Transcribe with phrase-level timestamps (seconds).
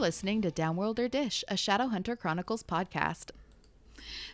[0.00, 3.32] listening to Downworlder Dish, a Shadowhunter Chronicles podcast.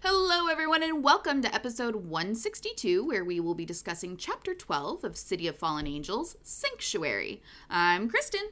[0.01, 5.17] Hello, everyone, and welcome to episode 162, where we will be discussing chapter 12 of
[5.17, 7.43] City of Fallen Angels Sanctuary.
[7.69, 8.43] I'm Kristen.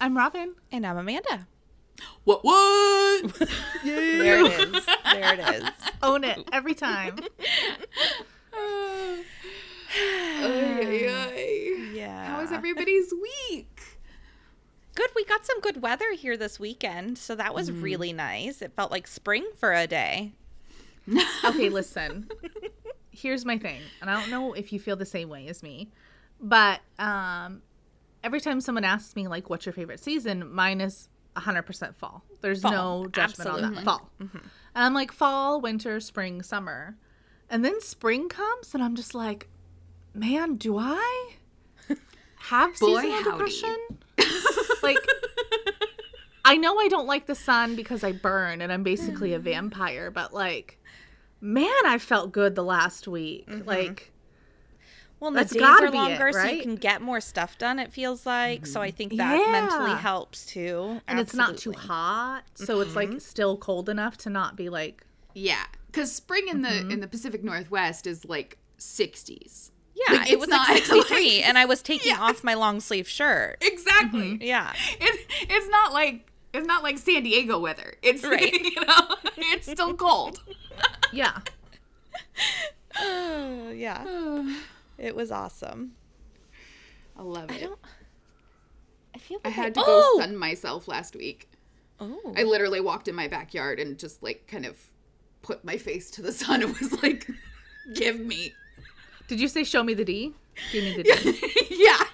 [0.00, 0.54] I'm Robin.
[0.72, 1.48] And I'm Amanda.
[2.24, 3.48] What, what?
[3.84, 4.86] There it is.
[5.12, 5.70] There it is.
[6.02, 7.18] Own it every time.
[8.56, 9.24] Ay,
[10.40, 11.90] ay, ay.
[11.94, 12.26] Yeah.
[12.26, 13.73] How was everybody's week?
[14.94, 15.10] Good.
[15.16, 18.62] We got some good weather here this weekend, so that was really nice.
[18.62, 20.32] It felt like spring for a day.
[21.44, 22.28] Okay, listen.
[23.10, 25.90] Here's my thing, and I don't know if you feel the same way as me,
[26.40, 27.60] but um,
[28.22, 32.24] every time someone asks me like, "What's your favorite season?" Mine is 100% fall.
[32.40, 32.72] There's Fall,
[33.02, 33.76] no judgment on absolutely.
[33.76, 33.84] that.
[33.84, 34.10] Fall.
[34.18, 34.30] And
[34.74, 36.96] I'm like fall, winter, spring, summer,
[37.50, 39.48] and then spring comes, and I'm just like,
[40.14, 41.34] man, do I
[42.36, 43.30] have Boy, seasonal howdy.
[43.30, 43.76] depression?
[44.82, 44.98] Like
[46.44, 50.10] I know I don't like the sun because I burn and I'm basically a vampire,
[50.10, 50.78] but like
[51.40, 53.48] man, I felt good the last week.
[53.48, 53.68] Mm-hmm.
[53.68, 54.12] Like
[55.20, 57.78] Well, the days gotta are be it, longer, so you can get more stuff done.
[57.78, 58.80] It feels like so.
[58.80, 58.96] I mm-hmm.
[58.96, 61.00] think that mentally helps too.
[61.08, 63.12] and it's not too hot, so it's Mm-hmm.
[63.12, 66.90] like still cold enough to not be like Yeah, because spring in the mm-hmm.
[66.90, 69.70] in the Pacific Northwest is like 60s.
[69.94, 72.20] Yeah, Like, it was not, like 63, like- and I was taking Yeah.
[72.20, 73.58] off my long sleeve shirt.
[73.60, 74.32] Exactly.
[74.34, 74.42] Mm-hmm.
[74.42, 74.72] Yeah.
[75.00, 77.94] It, it's not like it's not like San Diego weather.
[78.02, 78.52] It's Right.
[78.52, 80.40] you know it's still cold.
[81.12, 81.38] yeah.
[83.00, 84.04] Oh, yeah.
[84.96, 85.92] It was awesome.
[87.18, 87.68] I love it.
[89.12, 90.14] I feel I like had to oh!
[90.18, 91.48] go sun myself last week.
[91.98, 92.32] Oh.
[92.36, 94.76] I literally walked in my backyard and just like kind of
[95.42, 97.28] put my face to the sun and was like,
[97.94, 98.52] "Give me."
[99.28, 100.32] Did you say show me the D?
[100.72, 101.66] Give me the D.
[101.70, 101.98] yeah.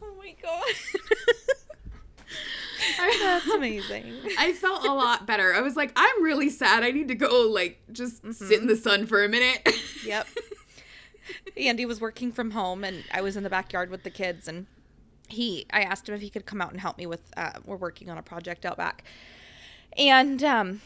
[0.00, 0.64] Oh my god.
[3.20, 4.14] That's amazing.
[4.38, 5.54] I felt a lot better.
[5.54, 6.82] I was like, I'm really sad.
[6.82, 9.68] I need to go like just sit in the sun for a minute.
[10.04, 10.26] Yep.
[11.56, 14.66] Andy was working from home and I was in the backyard with the kids and
[15.28, 17.76] he I asked him if he could come out and help me with uh, we're
[17.76, 19.04] working on a project out back.
[19.96, 20.80] And um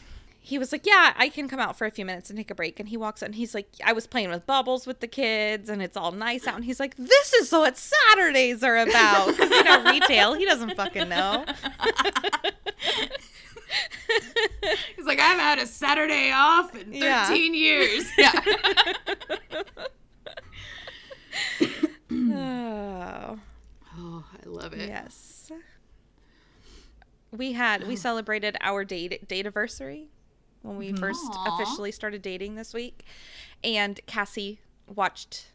[0.44, 2.54] he was like, "Yeah, I can come out for a few minutes and take a
[2.54, 5.06] break." And he walks out and he's like, "I was playing with bubbles with the
[5.06, 9.28] kids and it's all nice out." And he's like, "This is what Saturdays are about.
[9.28, 11.44] Because, you know, retail, he doesn't fucking know.
[14.96, 17.32] He's like, I've had a Saturday off in 13 Yeah.
[17.32, 18.04] years.
[18.18, 18.32] Yeah.
[22.10, 23.38] Oh.
[23.98, 24.88] oh, I love it.
[24.88, 25.50] Yes.
[27.30, 30.08] We had we celebrated our date date anniversary
[30.62, 33.04] when we first officially started dating this week,
[33.62, 35.46] and Cassie watched.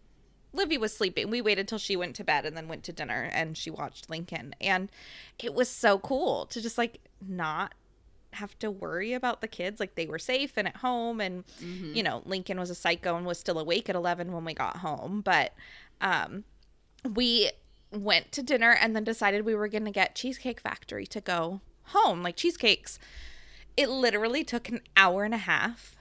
[0.54, 1.30] Livy was sleeping.
[1.30, 4.10] We waited till she went to bed and then went to dinner, and she watched
[4.10, 4.90] Lincoln, and
[5.40, 7.74] it was so cool to just like not
[8.34, 9.80] have to worry about the kids.
[9.80, 11.44] Like they were safe and at home and
[11.96, 14.78] you know lincoln was a psycho and was still awake at 11 when we got
[14.78, 15.22] home.
[15.22, 15.54] But
[16.02, 16.44] um
[17.16, 17.52] we
[17.92, 21.62] went to dinner and then decided we were going to get cheesecake factory to go
[21.86, 22.22] home.
[22.22, 23.00] Like cheesecakes
[23.78, 25.94] it literally took an hour and a half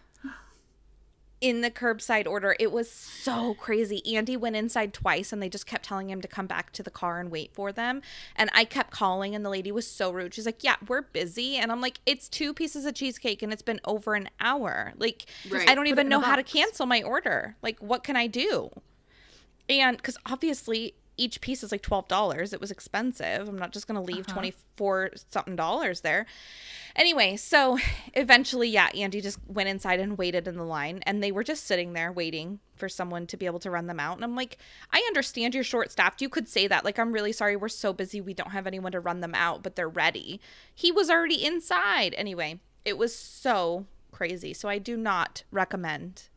[1.38, 2.56] in the curbside order.
[2.58, 4.02] It was so crazy.
[4.16, 6.90] Andy went inside twice and they just kept telling him to come back to the
[6.90, 8.00] car and wait for them.
[8.34, 10.32] And i kept calling and the lady was so rude.
[10.32, 11.56] She's like yeah we're busy.
[11.56, 14.94] And i'm like it's two pieces of cheesecake and it's been over an hour.
[14.96, 15.68] Like Right.
[15.68, 17.56] i don't Put even know how to cancel my order.
[17.62, 18.70] Like what can i do?
[19.68, 23.48] And because obviously each piece is like $12 it was expensive.
[23.48, 24.34] I'm not just going to leave uh-huh.
[24.34, 26.26] 24 something dollars there.
[26.94, 27.78] Anyway so
[28.14, 31.66] eventually yeah andy just went inside and waited in the line and they were just
[31.66, 34.56] sitting there waiting for someone to be able to run them out and i'm like
[34.92, 36.84] i understand you're short staffed you could say that.
[36.84, 37.56] Like i'm really sorry.
[37.56, 38.20] We're so busy.
[38.20, 40.40] We don't have anyone to run them out but they're ready.
[40.74, 42.14] He was already inside.
[42.16, 44.54] Anyway it was so crazy.
[44.54, 46.28] So i do not recommend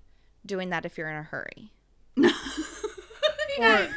[0.46, 1.72] doing that if you're in a hurry.
[3.60, 3.90] Or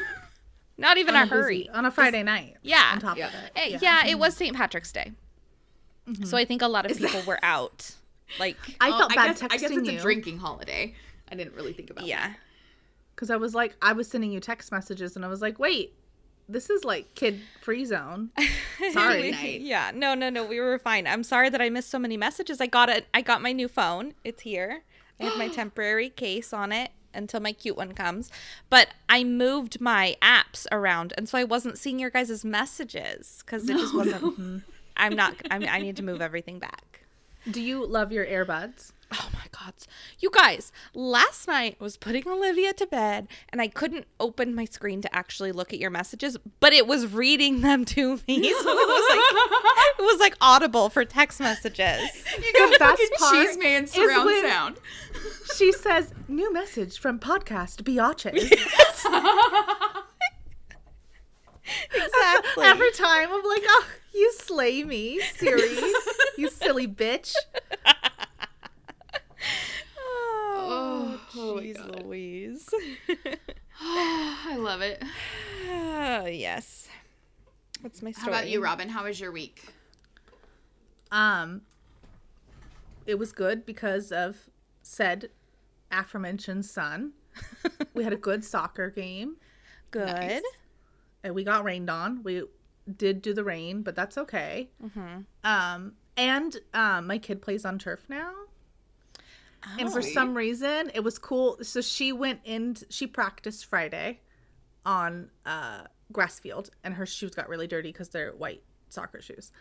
[0.82, 2.56] not even on a busy- hurry on a Friday night.
[2.62, 2.90] Yeah.
[2.94, 3.28] On top Yeah.
[3.28, 3.52] of it.
[3.56, 4.06] Eh, yeah.
[4.06, 4.54] it was St.
[4.54, 5.12] Patrick's Day.
[6.24, 7.92] So I think a lot of people were out.
[8.38, 10.94] Like, I Oh, felt I bad guess, texting I guess it's you a drinking holiday.
[11.30, 12.34] I didn't really think about yeah.
[13.14, 15.94] because I was like, I was sending you text messages, and I was like, wait,
[16.48, 18.30] this is like kid free zone.
[18.92, 19.30] Sorry.
[19.30, 19.60] night.
[19.60, 19.92] Yeah.
[19.94, 20.44] No, no, no.
[20.44, 21.06] We were fine.
[21.06, 22.60] I'm sorry that I missed so many messages.
[22.60, 23.06] I got it.
[23.14, 24.14] I got my new phone.
[24.24, 24.82] It's here.
[25.20, 28.30] I have my temporary case on it until my cute one comes.
[28.70, 33.68] But I moved my apps around, and so I wasn't seeing your guys' messages because
[33.68, 34.22] it just wasn't.
[34.22, 34.58] Hmm,
[34.96, 35.34] I'm not.
[35.50, 37.04] I'm, I need to move everything back.
[37.50, 38.92] Do you love your earbuds?
[39.12, 39.86] Oh my god, gods.
[40.18, 44.64] You guys, last night I was putting Olivia to bed and I couldn't open my
[44.64, 48.42] screen to actually look at your messages, but it was reading them to me.
[48.42, 52.00] So it was like it was like audible for text messages.
[52.42, 54.76] You got The best fucking part cheese man surround when- sound.
[55.56, 58.52] She says, "New message from podcast Biatches."
[61.94, 62.64] Exactly.
[62.64, 65.76] Every time I'm like, "Oh, you slay me, Siri,
[66.36, 67.34] you silly bitch."
[69.98, 72.04] oh, Oh my jeez God.
[72.04, 72.68] Louise.
[73.80, 75.02] I love it.
[75.70, 76.88] Oh, yes.
[77.80, 78.24] What's my story?
[78.24, 78.88] How about you, Robin?
[78.88, 79.64] How was your week?
[81.10, 81.62] Um,
[83.06, 84.48] it was good because of
[84.82, 85.30] said
[85.92, 87.12] aforementioned son.
[87.94, 89.36] we had a good soccer game,
[89.90, 90.06] Good.
[90.06, 90.42] Nice.
[91.22, 92.22] and we got rained on.
[92.22, 92.44] We
[92.96, 94.70] did do the rain, but that's okay.
[94.82, 95.20] Mm-hmm.
[95.44, 98.32] Um, and um, my kid plays on turf now.
[99.78, 100.14] And for Sweet.
[100.14, 101.58] some reason, it was cool.
[101.62, 104.20] So she went in, she practiced Friday
[104.84, 109.52] on uh, grass field, and her shoes got really dirty because they're white soccer shoes.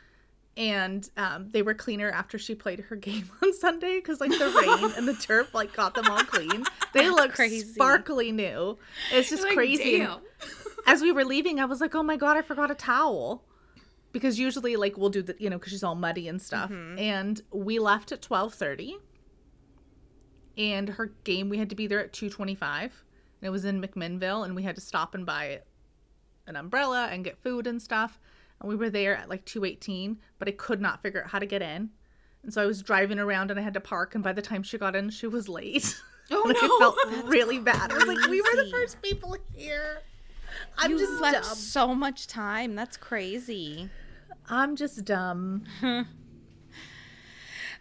[0.58, 4.50] And um, they were cleaner after she played her game on Sunday because, like, the
[4.50, 6.66] rain and the turf, like, got them all clean.
[6.94, 7.66] They look crazy.
[7.66, 8.78] sparkly new.
[9.14, 10.06] It's just Like, crazy.
[10.88, 13.44] As we were leaving, I was like, oh my God, I forgot a towel.
[14.12, 16.70] Because usually, like, we'll do the, you know, because she's all muddy and stuff.
[17.00, 18.98] And we left at 1230
[20.58, 23.06] and her game we had to be there at 225
[23.40, 25.62] and it was in mcminnville and we had to stop and buy
[26.46, 28.20] an umbrella and get food and stuff
[28.62, 31.46] and we were there at like 218 but i could not figure out how to
[31.46, 31.90] get in
[32.44, 34.64] and so i was driving around and i had to park and by the time
[34.64, 36.00] she got in she was late
[36.32, 36.62] Oh like, no.
[36.62, 40.02] i felt really bad i was like we were the first people here
[40.78, 42.76] i'm You just left dumb so much time.
[42.76, 43.90] That's crazy.
[44.50, 45.66] i'm just dumb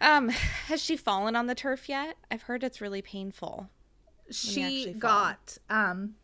[0.03, 2.17] Um, has she fallen on the turf yet?
[2.31, 3.69] I've heard it's really painful.
[4.31, 6.15] she got um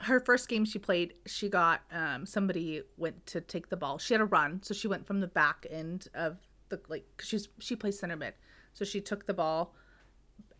[0.00, 3.98] her first game she played she got um somebody went to take the ball.
[3.98, 6.38] She had a run so she went from the back end of
[6.68, 8.34] the like 'cause she's she plays center mid.
[8.74, 9.74] So she took the ball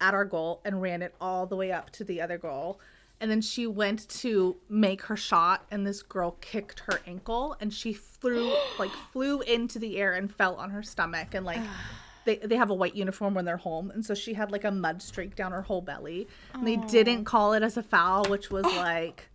[0.00, 2.80] at our goal and ran it all the way up to the other goal.
[3.20, 7.72] And then she went to make her shot and this girl kicked her ankle and
[7.72, 11.60] she flew like flew into the air and fell on her stomach and like
[12.26, 14.70] they, they have a white uniform when they're home and so she had like a
[14.70, 18.50] mud streak down her whole belly and they didn't call it as a foul which
[18.50, 19.30] was like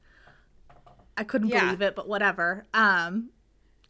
[1.18, 1.66] i couldn't Yeah.
[1.66, 3.30] believe it but whatever um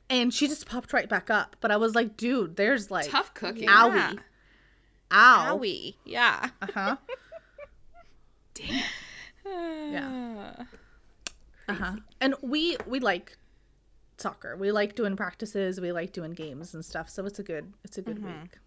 [0.09, 3.33] and she just popped right back up but i was like dude there's like Tough
[3.33, 3.67] cooking.
[3.67, 4.17] owie
[5.11, 5.95] ow Owie.
[6.05, 6.49] Yeah.
[6.61, 6.95] uh-huh
[8.53, 9.93] Damn.
[9.93, 10.53] Yeah.
[11.67, 13.37] uh-huh and we we like
[14.17, 17.73] soccer we like doing practices we like doing games and stuff so it's a good
[17.83, 18.57] it's a good week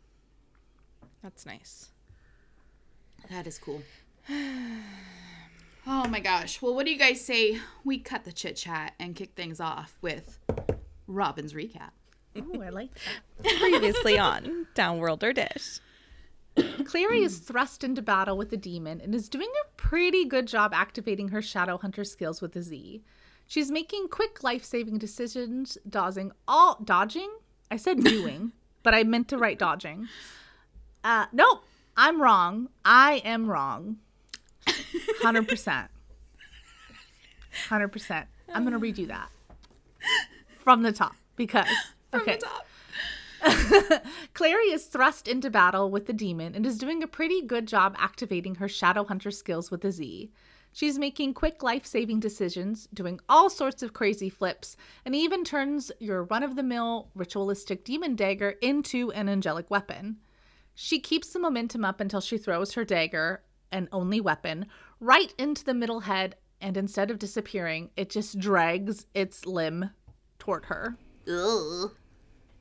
[1.24, 1.88] That's nice.
[3.30, 3.82] That is cool.
[5.86, 6.62] Oh my gosh.
[6.62, 9.98] Well, what do you guys say we cut the chit chat and kick things off
[10.00, 10.38] with
[11.06, 11.90] Robin's recap?
[12.34, 12.88] oh i like
[13.42, 15.80] that Previously on Downworlder Dish.
[16.86, 20.72] Clary is thrust into battle with the demon and is doing a pretty good job
[20.72, 23.02] activating her shadow hunter skills with the Z.
[23.46, 27.30] She's making quick life-saving decisions, dodging all dodging.
[27.70, 30.08] I said doing, but I meant to write dodging.
[31.04, 31.62] Uh, nope,
[31.96, 32.70] I'm wrong.
[32.84, 33.98] I am wrong.
[35.20, 35.90] Hundred percent.
[37.68, 38.26] Hundred percent.
[38.52, 39.28] I'm gonna redo that
[40.58, 41.68] from the top because
[42.14, 42.38] okay.
[44.34, 47.94] Clary is thrust into battle with the demon and is doing a pretty good job
[47.98, 50.32] activating her Shadow Hunter skills with the Z.
[50.72, 55.92] She's making quick life saving decisions, doing all sorts of crazy flips, and even turns
[56.00, 60.16] your run of the mill ritualistic demon dagger into an angelic weapon.
[60.74, 64.66] She keeps the momentum up until she throws her dagger, an only weapon,
[65.00, 69.90] right into the middle head, and instead of disappearing, it just drags its limb
[70.38, 70.96] toward her.
[71.28, 71.92] Ugh.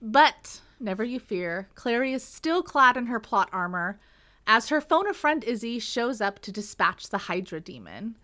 [0.01, 4.00] But never you fear, Clary is still clad in her plot armor
[4.46, 8.17] as her phone a friend Izzy shows up to dispatch the Hydra demon.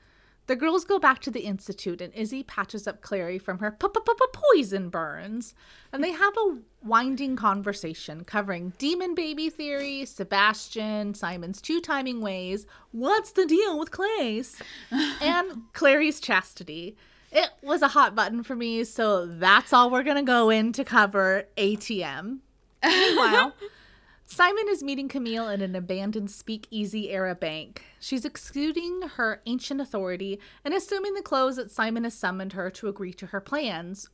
[0.50, 4.90] The girls go back to the Institute and Izzy patches up Clary from her poison
[4.90, 5.54] burns.
[5.94, 12.66] And they have a winding conversation covering demon baby theory, Sebastian, Simon's two timing ways,
[12.92, 14.60] what's the deal with Clace,
[15.22, 16.98] and Clary's chastity.
[17.32, 20.84] It was a hot button for me, so that's all we're gonna go in to
[20.84, 22.40] cover ATM.
[22.84, 23.54] Meanwhile,
[24.32, 27.84] Simon is meeting Camille in an abandoned speakeasy era bank.
[28.00, 32.88] She's excluding her ancient authority and assuming the clothes that Simon has summoned her to
[32.88, 34.08] agree to her plans,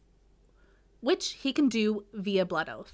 [1.02, 2.94] which he can do via blood oath.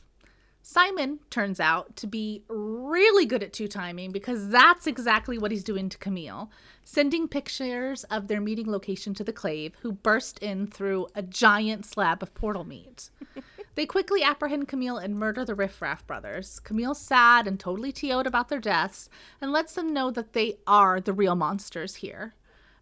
[0.63, 5.63] Simon turns out to be really good at two timing because that's exactly what he's
[5.63, 6.49] doing to Camille,
[6.83, 11.85] sending pictures of their meeting location to the Clave, who burst in through a giant
[11.85, 13.11] slab of portal meat.
[13.75, 16.59] they quickly apprehend Camille and murder the Riffraff brothers.
[16.59, 19.09] Camille's sad and totally TO'd about their deaths
[19.39, 22.33] and lets them know that they are the real monsters here.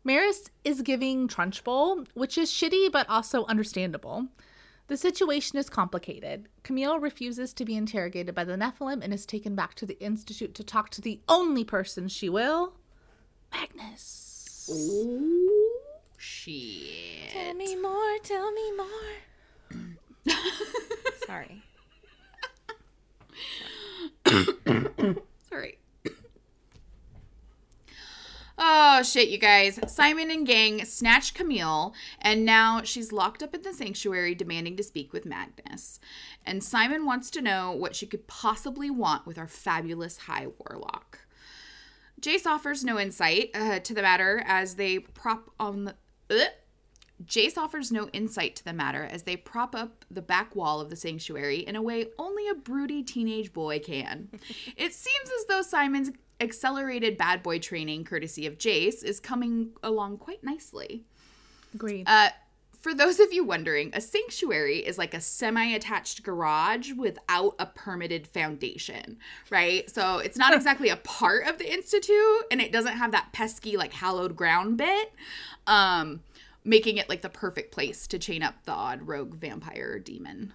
[0.05, 4.27] Maryse is giving Trunchbull, which is shitty but also understandable.
[4.87, 6.47] The situation is complicated.
[6.63, 10.55] Camille refuses to be interrogated by the Nephilim and is taken back to the Institute
[10.55, 12.73] to talk to the only person she will
[13.51, 14.69] Magnus.
[14.71, 15.81] Oh,
[16.17, 17.29] shit.
[17.31, 19.28] Tell me more, tell me more.
[21.25, 21.63] Sorry.
[25.49, 25.77] Sorry.
[28.61, 29.79] Oh shit, you guys.
[29.87, 34.83] Simon and gang snatch Camille, and now she's locked up in the sanctuary demanding to
[34.83, 35.99] speak with Magnus.
[36.45, 41.19] And Simon wants to know what she could possibly want with our fabulous High Warlock.
[42.19, 45.95] Jace offers no insight uh, to the matter as they prop on the.
[46.29, 46.49] Ugh.
[47.25, 50.89] Jace offers no insight to the matter as they prop up the back wall of
[50.89, 54.29] the sanctuary in a way only a broody teenage boy can.
[54.77, 60.17] it seems as though Simon's accelerated bad boy training, courtesy of Jace, is coming along
[60.17, 61.03] quite nicely.
[61.73, 62.07] Agreed.
[62.07, 62.29] Uh,
[62.79, 67.65] for those of you wondering, a sanctuary is like a semi attached garage without a
[67.65, 69.17] permitted foundation,
[69.49, 69.89] right?
[69.89, 73.75] So it's not exactly a part of the Institute and it doesn't have that pesky,
[73.75, 75.11] like, hallowed ground bit,
[75.67, 76.21] um,
[76.63, 80.53] making it like the perfect place to chain up the odd rogue vampire demon.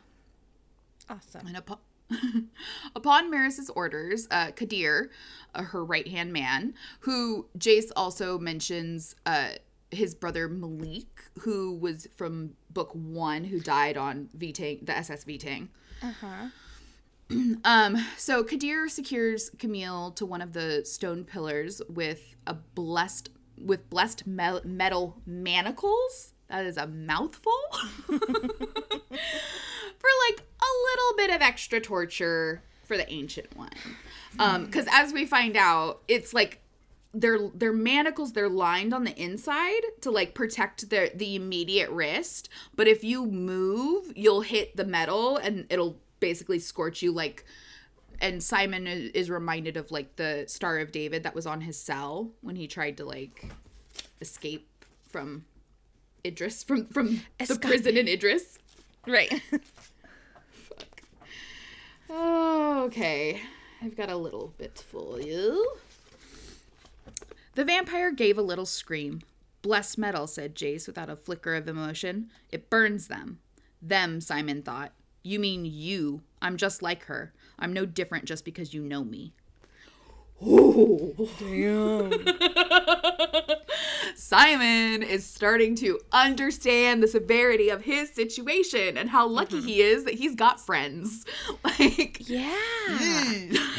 [1.08, 1.46] Awesome.
[1.46, 1.78] And upon,
[2.96, 5.10] upon Maryse's orders, uh, Kadir,
[5.54, 9.50] uh, her right hand man, who Jace also mentions uh,
[9.90, 15.68] his brother Malik, who was from book one, who died on V-Tang, the SS V-Tang.
[16.02, 16.48] Uh-huh.
[17.64, 23.30] Um, so Kadir secures Camille to one of the stone pillars with a blessed
[23.64, 26.34] with blessed me- metal manacles.
[26.48, 27.52] That is a mouthful.
[28.06, 28.18] for
[30.28, 33.70] like a little bit of extra torture for the ancient one.
[34.38, 36.60] Um, because as we find out, it's like
[37.14, 42.48] they're they're manacles they're lined on the inside to like protect the the immediate wrist
[42.74, 47.44] but if you move you'll hit the metal and it'll basically scorch you like
[48.24, 52.30] and simon is reminded of like the star of david that was on his cell
[52.40, 53.46] when he tried to like
[54.20, 54.68] escape
[55.08, 55.44] from
[56.24, 58.58] idris from from the prison in idris
[59.06, 59.42] Right.
[59.50, 59.60] Fuck.
[62.10, 63.40] Okay,
[63.82, 65.72] I've got a little bit for you.
[67.54, 69.22] The vampire gave a little scream.
[69.62, 72.30] Bless metal, said Jace without a flicker of emotion.
[72.52, 73.38] It burns them.
[73.80, 74.92] Them, Simon thought.
[75.22, 76.20] You mean you.
[76.42, 77.32] I'm just like her.
[77.58, 79.32] I'm no different just because you know me.
[80.42, 82.12] Oh, damn.
[84.16, 90.04] Simon is starting to understand the severity of his situation and how lucky he is
[90.04, 91.24] that he's got friends.
[91.64, 92.54] Like, yeah.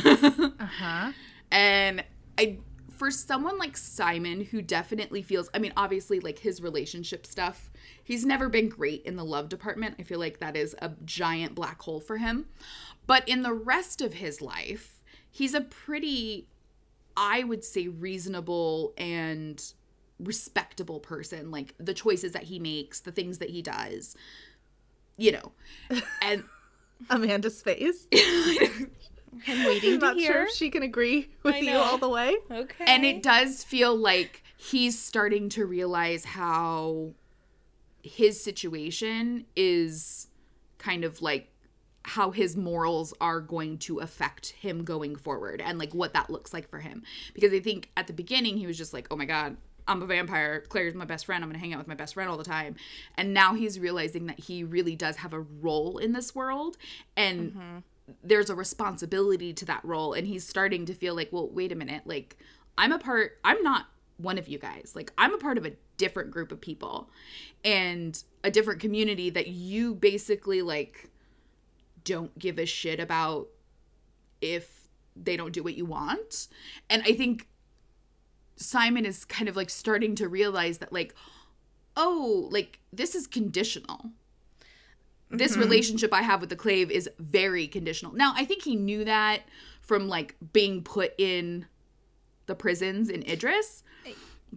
[0.60, 1.12] Uh-huh.
[1.52, 2.04] and
[2.38, 2.58] I
[2.96, 7.72] for someone like Simon who definitely feels I mean obviously like his relationship stuff
[8.04, 9.96] he's never been great in the love department.
[10.00, 12.46] I feel like that is a giant black hole for him.
[13.08, 16.48] But in the rest of his life, he's a pretty
[17.18, 19.64] I would say reasonable and
[20.20, 24.16] respectable person like the choices that he makes, the things that he does.
[25.18, 25.52] You know.
[26.22, 26.44] And
[27.10, 28.08] Amanda's face.
[29.48, 30.32] I'm waiting I'm to not hear.
[30.32, 32.36] sure if she can agree with you all the way.
[32.50, 32.86] Okay.
[32.88, 37.12] and it does feel like he's starting to realize how
[38.02, 40.28] his situation is
[40.78, 41.50] kind of like
[42.06, 46.54] how his morals are going to affect him going forward and like what that looks
[46.54, 47.04] like for him.
[47.34, 49.58] Because i think at the beginning he was just like oh my god
[49.88, 50.62] i'm a vampire.
[50.62, 51.44] Clary's my best friend.
[51.44, 52.76] I'm gonna hang out with my best friend all the time.
[53.18, 56.78] And now he's realizing that he really does have a role in this world
[57.16, 57.78] and mm-hmm.
[58.24, 61.76] there's a responsibility to that role and he's starting to feel like well wait a
[61.76, 62.04] minute.
[62.06, 62.38] Like
[62.78, 64.94] i'm a part i'm not one of you guys.
[64.96, 67.10] Like i'm a part of a different group of people
[67.64, 71.10] and a different community that you basically like
[72.06, 73.50] don't give a shit about
[74.42, 76.48] if they don't do what you want.
[76.90, 77.48] And i think
[78.58, 81.14] simon is kind of like starting to realize that like
[81.98, 84.12] oh like this is conditional.
[85.30, 85.62] This mm-hmm.
[85.62, 88.14] relationship I have with the clave is very conditional.
[88.14, 89.42] Now, I think he knew that
[89.82, 91.66] from like being put in
[92.46, 93.84] the prisons in Idris,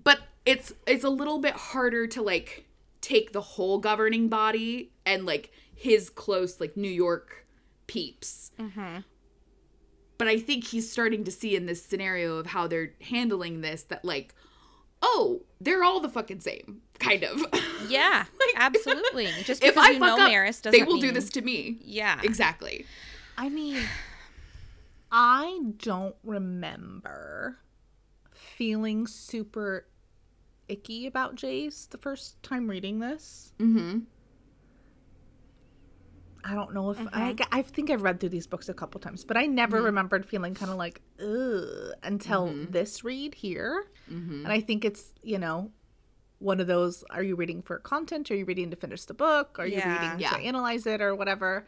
[0.04, 2.66] but it's it's a little bit harder to like
[3.00, 7.46] take the whole governing body and like his close like New York
[7.86, 8.50] peeps
[10.18, 13.84] but I think he's starting to see in this scenario of how they're handling this
[13.84, 14.34] that like,
[15.00, 17.40] oh, they're all the fucking same, kind of.
[17.88, 19.28] Yeah, like, absolutely.
[19.44, 21.78] Just if I you fuck know up, Maryse doesn't they will do this to me.
[21.80, 22.20] Yeah.
[22.24, 22.84] Exactly.
[23.38, 23.82] I mean,
[25.12, 27.60] I don't remember
[28.32, 29.86] feeling super
[30.66, 33.52] icky about Jace the first time reading this.
[33.60, 34.00] Mm-hmm.
[36.44, 37.54] I don't know if I, mm-hmm.
[37.54, 39.86] I think I've read through these books a couple times, but I never mm-hmm.
[39.86, 42.72] remembered feeling kind of like ugh until mm-hmm.
[42.72, 43.86] this read here.
[44.44, 45.70] And I think it's you know
[46.38, 48.30] one of those: Are you reading for content?
[48.30, 49.58] Are you reading to finish the book?
[49.58, 50.02] Are you Yeah.
[50.02, 50.30] reading Yeah.
[50.30, 51.66] to analyze it or whatever?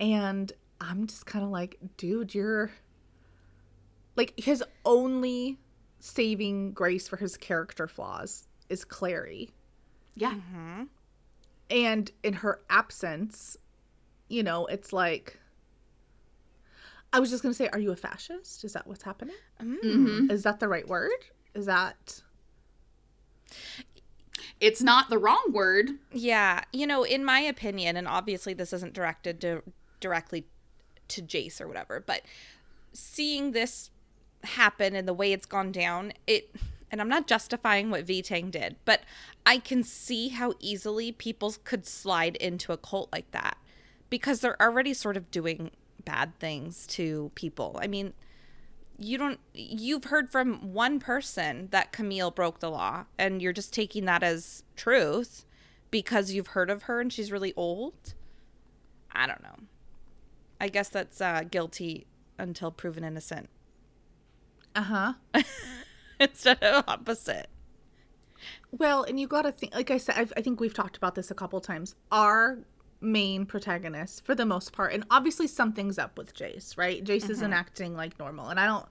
[0.00, 2.70] And I'm just kind of like, dude, you're
[4.16, 5.58] like his only
[6.00, 9.50] saving grace for his character flaws is Clary
[10.14, 10.34] Yeah.
[11.70, 13.56] and in her absence
[14.28, 15.38] you know it's like
[17.12, 20.30] i was just going to say are you a fascist is that what's happening Mm-hmm.
[20.30, 21.10] is that the right word
[21.54, 22.22] is that
[24.60, 25.90] It's not the wrong word.
[26.12, 29.62] Yeah, you know, in my opinion, and obviously this isn't directed to
[30.00, 30.46] directly
[31.08, 32.22] to Jace or whatever, but
[32.92, 33.90] seeing this
[34.44, 36.50] happen and the way it's gone down, it
[36.90, 39.00] and I'm not justifying what V Tang did, but
[39.44, 43.56] I can see how easily people could slide into a cult like that
[44.10, 45.70] because they're already sort of doing
[46.04, 47.78] bad things to people.
[47.82, 48.12] I mean,
[48.98, 53.74] you don't you've heard from one person that Camille broke the law and you're just
[53.74, 55.44] taking that as truth
[55.90, 58.14] because you've heard of her and she's really old.
[59.12, 59.56] I don't know.
[60.60, 62.06] I guess that's uh, guilty
[62.38, 63.48] until proven innocent
[64.74, 65.14] uh-huh
[66.20, 67.48] instead of opposite.
[68.70, 71.14] well and you got to think like i said I've, i think we've talked about
[71.14, 72.58] this a couple times our
[73.00, 74.92] main protagonist for the most part.
[74.92, 77.04] And obviously something's up with jace right?
[77.04, 77.52] Jace isn't mm-hmm.
[77.52, 78.48] acting like normal.
[78.48, 78.86] And i don't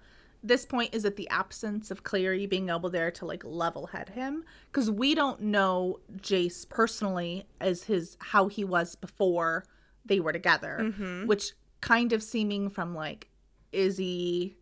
[0.46, 4.10] this point is at the absence of clary being able there to like level head
[4.10, 9.66] him because we don't know jace personally as his how he was before
[10.06, 11.26] they were together mm-hmm.
[11.26, 13.28] which kind of seeming from like
[13.72, 14.56] izzy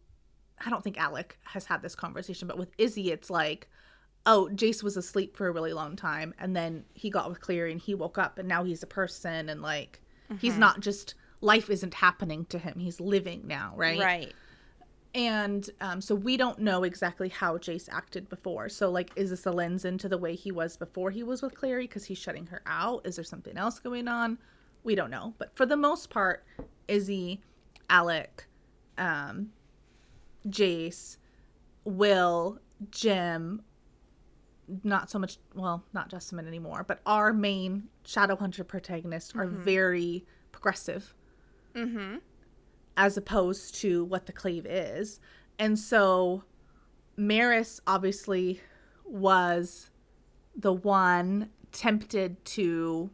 [0.65, 3.69] i don't think alec has had this conversation but with izzy it's like
[4.25, 7.71] oh, Jace was asleep for a really long time and then he got with Clary
[7.71, 10.01] and he woke up and now he's a person and like
[10.39, 12.79] he's not just life isn't happening to him.
[12.79, 13.99] He's living now, right?
[13.99, 14.33] Right.
[15.13, 18.69] And um, so we don't know exactly how Jace acted before.
[18.69, 21.53] So like is this a lens into the way he was before he was with
[21.53, 23.05] Clary because he's shutting her out?
[23.05, 24.37] Is there something else going on?
[24.83, 25.33] We don't know.
[25.37, 26.45] But for the most part,
[26.87, 27.41] Izzy,
[27.89, 28.47] Alec,
[28.97, 29.51] um,
[30.47, 31.17] Jace,
[31.83, 32.59] Will,
[32.89, 33.61] Jem,
[34.83, 39.63] not so much well not Jessamine anymore but our main shadowhunter protagonists are mm-hmm.
[39.63, 41.13] very progressive.
[41.75, 42.17] Mm-hmm.
[42.95, 45.19] As opposed to what the clave is.
[45.59, 46.43] And so
[47.17, 48.61] maryse obviously
[49.05, 49.89] was
[50.55, 53.09] the one tempted to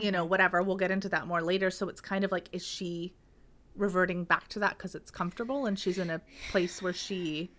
[0.00, 0.62] you know whatever.
[0.62, 1.70] We'll get into that more later.
[1.70, 3.14] So it's kind of like is she
[3.74, 7.50] reverting back to that because it's comfortable and she's in a place where she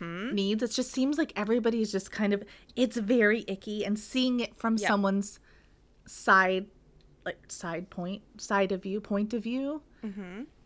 [0.00, 0.62] needs.
[0.62, 2.42] It just seems like everybody's just kind of
[2.76, 4.88] it's very icky and seeing it from Yeah.
[4.88, 5.40] someone's
[6.06, 6.66] side
[7.24, 9.82] like side point side of view point of view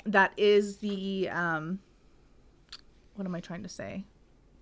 [0.06, 1.80] that is the um
[3.14, 4.04] what am I trying to say?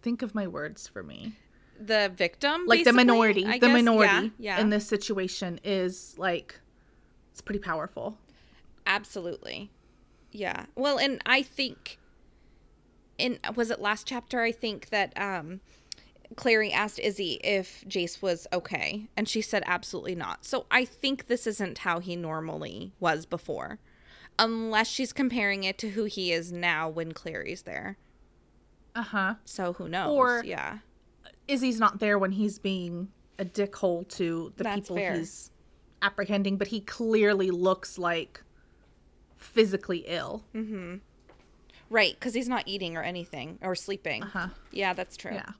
[0.02, 1.34] Think of my words for me.
[1.80, 3.72] The victim, Like the minority, I the guess.
[3.72, 4.60] minority Yeah, yeah.
[4.60, 6.60] in this situation is like
[7.32, 8.18] it's pretty powerful.
[8.86, 9.70] Absolutely.
[10.32, 10.66] Yeah.
[10.74, 11.98] Well, and I think
[13.22, 15.60] in was it last chapter I think that um
[16.36, 20.44] Clary asked Izzy if Jace was okay and she said absolutely not.
[20.44, 23.78] So I think this isn't how he normally was before.
[24.38, 27.98] Unless she's comparing it to who he is now when Clary's there.
[28.94, 29.34] Uh-huh.
[29.44, 30.08] So who knows?
[30.16, 30.78] Or- yeah.
[31.48, 33.08] Izzy's not there when he's being
[33.38, 35.14] a dickhole to the That's people fair.
[35.18, 35.50] he's
[36.00, 38.42] apprehending, but he clearly looks like
[39.36, 40.44] physically ill.
[41.92, 44.22] Right, cuz he's not eating or anything or sleeping.
[44.22, 44.48] Uh-huh.
[44.70, 45.34] Yeah, that's true.
[45.34, 45.50] Yeah.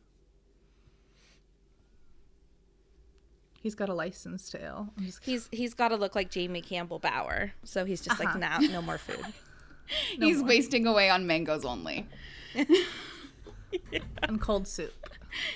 [3.61, 4.89] He's got a license to ill.
[4.99, 7.53] He's, He's he's got to look like Jamie Campbell Bower.
[7.65, 8.31] So he's just Uh-huh.
[8.39, 9.21] like, "Nah, no more food."
[10.19, 12.07] He's wasting away on mangoes only.
[14.23, 14.95] and cold soup.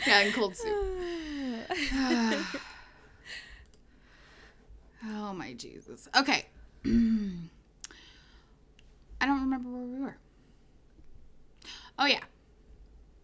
[0.06, 0.68] Yeah, and cold soup.
[5.06, 6.06] oh my Jesus.
[6.16, 6.44] Okay.
[6.84, 6.88] I
[9.26, 10.18] don't remember where we were.
[11.98, 12.20] Oh yeah.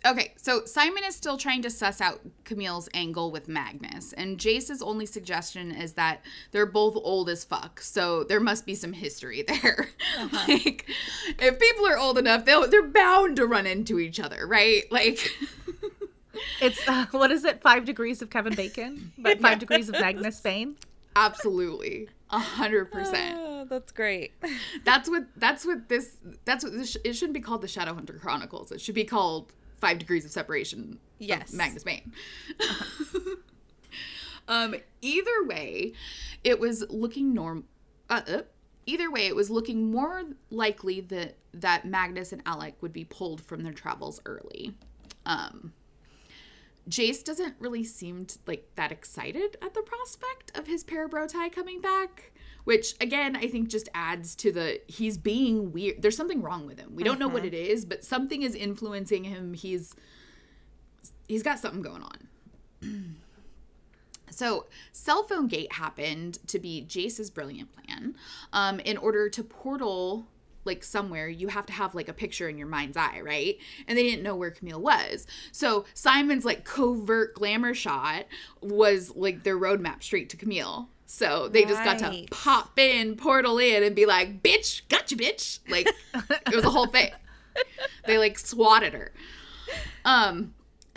[0.05, 4.83] Okay, so Simon is still trying to suss out Camille's angle with Magnus, and Jace's
[4.83, 9.43] only suggestion is that they're both old as fuck, so there must be some history
[9.47, 9.91] there.
[10.33, 10.87] like,
[11.39, 14.91] if people are old enough, they'll they're bound to run into each other, right?
[14.91, 15.31] Like,
[16.61, 17.61] It's uh, what is it?
[17.63, 20.77] Five degrees of Kevin Bacon, but five degrees of Magnus Bane.
[21.15, 23.39] absolutely, a hundred percent.
[23.63, 24.33] Oh, that's great.
[24.85, 28.73] That's what that's what this that's what this it shouldn't be called the Shadowhunter Chronicles.
[28.73, 30.95] It should be called Five Degrees of Separation.
[30.95, 31.53] of Yes.
[31.53, 32.13] Magnus Bane.
[34.49, 34.75] um.
[35.01, 35.93] Either way,
[36.43, 37.65] it was looking norm.
[38.11, 38.43] Uh, uh,
[38.87, 43.41] either way, it was looking more likely that that Magnus and Alec would be pulled
[43.43, 44.75] from their travels early.
[45.25, 45.73] Um.
[46.91, 52.33] Jace doesn't really seem like that excited at the prospect of his parabatai coming back,
[52.65, 56.03] which again I think just adds to the he's being weird.
[56.03, 56.95] There's something wrong with him.
[56.95, 59.55] We don't know what it is, but something is influencing him.
[59.55, 59.95] He's
[61.29, 63.15] he's got something going on.
[64.33, 68.17] So, cell phone gate happened to be Jace's brilliant plan.
[68.53, 70.27] Um, in order to portal
[70.65, 73.59] like somewhere, you have to have like a picture in your mind's eye, right?
[73.87, 75.27] And they didn't know where Camille was.
[75.51, 78.27] So Simon's like covert glamour shot
[78.61, 80.89] was like their roadmap straight to Camille.
[81.15, 85.59] So they just got to pop in, portal in, and be like, "Bitch, gotcha, bitch!"
[85.69, 87.11] Like it was a whole thing.
[88.07, 89.13] They like swatted her.
[90.07, 90.55] Um,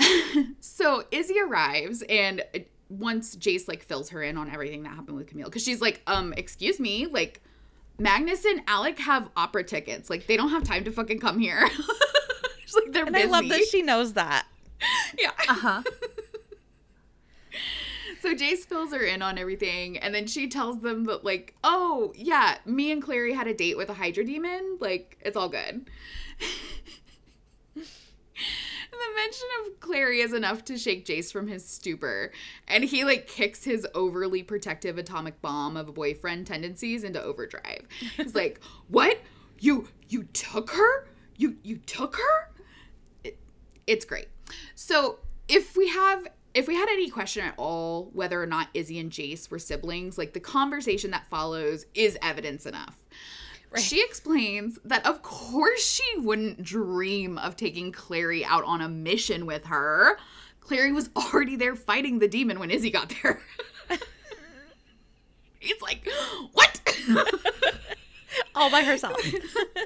[0.62, 2.46] so Izzy arrives and
[2.88, 6.02] once Jace like fills her in on everything that happened with Camille, because she's like,
[6.08, 7.42] um, excuse me, like
[8.00, 10.10] Magnus and Alec have opera tickets.
[10.10, 11.68] Like they don't have time to fucking come here.
[12.66, 13.28] she's like they're And busy.
[13.28, 14.48] I love that she knows that.
[15.20, 15.32] yeah.
[15.50, 15.84] Uh huh.
[18.26, 22.12] So Jace fills her in on everything, and then she tells them that, like, oh,
[22.16, 24.78] yeah, me and Clary had a date with a Hydra demon.
[24.80, 25.88] Like, it's all good.
[27.76, 27.84] the
[29.16, 32.32] mention of Clary is enough to shake Jace from his stupor,
[32.68, 37.88] and he, like, kicks his overly protective atomic bomb of boyfriend tendencies into overdrive.
[38.18, 39.20] He's like, what?
[39.60, 41.08] You, you took her?
[41.38, 42.52] You, you took her?
[43.24, 43.38] It-
[43.86, 44.30] it's great.
[44.74, 48.98] So if we have if we had any question at all whether or not Izzy
[48.98, 52.98] and Jace were siblings, like the conversation that follows is evidence enough.
[53.70, 53.84] Right.
[53.84, 59.46] She explains that of course she wouldn't dream of taking Clary out on a mission
[59.46, 60.18] with her.
[60.62, 63.42] Clary was already there fighting the demon when Izzy got there.
[65.60, 66.08] He's like,
[66.54, 66.80] "What?"
[68.56, 69.20] All by herself.
[69.24, 69.44] She's like,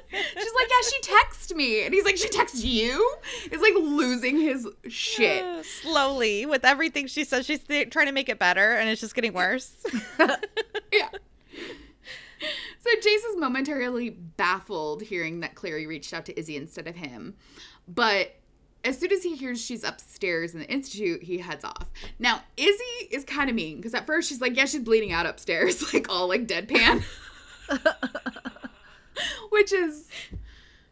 [0.09, 1.85] yeah, she texted me.
[1.85, 3.15] And he's like, she texted you?
[3.49, 5.43] He's like losing his shit.
[5.43, 9.01] Uh, Slowly, with everything she says, she's th- trying to make it better, and it's
[9.01, 9.71] just getting worse.
[10.91, 11.09] Yeah.
[12.79, 17.35] So Jace is momentarily baffled hearing that Clary reached out to Izzy instead of him.
[17.87, 18.35] But
[18.83, 21.89] as soon as he hears she's upstairs in the institute, he heads off.
[22.17, 25.25] Now, Izzy is kind of mean because at first she's like, yeah, she's bleeding out
[25.25, 27.03] upstairs, like all like deadpan.
[29.49, 30.07] Which is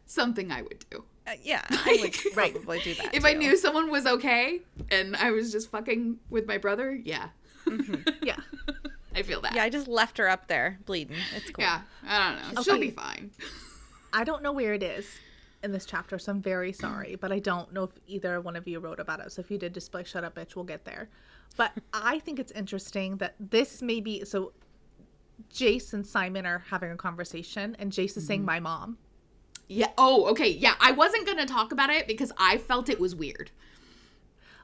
[0.06, 1.04] something I would do.
[1.26, 2.54] Uh, yeah, I would Right.
[2.54, 3.14] probably do that.
[3.14, 4.60] If I knew someone was okay
[4.90, 7.28] and I was just fucking with my brother, yeah.
[8.22, 8.36] Yeah.
[9.14, 9.54] I feel that.
[9.54, 11.16] Yeah, I just left her up there bleeding.
[11.36, 11.64] It's cool.
[11.64, 12.62] Yeah, I don't know.
[12.62, 13.30] She'll be fine.
[14.12, 15.06] I don't know where it is
[15.62, 18.66] in this chapter, so I'm very sorry, but I don't know if either one of
[18.68, 19.32] you wrote about it.
[19.32, 21.08] So if you did display shut up bitch, we'll get there.
[21.56, 24.52] But I think it's interesting that this may be so
[25.52, 28.98] Jace and Simon are having a conversation and Jace is saying my mom.
[29.68, 29.88] Yeah.
[29.98, 30.48] Oh, okay.
[30.48, 33.50] Yeah, I wasn't gonna talk about it because I felt it was weird.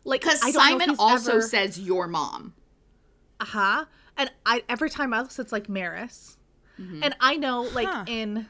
[0.04, 2.54] Like Because I don't know if Simon also ever- says your mom.
[3.40, 3.86] uh-huh.
[4.16, 6.36] And I every time else it's like Maryse.
[6.76, 8.04] And I know like Huh.
[8.08, 8.48] in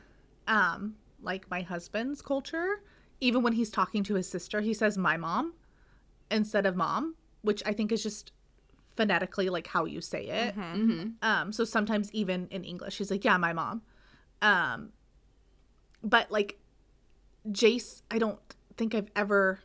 [0.48, 2.82] um like my husband's culture,
[3.20, 5.54] even when he's talking to his sister, he says my mom
[6.30, 8.32] instead of mom, which I think is just
[8.96, 10.54] phonetically like how you say it.
[11.22, 13.83] Um so sometimes even in English he's like yeah, my mom.
[14.42, 14.90] Um
[16.02, 16.59] but like
[17.48, 18.38] Jace, I don't
[18.76, 19.61] think I've ever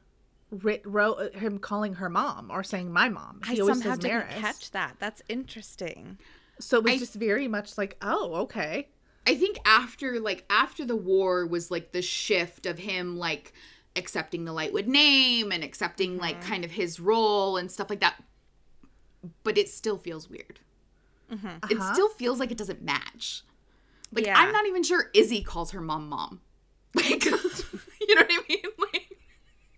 [0.52, 3.40] writ wrote him calling her mom or saying my mom.
[3.48, 4.40] I always somehow says didn't Maryse.
[4.40, 4.96] catch that.
[5.00, 6.18] That's interesting.
[6.60, 8.90] So it was I- just very much like, oh, okay.
[9.28, 13.54] I think after like after the war was like the shift of him like
[13.96, 18.16] accepting the Lightwood name and accepting like kind of his role and stuff like that.
[19.44, 20.60] But it still feels weird.
[21.32, 21.72] Mm-hmm.
[21.72, 21.94] It Uh-huh.
[21.94, 23.44] still feels like it doesn't match.
[24.12, 24.40] Like Yeah.
[24.40, 26.42] I'm not even sure Izzy calls her mom mom.
[26.96, 28.64] Like you know what I mean?
[28.78, 29.18] Like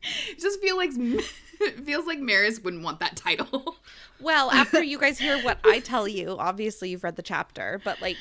[0.03, 3.75] it just feel like it feels like Maryse wouldn't want that title.
[4.19, 8.01] Well, after you guys hear what I tell you, obviously you've read the chapter, but
[8.01, 8.17] like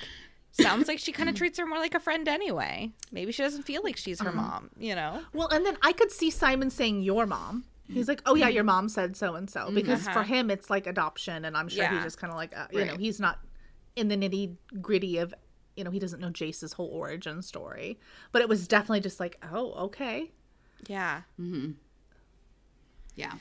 [0.52, 1.40] sounds like she kind of mm-hmm.
[1.40, 2.90] treats her more like a friend anyway.
[3.12, 4.36] Maybe she doesn't feel like she's her uh-huh.
[4.40, 5.22] mom, you know?
[5.32, 7.64] Well, and then I could see Simon saying your mom.
[7.92, 8.54] He's like, "Oh yeah, mm-hmm.
[8.54, 10.22] your mom said so and so," because for uh-huh.
[10.22, 11.94] him it's like adoption, and I'm sure Yeah.
[11.94, 13.40] he's just kind of like, uh, you know, he's not
[13.96, 15.34] in the nitty gritty of,
[15.76, 17.98] you know, he doesn't know Jace's whole origin story.
[18.32, 20.30] But it was definitely just like, oh, okay.
[20.86, 21.22] Yeah.
[21.40, 21.72] Mm-hmm.
[23.16, 23.34] Yeah.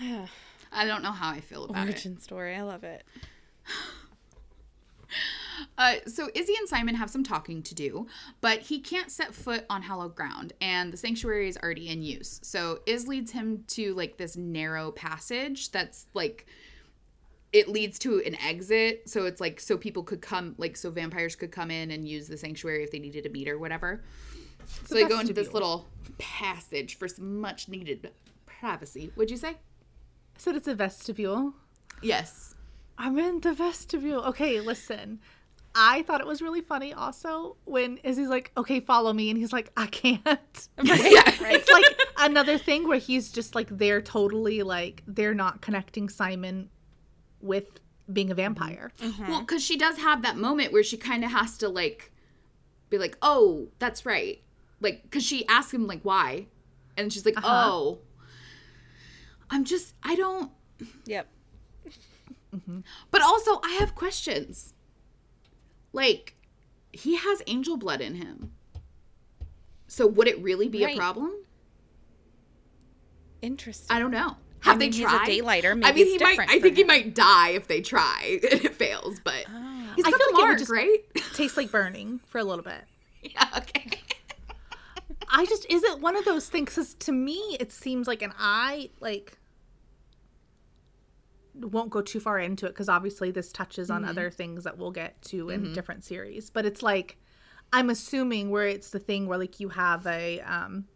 [0.72, 1.90] I don't know how I feel about it.
[1.90, 2.54] Origin story.
[2.54, 3.04] I love it.
[5.78, 8.06] Uh, so Izzy and Simon have some talking to do,
[8.40, 12.40] but he can't set foot on hallowed ground, and the sanctuary is already in use.
[12.42, 16.46] So Iz leads him to like this narrow passage that's like
[17.52, 19.08] it leads to an exit.
[19.08, 22.28] So it's like so people could come, like so vampires could come in and use
[22.28, 24.02] the sanctuary if they needed a meet or whatever.
[24.86, 25.86] So they go into this little
[26.18, 28.10] passage for some much needed
[28.46, 29.12] privacy.
[29.16, 29.50] Would you say?
[29.50, 31.54] I said it's a vestibule.
[32.00, 32.54] Yes.
[32.96, 34.24] I'm in the vestibule.
[34.26, 35.20] Okay, listen.
[35.74, 39.30] I thought it was really funny also when Izzy's like, okay, follow me.
[39.30, 40.20] And he's like, I can't.
[40.82, 41.22] yeah.
[41.26, 41.84] It's like
[42.18, 46.68] another thing where he's just like, they're totally like, they're not connecting Simon
[47.40, 47.80] with
[48.10, 48.92] being a vampire.
[48.98, 49.22] Mm-hmm.
[49.22, 49.30] Mm-hmm.
[49.30, 52.12] Well, because she does have that moment where she kind of has to like
[52.90, 54.42] be like, "Oh, that's right,"
[54.80, 56.46] like because she asks him like why,
[56.96, 57.64] and she's like, uh-huh.
[57.70, 57.98] "Oh,
[59.50, 60.50] I'm just I don't."
[61.06, 61.28] Yep.
[62.54, 62.80] Mm-hmm.
[63.10, 64.71] But also, I have questions.
[65.92, 66.34] Like,
[66.92, 68.52] he has angel blood in him,
[69.86, 70.94] so would it really be Right.
[70.94, 71.32] a problem?
[73.40, 73.94] Interesting.
[73.94, 74.36] I don't know.
[74.60, 75.28] Have mean, they he's a tried?
[75.28, 75.72] daylighter.
[75.84, 76.38] I mean, he might.
[76.48, 79.18] I think he might die if they try and it fails.
[79.24, 79.92] But ah.
[79.96, 80.98] he's I got feel the like it mark, just- right?
[81.34, 82.84] Tastes like burning for a little bit.
[83.22, 83.48] yeah.
[83.58, 83.98] Okay.
[85.34, 86.68] I just, is it one of those things?
[86.70, 89.38] Because to me, it seems like, an eye like,
[91.54, 94.10] won't go too far into it because obviously this touches on mm-hmm.
[94.10, 95.72] other things that we'll get to in mm-hmm.
[95.74, 96.50] different series.
[96.50, 97.18] But it's like,
[97.72, 100.86] I'm assuming where it's the thing where like you have a, um,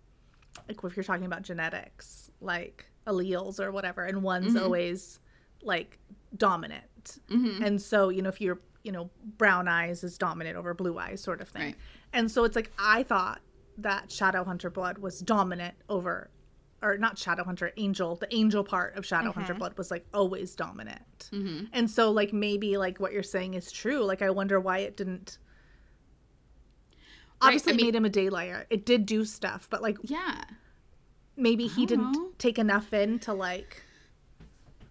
[0.69, 4.65] like if you're talking about genetics, like alleles or whatever, and one's mm-hmm.
[4.65, 5.21] always
[5.63, 5.99] like
[6.37, 7.19] dominant.
[7.65, 11.23] And so, you know, if you're, you know, brown eyes is dominant over blue eyes
[11.23, 11.63] sort of thing.
[11.63, 11.77] Right.
[12.13, 13.41] And so it's like, I thought
[13.79, 16.31] that Shadowhunter blood was dominant over,
[16.83, 21.31] or not Shadowhunter, Angel, the angel part of Shadowhunter blood was like always dominant.
[21.33, 21.67] Mm-hmm.
[21.73, 24.05] And so, like, maybe like what you're saying is true.
[24.05, 25.39] Like, I wonder why it didn't.
[27.43, 28.65] Right, Obviously, I mean- made him a daylighter.
[28.71, 30.45] It did do stuff, but like Yeah.
[31.37, 32.33] maybe he didn't know.
[32.39, 33.83] take enough in to like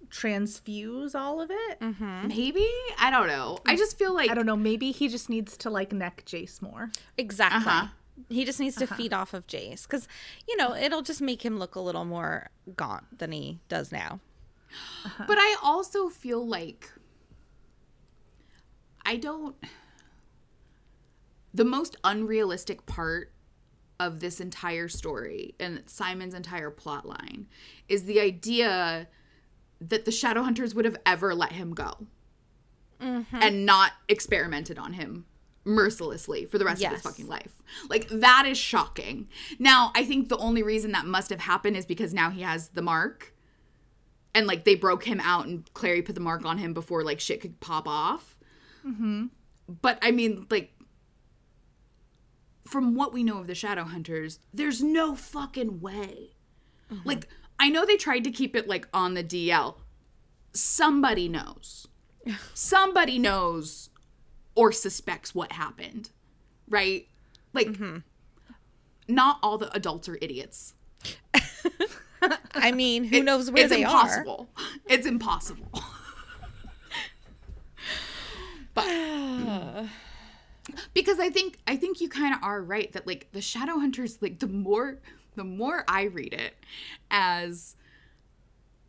[0.10, 1.80] transfuse all of it.
[1.80, 2.28] Mm-hmm.
[2.28, 2.68] Maybe
[2.98, 3.58] I don't know.
[3.66, 3.78] I mm.
[3.78, 4.56] just feel like I don't know.
[4.56, 6.92] Maybe he just needs to like neck Jace more.
[7.18, 7.68] Exactly.
[7.68, 7.88] Uh-huh.
[8.30, 8.96] He just needs to uh-huh.
[8.96, 10.08] feed off of Jace because,
[10.48, 14.20] you know, it'll just make him look a little more gaunt than he does now.
[15.06, 15.26] Uh-huh.
[15.28, 16.92] But I also feel like
[19.06, 19.56] I don't.
[21.54, 23.32] The most unrealistic part
[24.00, 27.48] of this entire story and Simon's entire plot line
[27.88, 29.08] is the idea
[29.80, 32.08] that the Shadowhunters would have ever let him go
[33.02, 33.38] mm-hmm.
[33.42, 35.26] and not experimented on him
[35.66, 37.62] mercilessly for the rest of his fucking life.
[37.90, 39.28] Like that is shocking.
[39.60, 42.70] Now, I think the only reason that must have happened is because now he has
[42.70, 43.34] the mark
[44.34, 47.20] and like they broke him out and Clary put the mark on him before like
[47.20, 48.38] shit could pop off.
[48.86, 49.26] Mm-hmm.
[49.82, 50.72] But I mean, like,
[52.68, 56.32] from what we know of the Shadowhunters, there's no fucking way.
[57.04, 57.28] Like,
[57.60, 59.76] I know they tried to keep it like on the DL.
[60.54, 61.88] Somebody knows.
[62.54, 63.90] Somebody knows
[64.56, 66.10] or suspects what happened,
[66.70, 67.08] right?
[67.54, 67.98] Like, hmm
[69.08, 70.74] not all the adults are idiots.
[72.56, 73.90] I mean, who knows where it's they are?
[73.92, 74.50] impossible.
[74.90, 75.70] It's impossible.
[78.74, 78.86] but
[80.94, 84.22] because I think I think you kind of are right that like the shadow hunters
[84.22, 85.00] like the more
[85.36, 86.56] the more I read it
[87.12, 87.76] as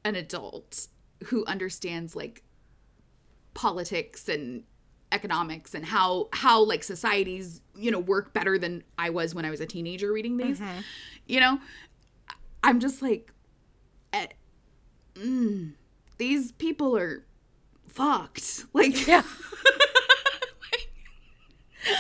[0.05, 0.87] an adult
[1.25, 2.43] who understands like
[3.55, 4.63] politics and
[5.13, 9.51] economics and how how like societies you know work better than I was when I
[9.51, 10.61] was a teenager reading these
[11.27, 11.61] you know
[12.65, 13.33] I'm just like
[14.13, 14.27] eh,
[15.15, 15.73] mm,
[16.19, 17.25] these people are
[17.87, 19.23] fucked like Yeah.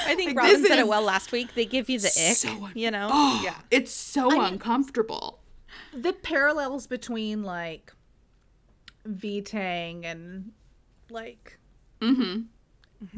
[0.05, 1.55] I think Like, Robin said it well last week.
[1.55, 3.09] They give you the ick, so un- you know?
[3.11, 3.55] oh, yeah.
[3.71, 5.39] it's so uncomfortable
[5.95, 7.93] The parallels between like
[9.05, 10.51] V Tang and
[11.09, 11.59] like
[12.01, 12.43] mm-hmm.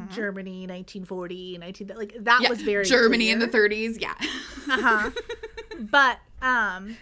[0.09, 5.09] Germany 1940 19 like that yeah was very Germany in the 30s yeah uh-huh.
[5.79, 6.97] but um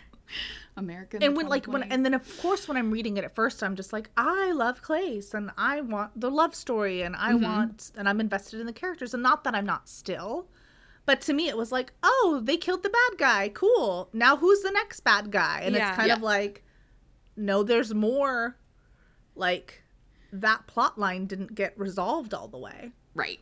[0.75, 1.23] American.
[1.23, 3.75] and when like when and then of course when I'm reading it at first I'm
[3.75, 8.07] just like I love Clace and I want the love story and I want and
[8.07, 10.47] I'm invested in the characters and not that I'm not still.
[11.07, 13.49] But to me it was like, oh, they killed the bad guy.
[13.49, 14.09] Cool.
[14.13, 15.61] Now who's the next bad guy?
[15.63, 15.87] And Yeah.
[15.87, 16.15] it's kind Yeah.
[16.17, 16.63] of like
[17.35, 18.57] no, there's more
[19.35, 19.81] like
[20.31, 22.91] that plot line didn't get resolved all the way.
[23.13, 23.39] right.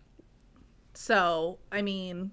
[0.93, 2.32] So, I mean,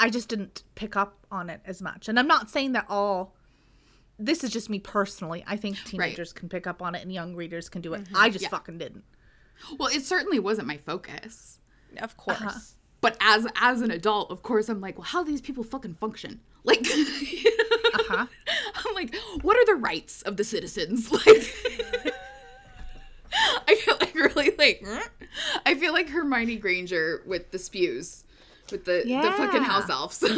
[0.00, 2.08] I just didn't pick up on it as much.
[2.08, 3.34] And I'm not saying that all.
[4.18, 5.44] This is just me personally.
[5.46, 8.06] I think teenagers can pick up on it and young readers can do it.
[8.14, 8.48] I just Yeah.
[8.48, 9.04] fucking didn't.
[9.78, 11.58] Well, it certainly wasn't my focus.
[11.98, 12.40] Of course.
[12.40, 12.58] Uh-huh.
[13.00, 15.94] But as as an adult, of course, I'm like, well, how do these people fucking
[15.96, 16.40] function?
[16.62, 18.26] Like, Uh-huh.
[18.74, 21.10] I'm like, what are the rights of the citizens?
[21.26, 21.54] Like,
[23.68, 24.86] I feel like really like,
[25.66, 28.24] I feel like Hermione Granger with the spews,
[28.70, 30.24] with the the fucking house elves.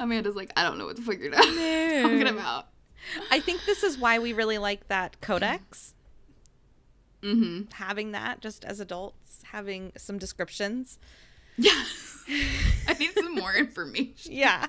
[0.00, 2.68] Amanda's like, I don't know what the fuck you're talking about.
[3.30, 5.94] I think this is why we really like that codex.
[7.22, 7.72] Mm-hmm.
[7.72, 11.00] Having that just as adults, having some descriptions.
[11.56, 11.82] Yeah,
[12.86, 14.32] I need some more information.
[14.32, 14.66] Yeah.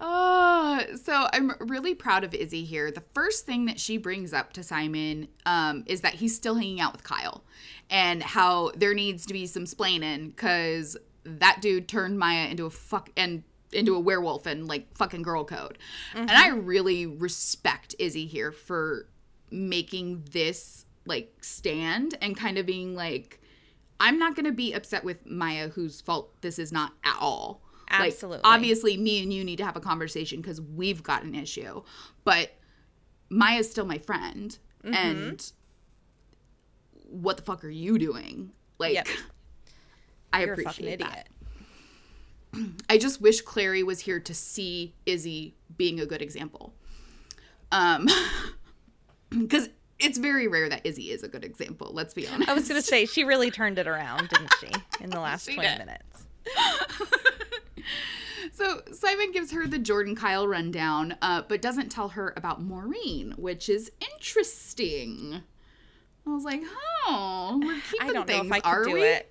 [0.00, 2.90] Uh, so I'm really proud of Izzy here.
[2.90, 6.80] The first thing that she brings up to Simon um, is that he's still hanging
[6.80, 7.44] out with Kyle
[7.90, 12.70] and how there needs to be some splaining because that dude turned Maya into a
[12.70, 15.78] fuck and into a werewolf and like fucking girl code.
[16.14, 19.08] And I really respect Izzy here for
[19.50, 23.40] making this like stand and kind of being like,
[24.00, 27.60] I'm not going to be upset with Maya, whose fault this is not at all.
[27.90, 28.40] Like, Absolutely.
[28.44, 31.82] obviously, me and you need to have a conversation because we've got an issue.
[32.24, 32.52] But
[33.30, 34.58] Maya's still my friend.
[34.84, 34.94] Mm-hmm.
[34.94, 35.52] And
[37.08, 38.52] what the fuck are you doing?
[38.78, 39.06] Like, Yep.
[40.32, 41.28] I You're appreciate that.
[42.90, 46.74] I just wish Clary was here to see Izzy being a good example.
[47.72, 48.08] Um,
[49.30, 51.90] because it's very rare that Izzy is a good example.
[51.92, 52.48] Let's be honest.
[52.48, 54.70] I was gonna say she really turned it around, didn't she?
[55.02, 55.78] In the last twenty did.
[55.78, 56.26] minutes.
[58.52, 63.34] So Simon gives her the Jordan Kyle rundown, uh, but doesn't tell her about Maureen,
[63.36, 65.42] which is interesting.
[66.26, 66.62] I was like,
[67.06, 69.02] oh, we're keeping I don't know if I could do we?
[69.02, 69.30] it.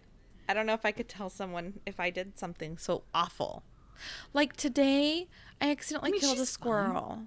[0.49, 3.63] I don't know if I could tell someone if I did something so awful.
[4.33, 5.27] Like today,
[5.59, 7.23] I accidentally mean, killed a squirrel.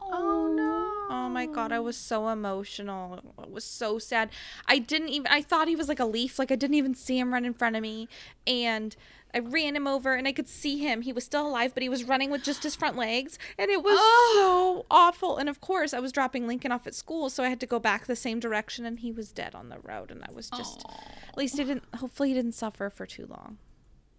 [0.00, 0.81] Oh no.
[1.12, 3.20] Oh my god, I was so emotional.
[3.42, 4.30] It was so sad.
[4.66, 7.18] I didn't even I thought he was like a leaf, like I didn't even see
[7.18, 8.08] him run in front of me.
[8.46, 8.96] And
[9.34, 11.02] I ran him over and I could see him.
[11.02, 13.38] He was still alive, but he was running with just his front legs.
[13.58, 14.32] And it was oh.
[14.80, 15.36] so awful.
[15.36, 17.78] And of course, I was dropping Lincoln off at school, so I had to go
[17.78, 20.10] back the same direction and he was dead on the road.
[20.10, 20.86] And I was just
[21.28, 23.58] at least he didn't hopefully he didn't suffer for too long.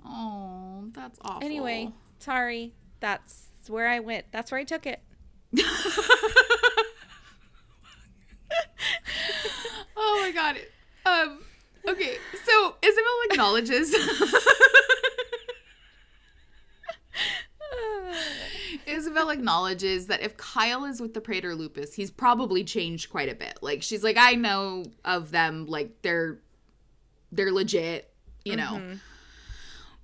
[0.05, 1.43] Oh, that's awful.
[1.43, 2.73] Anyway, sorry.
[2.99, 4.25] That's where I went.
[4.31, 5.01] That's where I took it.
[9.97, 10.57] oh my god.
[11.05, 11.39] Um.
[11.87, 13.93] Okay, so Isabel acknowledges.
[18.85, 23.35] Isabel acknowledges that if Kyle is with the Praetor Lupus, he's probably changed quite a
[23.35, 23.59] bit.
[23.61, 26.39] Like she's like, I know of them, like they're
[27.31, 28.13] they're legit,
[28.45, 28.97] you know.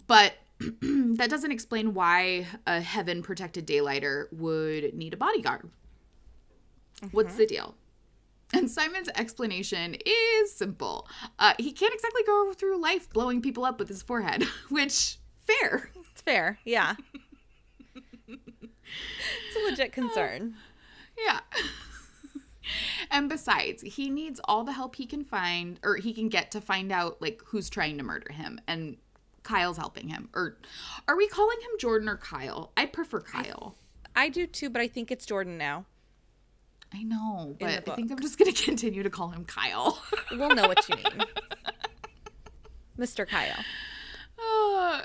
[0.08, 5.70] But that doesn't explain why a heaven protected daylighter would need a bodyguard.
[7.12, 7.76] What's the deal?
[8.54, 11.08] And Simon's explanation is simple.
[11.38, 15.92] Uh, he can't exactly go through life blowing people up with his forehead, which fair.
[15.96, 16.60] It's fair.
[16.66, 16.96] Yeah.
[18.28, 20.56] it's a legit concern.
[21.18, 21.40] Yeah.
[23.12, 26.62] and besides, he needs all the help he can find or he can get to
[26.62, 28.98] find out like who's trying to murder him and
[29.44, 30.30] Kyle's helping him.
[30.34, 30.58] Or
[31.08, 32.72] are we calling him Jordan or Kyle?
[32.76, 33.76] I prefer Kyle.
[34.16, 35.86] I do too, but I think it's Jordan now.
[36.94, 38.12] I know, but I think.
[38.12, 40.02] I'm just going to continue to call him Kyle.
[40.32, 41.26] We'll know what you mean.
[43.00, 43.28] Mr.
[43.28, 43.64] Kyle.
[44.38, 45.02] Uh,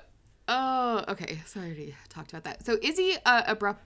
[0.49, 1.40] oh, okay.
[1.47, 2.64] Sorry to talk about that.
[2.64, 3.85] So Izzy uh, abrupt,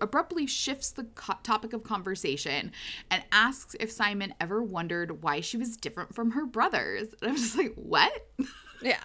[0.00, 2.72] abruptly shifts the co- topic of conversation
[3.10, 7.08] and asks if Simon ever wondered why she was different from her brothers.
[7.20, 8.12] And I'm just like, what?
[8.82, 8.96] Yeah.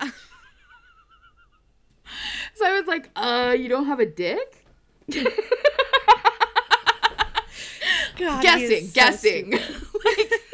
[2.54, 4.66] so I was like, uh, you don't have a dick?
[8.16, 9.52] God, guessing, guessing.
[9.52, 10.32] like,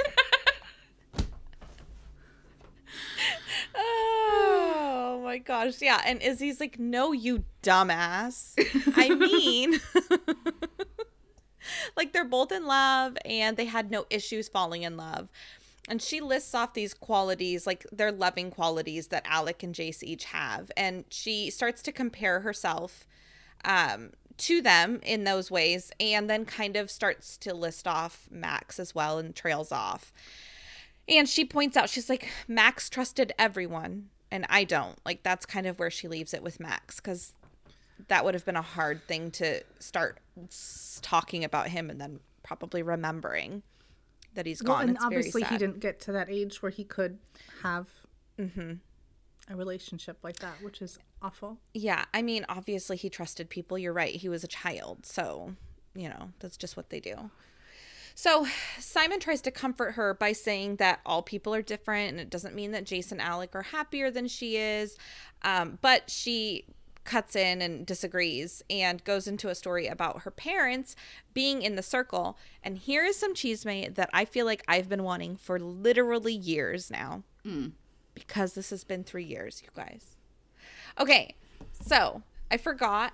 [3.75, 5.81] Oh my gosh.
[5.81, 6.01] Yeah.
[6.05, 8.53] And Izzy's like, no, you dumbass.
[8.95, 9.79] I mean,
[11.97, 15.29] like they're both in love and they had no issues falling in love.
[15.89, 20.25] And she lists off these qualities, like their loving qualities that Alec and Jace each
[20.25, 20.71] have.
[20.77, 23.05] And she starts to compare herself
[23.65, 28.79] um, to them in those ways and then kind of starts to list off Max
[28.79, 30.11] as well and trails off.
[31.07, 34.97] And she points out, she's like, Max trusted everyone and I don't.
[35.05, 37.33] Like, that's kind of where she leaves it with Max because
[38.07, 42.19] that would have been a hard thing to start s- talking about him and then
[42.43, 43.63] probably remembering
[44.33, 44.83] that he's gone.
[44.83, 47.17] and It's obviously he didn't get to that age where he could
[47.63, 47.87] have
[48.39, 48.73] Mm-hmm.
[49.53, 51.57] a relationship like that, which is awful.
[51.73, 53.77] Yeah, I mean, obviously he trusted people.
[53.77, 54.15] You're right.
[54.15, 55.05] He was a child.
[55.05, 55.55] So,
[55.95, 57.29] you know, that's just what they do.
[58.13, 58.45] So,
[58.77, 62.53] Simon tries to comfort her by saying that all people are different and it doesn't
[62.53, 64.97] mean that Jason Alec are happier than she is.
[65.43, 66.65] Um, but she
[67.03, 70.95] cuts in and disagrees and goes into a story about her parents
[71.33, 72.37] being in the circle.
[72.61, 76.91] And here is some cheesemate that I feel like I've been wanting for literally years
[76.91, 77.23] now.
[78.13, 80.17] Because this has been three years, you guys.
[81.01, 81.35] Okay,
[81.83, 82.21] so
[82.51, 83.13] I forgot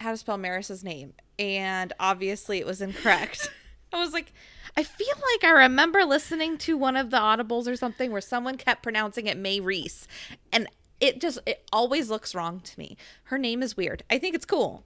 [0.00, 3.50] how to spell Maryse's name, and obviously it was incorrect.
[3.92, 4.32] I was like,
[4.76, 8.56] I feel like I remember listening to one of the audibles or something where someone
[8.58, 10.06] kept pronouncing it May Reese,
[10.52, 10.68] and
[11.00, 12.96] it just it always looks wrong to me.
[13.24, 14.02] Her name is weird.
[14.10, 14.84] I think it's cool,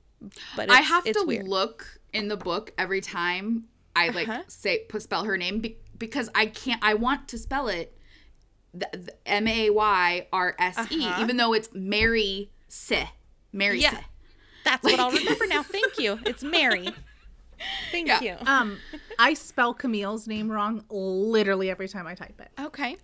[0.54, 1.48] but it's, I have to weird.
[1.48, 3.66] look in the book every time
[3.96, 4.42] I like Uh-huh.
[4.46, 6.80] say put spell her name be- because I can't.
[6.84, 7.96] I want to spell it
[9.26, 11.22] M A Y R S E, Uh-huh.
[11.22, 13.08] even though it's Mary Se.
[13.52, 13.90] Mary Yeah.
[13.96, 14.04] Se.
[14.64, 15.62] That's what I'll remember now.
[15.62, 16.20] Thank you.
[16.26, 16.90] It's Mary.
[17.90, 18.20] Thank Yeah.
[18.20, 18.36] you.
[18.46, 18.78] Um,
[19.18, 22.96] I spell Camille's name wrong literally every time I type it, Okay.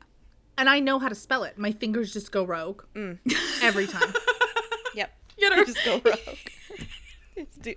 [0.57, 1.59] and I know how to spell it.
[1.59, 3.19] My fingers just go rogue Mm.
[3.63, 4.13] every time.
[4.95, 5.13] Yep.
[5.37, 5.65] You know?
[5.65, 6.39] Just go rogue.
[7.37, 7.75] Just do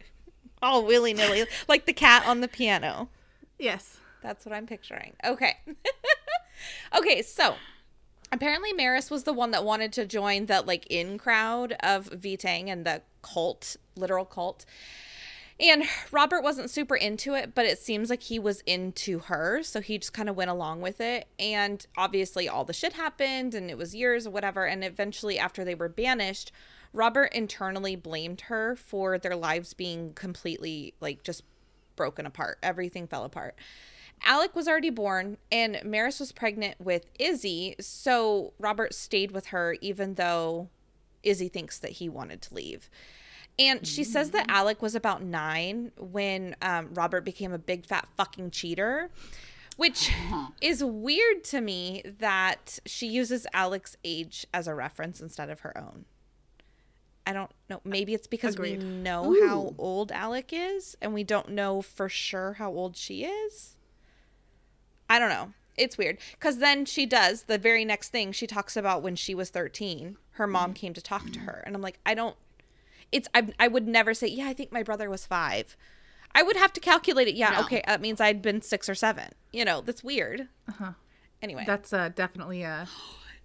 [0.61, 3.09] all willy nilly, like the cat on the piano.
[3.57, 3.97] yes.
[4.21, 5.15] That's what I'm picturing.
[5.25, 5.57] Okay.
[6.97, 7.55] okay, so
[8.31, 12.69] apparently Maryse was the one that wanted to join that like in crowd of V-Tang
[12.69, 14.65] and the cult, literal cult.
[15.59, 19.81] And Robert wasn't super into it, but it seems like he was into her, so
[19.81, 21.27] he just kind of went along with it.
[21.37, 25.65] And obviously all the shit happened and it was years or whatever, and eventually after
[25.65, 26.53] they were banished,
[26.93, 31.43] Robert internally blamed her for their lives being completely like just
[31.97, 32.57] broken apart.
[32.63, 33.55] Everything fell apart.
[34.23, 39.75] Alec was already born and Maryse was pregnant with Izzy, so Robert stayed with her
[39.81, 40.69] even though
[41.23, 42.89] Izzy thinks that he wanted to leave.
[43.57, 48.07] And she says that Alec was about nine when um, Robert became a big fat
[48.15, 49.09] fucking cheater,
[49.75, 50.11] which
[50.61, 55.77] is weird to me that she uses Alec's age as a reference instead of her
[55.77, 56.05] own.
[57.27, 57.81] I don't know.
[57.83, 58.81] Maybe it's because Agreed.
[58.81, 63.25] we know how old Alec is and we don't know for sure how old she
[63.25, 63.75] is.
[65.09, 65.53] I don't know.
[65.77, 68.31] It's weird because then she does the very next thing.
[68.33, 71.63] She talks about when she was 13, her mom came to talk to her.
[71.65, 72.35] And I'm like, I don't,
[73.11, 75.77] it's, I, I would never say, yeah, I think my brother was five.
[76.35, 77.35] I would have to calculate it.
[77.35, 77.61] Yeah, No.
[77.61, 77.81] okay.
[77.87, 79.29] That means I'd been six or seven.
[79.51, 80.47] You know, that's weird.
[80.67, 80.91] Uh-huh.
[81.41, 81.63] Anyway.
[81.65, 82.87] That's uh, definitely a.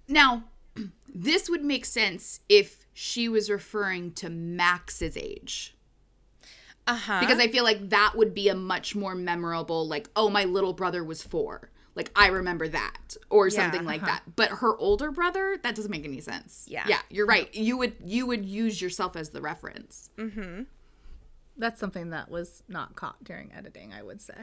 [0.07, 0.45] Now,
[1.15, 5.75] this would make sense if she was referring to Max's age.
[6.87, 7.20] Uh huh.
[7.20, 10.72] Because I feel like that would be a much more memorable, like, oh, my little
[10.72, 11.70] brother was four.
[11.95, 13.16] Like, I remember that.
[13.30, 14.22] Or Yeah, something like that.
[14.35, 16.64] But her older brother, that doesn't make any sense.
[16.68, 16.85] Yeah.
[16.89, 17.55] Yeah, you're right.
[17.55, 20.11] You would you would use yourself as the reference.
[20.18, 20.62] Mm-hmm.
[21.57, 23.93] That's something that was not caught during editing.
[23.93, 24.35] I would say.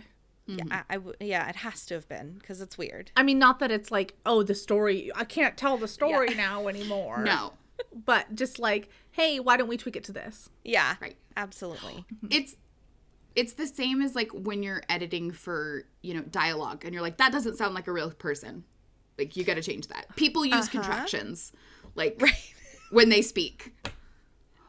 [0.47, 3.11] yeah, I, I w- yeah, it has to have been because it's weird.
[3.17, 5.11] I mean, not that it's like, oh, the story.
[5.15, 6.37] I can't tell the story Yeah.
[6.37, 7.21] now anymore.
[7.23, 7.53] No.
[7.93, 10.49] But just like, hey, why don't we tweak it to this?
[10.64, 10.95] Yeah.
[11.01, 11.18] Right.
[11.38, 12.05] Absolutely.
[12.30, 12.55] It's
[13.34, 17.18] it's the same as like when you're editing for, you know, dialogue and you're like,
[17.18, 18.66] that doesn't sound like a real person.
[19.18, 20.14] Like you gotta change that.
[20.16, 21.51] People use contractions
[21.95, 22.53] like right.
[22.91, 23.74] when they speak.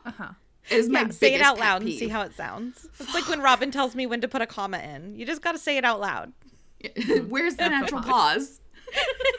[0.05, 0.29] Uh huh.
[0.71, 2.89] Is my Yeah, say it out pet loud and see how it sounds.
[3.01, 5.17] It's like when Robin tells me when to put a comma in.
[5.17, 6.33] You just got to say it out loud.
[7.29, 8.61] Where's the natural pause?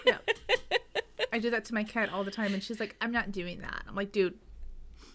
[0.06, 0.18] Yeah.
[1.32, 3.60] I do that to my cat all the time, and she's like, "I'm not doing
[3.62, 4.38] that." I'm like, "Dude,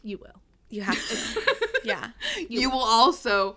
[0.08, 0.40] you will."
[0.70, 1.58] You have to.
[1.84, 2.10] yeah.
[2.48, 3.56] You will also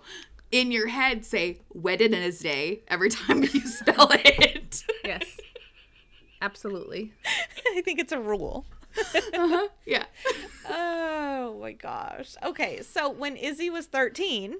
[0.50, 4.84] in your head say Wednesday every time you spell it.
[5.04, 5.24] Yes.
[6.40, 7.12] Absolutely.
[7.76, 8.64] I think it's a rule.
[8.98, 9.68] uh-huh.
[9.86, 10.04] yeah.
[10.68, 12.34] Oh my gosh.
[12.44, 14.56] Okay, so when Izzy was 13,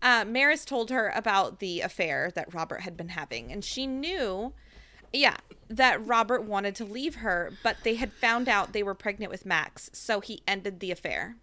[0.00, 4.54] uh, Maryse told her about the affair that Robert had been having, and she knew,
[5.12, 5.36] yeah,
[5.68, 9.46] that Robert wanted to leave her, but they had found out they were pregnant with
[9.46, 11.36] Max, so he ended the affair.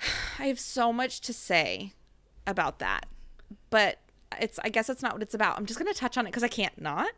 [0.38, 1.92] I have so much to say
[2.46, 3.06] about that,
[3.70, 3.98] but
[4.40, 5.56] it's I guess it's not what it's about.
[5.56, 7.10] I'm just gonna touch on it because I can't not.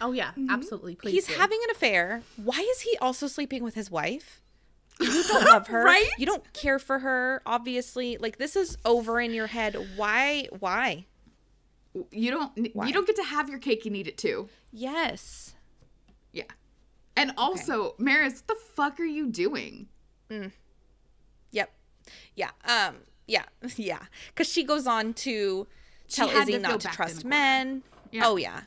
[0.00, 0.50] Oh yeah, mm-hmm.
[0.50, 0.96] absolutely.
[0.96, 1.12] Please.
[1.12, 1.34] He's do.
[1.34, 2.22] having an affair.
[2.36, 4.40] Why is he also sleeping with his wife?
[5.00, 5.84] You don't love her.
[5.84, 6.10] Right?
[6.16, 8.18] You don't care for her, obviously.
[8.18, 9.76] Like this is over in your head.
[9.96, 11.06] Why why?
[12.10, 12.86] You don't Why?
[12.86, 14.48] you don't get to have your cake and eat it too.
[14.72, 15.54] Yes.
[16.32, 16.44] Yeah.
[17.16, 19.88] And also, Maryse, what the fuck are you doing?
[21.50, 21.70] Yep.
[22.34, 22.50] Yeah.
[22.64, 22.96] Um.
[23.26, 23.44] Yeah.
[23.76, 23.98] Yeah.
[24.28, 25.66] Because she goes on to
[26.08, 27.82] tell Izzy to not to trust men.
[28.10, 28.26] Yeah.
[28.26, 28.62] Oh yeah.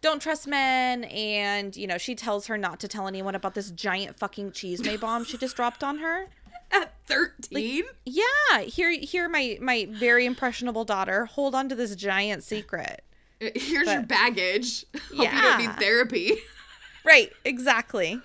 [0.00, 3.70] Don't trust men, and you know she tells her not to tell anyone about this
[3.70, 6.26] giant fucking cheese may bomb she just dropped on her.
[6.74, 7.84] At 13?
[8.04, 8.60] Yeah.
[8.62, 11.26] Here, here, my my very impressionable daughter.
[11.26, 13.02] Hold on to this giant secret.
[13.40, 14.84] Here's your But- baggage.
[15.14, 16.32] Hope you don't need therapy.
[17.04, 17.30] Right.
[17.44, 18.20] Exactly.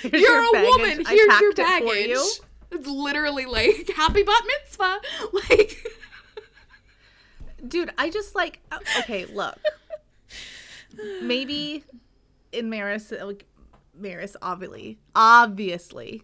[0.00, 0.68] Here's You're your a baggage.
[0.70, 1.04] woman.
[1.06, 2.08] Here's your packed it for baggage.
[2.08, 2.32] you.
[2.72, 5.00] It's literally like happy bat mitzvah.
[5.32, 5.76] Like
[7.66, 8.60] Dude, I just like
[9.00, 9.58] okay, look.
[11.22, 11.84] Maybe
[12.52, 13.44] in Maryse like
[13.98, 16.22] Maryse obviously obviously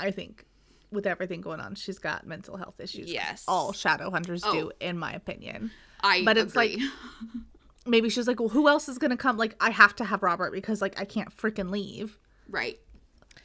[0.00, 0.44] I think
[0.90, 3.12] with everything going on, she's got mental health issues.
[3.12, 3.44] Yes.
[3.46, 4.72] All shadow hunters do, Oh.
[4.80, 5.70] in my opinion.
[6.00, 6.78] I But it's like-
[7.86, 9.36] Maybe she's like, Well, who else is gonna come?
[9.36, 12.18] Like, I have to have Robert because like I can't freaking leave.
[12.48, 12.78] right.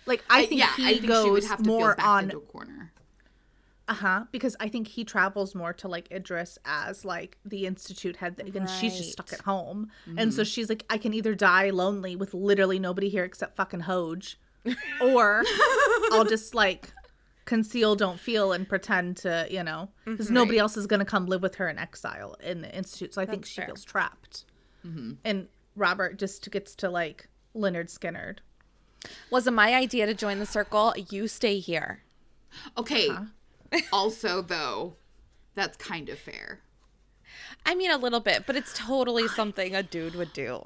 [0.05, 2.37] Like I think yeah, he I think goes she would have to more on into
[2.37, 2.91] a corner.
[3.87, 4.23] Uh-huh.
[4.31, 8.69] Because I think he travels more to like Idris as like the institute head and
[8.69, 9.89] she's just stuck at home.
[10.05, 10.29] And Mm-hmm.
[10.31, 14.39] so she's like, I can either die lonely with literally nobody here except fucking Hodge.
[15.01, 15.43] Or
[16.13, 16.93] I'll just like
[17.43, 21.41] conceal, don't feel and pretend to, you know, because nobody else is gonna come live
[21.41, 23.13] with her in exile in the institute.
[23.13, 23.65] So I think she fair.
[23.65, 24.45] feels trapped.
[24.87, 25.13] Mm-hmm.
[25.25, 28.37] And Robert just gets to like Lynyrd Skynyrd.
[29.29, 30.93] was it my idea to join the circle.
[31.09, 32.03] You stay here.
[32.77, 33.09] Okay.
[33.09, 33.25] Uh-huh.
[33.93, 34.95] also though,
[35.55, 36.61] that's kind of fair.
[37.65, 40.61] I mean, a little bit, but it's totally something a dude would do.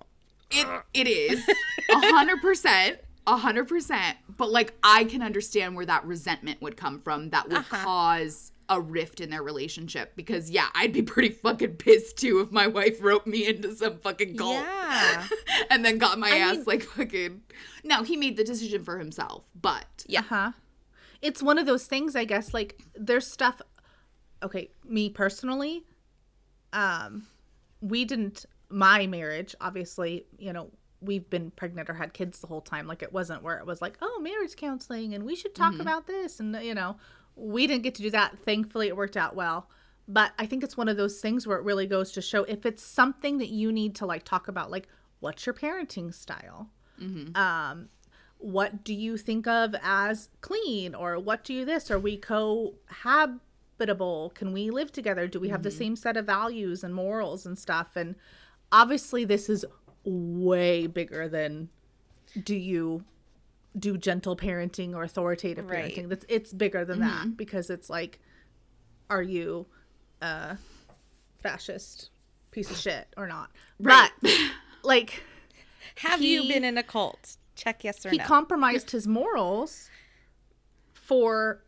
[0.49, 1.45] It it is
[1.89, 4.18] a hundred percent, a hundred percent.
[4.38, 7.30] But like, I can understand where that resentment would come from.
[7.32, 7.84] That would Uh-huh.
[7.84, 10.14] cause a rift in their relationship.
[10.16, 13.97] Because yeah, I'd be pretty fucking pissed too if my wife roped me into some
[13.99, 14.55] fucking cult.
[14.55, 15.28] Yeah.
[15.70, 17.41] and then got my ass mean- like fucking.
[17.84, 20.22] No, he made the decision for himself, but Yeah.
[20.22, 20.51] Uh-huh.
[21.22, 23.61] It's one of those things, I guess, like there's stuff
[24.43, 25.84] okay, me personally,
[26.74, 27.28] um,
[27.82, 32.61] we didn't my marriage, obviously, you know, we've been pregnant or had kids the whole
[32.61, 32.88] time.
[32.88, 36.07] Like it wasn't where it was like, oh, marriage counseling and we should talk about
[36.07, 36.97] this and you know,
[37.36, 38.38] we didn't get to do that.
[38.39, 39.70] Thankfully it worked out well.
[40.07, 42.65] But I think it's one of those things where it really goes to show if
[42.65, 44.88] it's something that you need to like talk about, like
[45.20, 46.70] what's your parenting style?
[47.36, 47.89] um
[48.39, 50.93] what do you think of as clean?
[50.93, 51.89] Or what do you this?
[51.89, 54.33] Are we cohabitable?
[54.33, 55.27] Can we live together?
[55.27, 55.77] Do we have the mm-hmm.
[55.77, 57.95] same set of values and morals and stuff?
[57.95, 58.15] And
[58.71, 59.65] obviously this is
[60.03, 61.69] way bigger than
[62.43, 63.03] do you
[63.77, 65.93] do gentle parenting or authoritative Right.
[65.93, 66.09] parenting.
[66.09, 67.29] That's it's bigger than that mm-hmm.
[67.31, 68.19] because it's like
[69.09, 69.67] are you
[70.21, 70.57] a
[71.39, 72.09] fascist
[72.51, 73.51] piece of shit or not?
[73.79, 74.11] Right.
[74.21, 74.31] but
[74.83, 75.23] like
[75.97, 77.38] Have you been in a cult?
[77.58, 78.24] Check yes or he no.
[78.24, 79.89] compromised his morals
[80.93, 81.64] for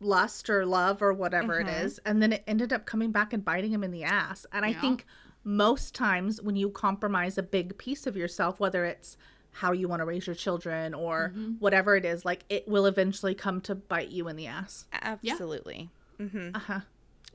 [0.00, 3.44] lust or love or whatever it is and then it ended up coming back and
[3.44, 5.04] biting him in the ass and i think
[5.44, 9.18] most times when you compromise a big piece of yourself whether it's
[9.52, 13.34] how you want to raise your children or whatever it is like it will eventually
[13.34, 15.90] come to bite you in the ass Absolutely.
[16.18, 16.80] mm-hmm uh-huh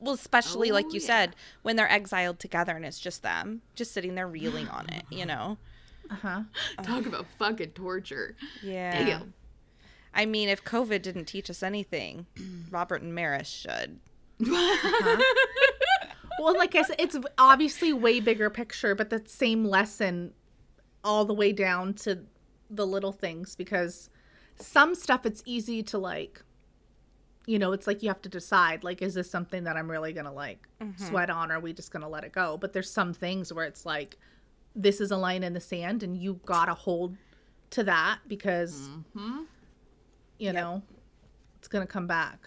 [0.00, 1.06] Well, especially like Oh, you yeah.
[1.06, 5.04] said, when they're exiled together and it's just them, just sitting there reeling on it,
[5.10, 5.56] you know?
[6.10, 6.42] Uh-huh
[6.82, 8.36] talk about fucking torture.
[8.62, 9.04] Yeah.
[9.04, 9.34] Damn.
[10.14, 12.26] I mean, if COVID didn't teach us anything,
[12.70, 14.00] Robert and Maryse should.
[16.38, 20.32] well like i said it's obviously way bigger picture but the same lesson
[21.02, 22.20] all the way down to
[22.68, 24.10] the little things because
[24.56, 26.42] some stuff it's easy to like
[27.46, 30.12] you know it's like you have to decide like is this something that i'm really
[30.12, 33.14] gonna like sweat on or are we just gonna let it go but there's some
[33.14, 34.18] things where it's like
[34.76, 37.16] this is a line in the sand and you gotta hold
[37.70, 39.40] to that because mm-hmm.
[40.38, 40.82] you know
[41.58, 42.38] it's gonna come back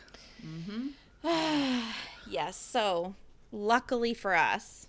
[0.45, 0.87] mm-hmm.
[2.29, 2.55] Yes.
[2.55, 3.15] So,
[3.51, 4.87] luckily for us,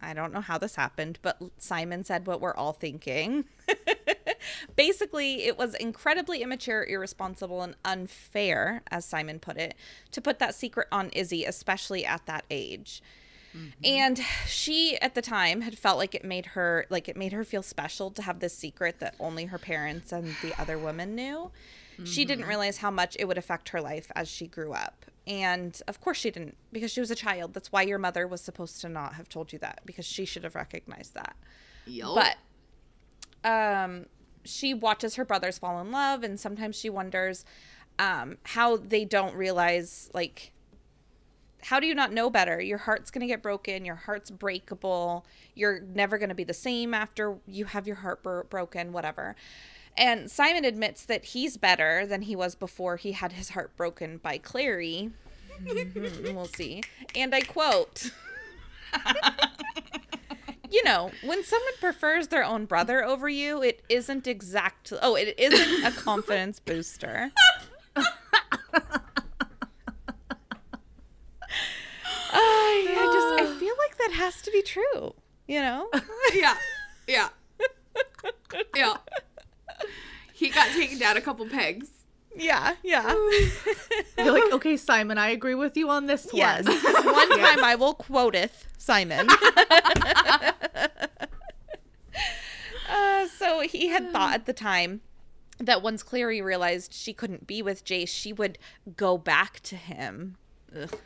[0.00, 3.44] I don't know how this happened, but Simon said what we're all thinking.
[4.76, 9.74] Basically, it was incredibly immature, irresponsible, and unfair, as Simon put it,
[10.12, 13.02] to put that secret on Izzy, especially at that age.
[13.84, 17.44] And she at the time had felt like it made her like it made her
[17.44, 21.50] feel special to have this secret that only her parents and the other woman knew.
[22.04, 25.04] She didn't realize how much it would affect her life as she grew up.
[25.26, 27.52] And of course she didn't because she was a child.
[27.52, 30.44] That's why your mother was supposed to not have told you that because she should
[30.44, 31.36] have recognized that.
[31.86, 32.14] Yup.
[33.42, 34.06] But um
[34.44, 37.44] she watches her brothers fall in love and sometimes she wonders
[37.98, 40.52] um how they don't realize like
[41.62, 42.60] how do you not know better?
[42.60, 43.84] Your heart's going to get broken.
[43.84, 45.24] Your heart's breakable.
[45.54, 49.36] You're never going to be the same after you have your heart bro- broken, whatever.
[49.96, 54.18] And Simon admits that he's better than he was before he had his heart broken
[54.18, 55.10] by Clary.
[55.62, 56.82] Mhm, we'll see.
[57.14, 58.10] And I quote
[60.70, 64.92] You know, when someone prefers their own brother over you, it isn't exact.
[65.02, 67.32] Oh, it isn't a confidence booster.
[72.32, 75.14] I, I just I feel like that has to be true.
[75.46, 75.88] You know?
[76.34, 76.54] yeah,
[77.08, 77.28] yeah,
[78.76, 78.96] yeah.
[80.34, 81.88] He got taken down a couple pegs.
[82.36, 83.12] yeah, yeah.
[84.18, 86.64] You're like, okay, Simon, I agree with you on this Yes.
[86.66, 86.76] one.
[87.14, 89.28] One time I will quoteth Simon.
[92.88, 95.00] uh, so he had thought at the time
[95.58, 98.58] that once Clary realized she couldn't be with Jace, she would
[98.96, 100.36] go back to him.
[100.74, 100.96] Ugh.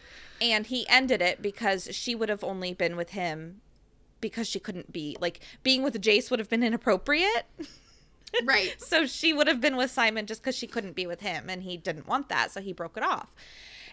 [0.40, 3.60] And he ended it because she would have only been with him
[4.20, 7.46] because she couldn't be like being with Jace would have been inappropriate.
[8.44, 8.74] Right.
[8.80, 11.62] So she would have been with Simon just because she couldn't be with him, and
[11.62, 13.34] he didn't want that, so he broke it off.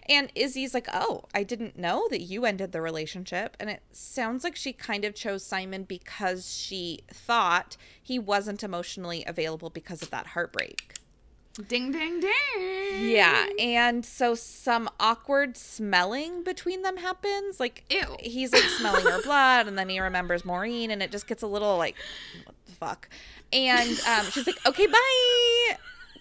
[0.08, 4.42] And Izzy's like, "Oh, I didn't know that you ended the relationship." And it sounds
[4.42, 10.10] like she kind of chose Simon because she thought he wasn't emotionally available because of
[10.10, 10.94] that heartbreak.
[11.68, 13.10] Ding, ding, ding.
[13.10, 17.60] Yeah, and so some awkward smelling between them happens.
[17.60, 18.16] Like Ew.
[18.20, 21.46] he's like smelling her blood, and then he remembers Maureen, and it just gets a
[21.46, 21.94] little like,
[22.46, 23.08] what the fuck?
[23.52, 25.76] And um, she's like, "Okay, bye.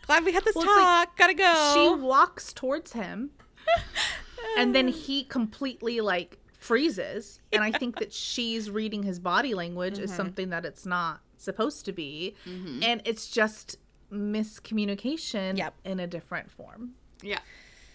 [0.05, 1.17] Glad we had this Well, it's like talk.
[1.17, 3.29] Gotta go." She walks towards him,
[4.57, 7.39] and then he completely like freezes.
[7.53, 10.03] And I think that she's reading his body language Mm-hmm.
[10.03, 13.77] is something that it's not supposed to be, and it's just
[14.11, 15.73] miscommunication Yep.
[15.85, 16.91] in a different form.
[17.21, 17.39] Yeah.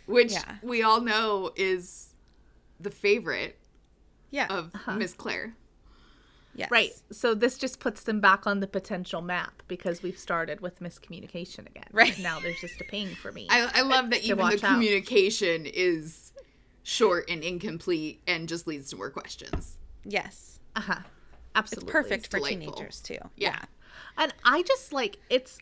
[0.07, 0.57] Which Yeah.
[0.63, 2.15] we all know is
[2.81, 3.59] the favorite
[4.31, 5.55] yeah, of Miss Clare.
[6.55, 6.71] yes.
[6.71, 6.91] Right.
[7.11, 11.67] So this just puts them back on the potential map because we've started with miscommunication
[11.67, 11.89] again.
[11.93, 12.19] Right.
[12.19, 13.47] Now there's just a pain for me.
[13.51, 14.75] I, I love that even the watch out.
[14.75, 16.33] communication is
[16.83, 19.77] short and incomplete and just leads to more questions.
[20.05, 21.01] Yes, uh-huh.
[21.01, 21.09] it's
[21.57, 21.91] Absolutely.
[21.93, 22.73] perfect for delightful.
[22.75, 23.19] teenagers too.
[23.37, 23.59] Yeah.
[24.19, 25.59] And I just like it's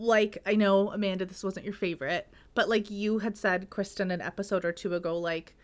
[0.00, 4.20] like I know Amanda this wasn't your favorite, but like you had said Kristen an
[4.20, 5.54] episode or two ago like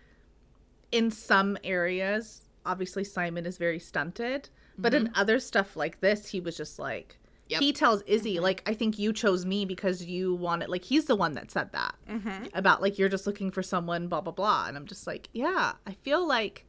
[0.93, 5.21] in some areas obviously Simon is very stunted, but in mm-hmm.
[5.21, 7.19] other stuff like this he was just like
[7.49, 7.61] Yep.
[7.61, 8.43] he tells Izzy mm-hmm.
[8.43, 11.71] like I think you chose me because you wanted like he's the one that said
[11.73, 12.47] that mm-hmm.
[12.55, 15.75] about like you're just looking for someone blah blah blah and I'm just like yeah,
[15.87, 16.65] I feel like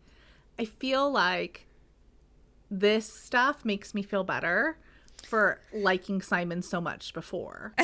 [0.60, 1.66] I feel like
[2.70, 4.78] this stuff makes me feel better
[5.26, 7.74] for liking Simon so much before.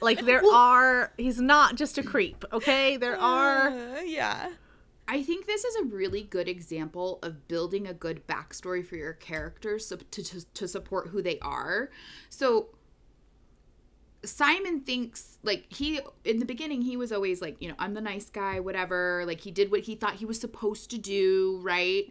[0.00, 2.96] Like there are he's not just a creep, okay?
[2.96, 4.50] There are Uh, yeah.
[5.08, 9.12] I think this is a really good example of building a good backstory for your
[9.12, 11.90] characters so to, to, to support who they are.
[12.28, 12.68] So
[14.24, 18.00] Simon thinks like he in the beginning he was always like you know I'm the
[18.00, 22.06] nice guy whatever like he did what he thought he was supposed to do right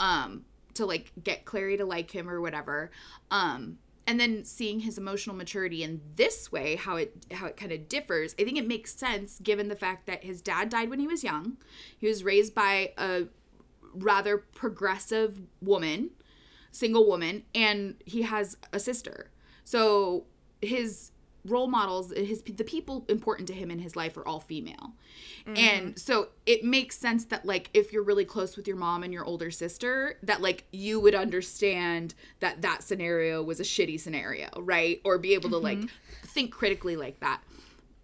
[0.00, 0.44] um
[0.74, 2.90] to like get Clary to like him or whatever
[3.30, 7.72] um and then seeing his emotional maturity in this way how it how it kind
[7.72, 10.98] of differs I think it makes sense given the fact that his dad died when
[10.98, 11.56] he was young.
[11.98, 13.24] He was raised by a
[13.94, 16.10] rather progressive woman
[16.74, 19.30] single woman and he has a sister.
[19.64, 20.24] So
[20.60, 21.12] his
[21.44, 24.92] role models his the people important to him in his life are all female.
[25.46, 25.56] Mm-hmm.
[25.56, 29.12] And so it makes sense that like if you're really close with your mom and
[29.12, 34.48] your older sister that like you would understand that that scenario was a shitty scenario
[34.56, 35.00] right?
[35.04, 36.26] Or be able to like mm-hmm.
[36.26, 37.42] think critically like that.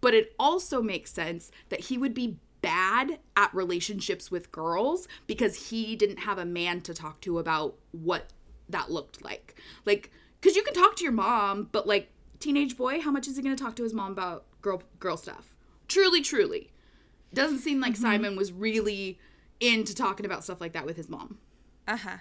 [0.00, 5.70] But it also makes sense that he would be bad at relationships with girls because
[5.70, 8.30] he didn't have a man to talk to about what
[8.68, 9.56] that looked like.
[9.84, 10.10] Like,
[10.40, 12.10] because you can talk to your mom, but like,
[12.40, 15.16] teenage boy, how much is he going to talk to his mom about girl girl
[15.16, 15.54] stuff?
[15.88, 16.70] Truly, truly,
[17.32, 19.18] doesn't seem like Simon was really
[19.60, 21.38] into talking about stuff like that with his mom.
[21.86, 22.16] Uh huh.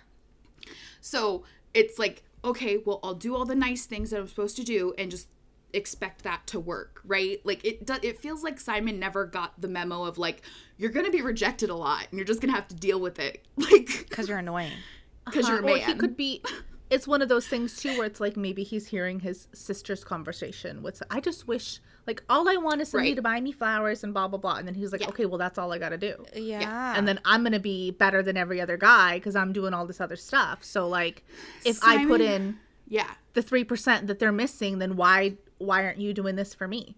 [1.02, 1.44] So
[1.74, 4.94] it's like, okay, well, I'll do all the nice things that I'm supposed to do
[4.98, 5.28] and just
[5.72, 7.40] expect that to work, right?
[7.46, 10.42] Like it does it feels like Simon never got the memo of like
[10.78, 13.00] you're going to be rejected a lot and you're just going to have to deal
[13.00, 13.46] with it.
[13.58, 14.72] Like Because you're annoying.
[15.26, 15.80] cuz you're a or man.
[15.82, 16.42] he could be
[16.90, 20.82] it's one of those things too where it's like maybe he's hearing his sister's conversation
[20.82, 23.16] with I just wish like all I want is somebody Right.
[23.18, 25.10] to buy me flowers and blah blah blah and then he's like Yeah.
[25.10, 26.94] okay well that's all I got to do Yeah.
[26.98, 30.02] and then I'm gonna be better than every other guy because I'm doing all this
[30.02, 31.24] other stuff so like
[31.66, 33.12] if I put in Yeah.
[33.34, 36.96] the three percent that they're missing then why why aren't you doing this for me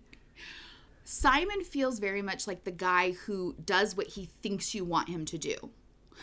[1.04, 5.26] Simon feels very much like the guy who does what he thinks you want him
[5.26, 5.56] to do.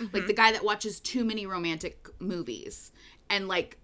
[0.00, 0.26] Like mm-hmm.
[0.28, 2.92] the guy that watches too many romantic movies
[3.30, 3.78] and like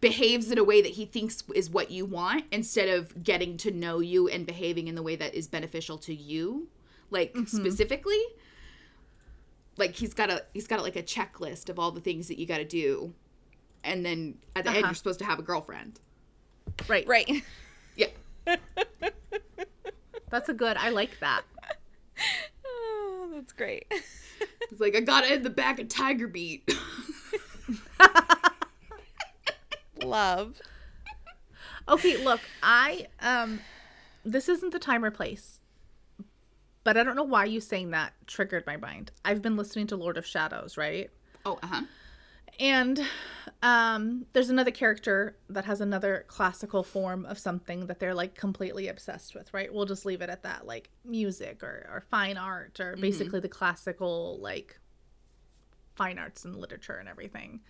[0.00, 3.70] behaves in a way that he thinks is what you want instead of getting to
[3.70, 6.68] know you and behaving in the way that is beneficial to you.
[7.10, 8.20] Like specifically
[9.76, 12.46] like he's got a he's got like a checklist of all the things that you
[12.46, 13.12] got to do
[13.82, 14.88] and then at the end Uh-huh.
[14.88, 16.00] you're supposed to have a girlfriend.
[16.88, 17.28] right right.
[17.96, 18.06] Yeah.
[20.30, 21.42] that's a good I like that
[22.66, 23.86] oh, that's great.
[24.70, 26.70] It's like I got it in the back of Tiger Beat.
[30.10, 30.60] Love.
[31.88, 33.60] Okay, look, I um
[34.24, 35.60] this isn't the time or place.
[36.84, 39.12] But I don't know why you saying that triggered my mind.
[39.24, 41.10] I've been listening to Lord of Shadows, right?
[41.46, 41.82] oh, uh-huh.
[42.58, 43.02] And
[43.62, 48.88] um there's another character that has another classical form of something that they're like completely
[48.88, 49.72] obsessed with, right?
[49.72, 53.48] We'll just leave it at that, like music or, or fine art or basically the
[53.48, 54.78] classical like
[55.94, 57.60] fine arts and literature and everything.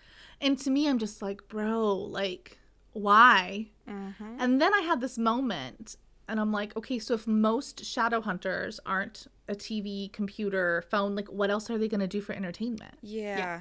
[0.40, 2.58] And to me I'm just like, bro, like
[2.92, 3.68] why?
[3.88, 4.36] Mm-hmm.
[4.38, 5.96] And then I had this moment
[6.28, 11.28] and I'm like, okay, so if most shadow hunters aren't a TV, computer, phone, like
[11.28, 12.94] what else are they going to do for entertainment?
[13.02, 13.38] Yeah.
[13.38, 13.60] yeah.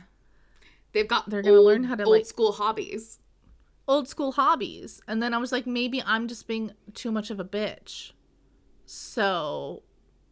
[0.93, 3.19] They've got They're gonna old- learn how to, old like- school hobbies.
[3.87, 5.01] Old school hobbies.
[5.07, 8.11] And then I was like, maybe I'm just being too much of a bitch.
[8.85, 9.81] So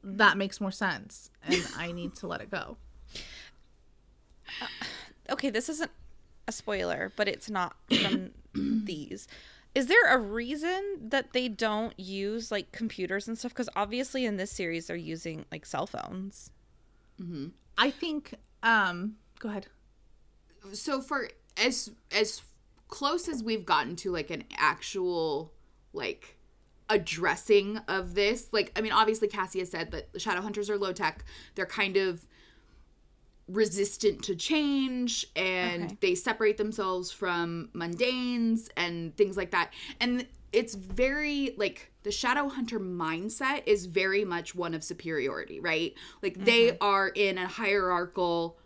[0.04, 1.32] that makes more sense.
[1.44, 2.78] And I need to let it go.
[4.62, 5.92] Uh, okay, this isn't
[6.48, 8.32] a spoiler, but it's not from
[8.86, 9.28] these.
[9.76, 13.52] Is there a reason that they don't use like computers and stuff?
[13.54, 16.50] Because obviously in this series they're using like cell phones.
[17.78, 18.34] I think,
[18.64, 19.68] um, go ahead.
[20.74, 21.30] So for
[21.64, 22.42] as as
[22.88, 25.54] close as we've gotten to like an actual
[25.94, 26.38] like
[26.90, 30.78] addressing of this, like I mean obviously Cassie has said that the shadow hunters are
[30.78, 31.24] low tech.
[31.56, 32.26] They're kind of
[33.48, 35.98] resistant to change and Okay.
[36.02, 39.74] they separate themselves from mundanes and things like that.
[40.00, 45.94] And it's very like the shadow hunter mindset is very much one of superiority, right?
[46.22, 46.78] Like they mm-hmm.
[46.84, 48.58] are in a hierarchical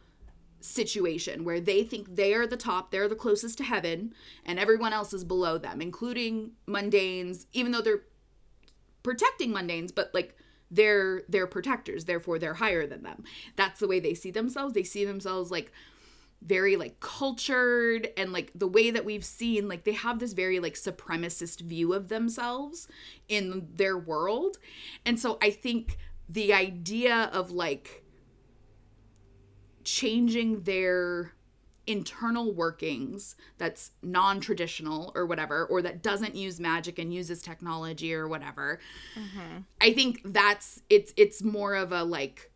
[0.59, 4.13] situation where they think they are the top, they're the closest to heaven,
[4.45, 8.03] and everyone else is below them, including mundanes, even though they're
[9.03, 10.35] protecting mundanes, but like
[10.71, 13.23] they're they're protectors, therefore they're higher than them.
[13.55, 14.73] That's the way they see themselves.
[14.73, 15.71] They see themselves like
[16.41, 20.59] very like cultured and like the way that we've seen like they have this very
[20.59, 22.87] like supremacist view of themselves
[23.27, 24.57] in their world.
[25.05, 25.97] And so I think
[26.27, 28.03] the idea of like
[29.83, 31.33] changing their
[31.91, 38.27] internal workings that's non-traditional or whatever or that doesn't use magic and uses technology or
[38.27, 38.79] whatever
[39.81, 42.51] i think that's it's it's more of a like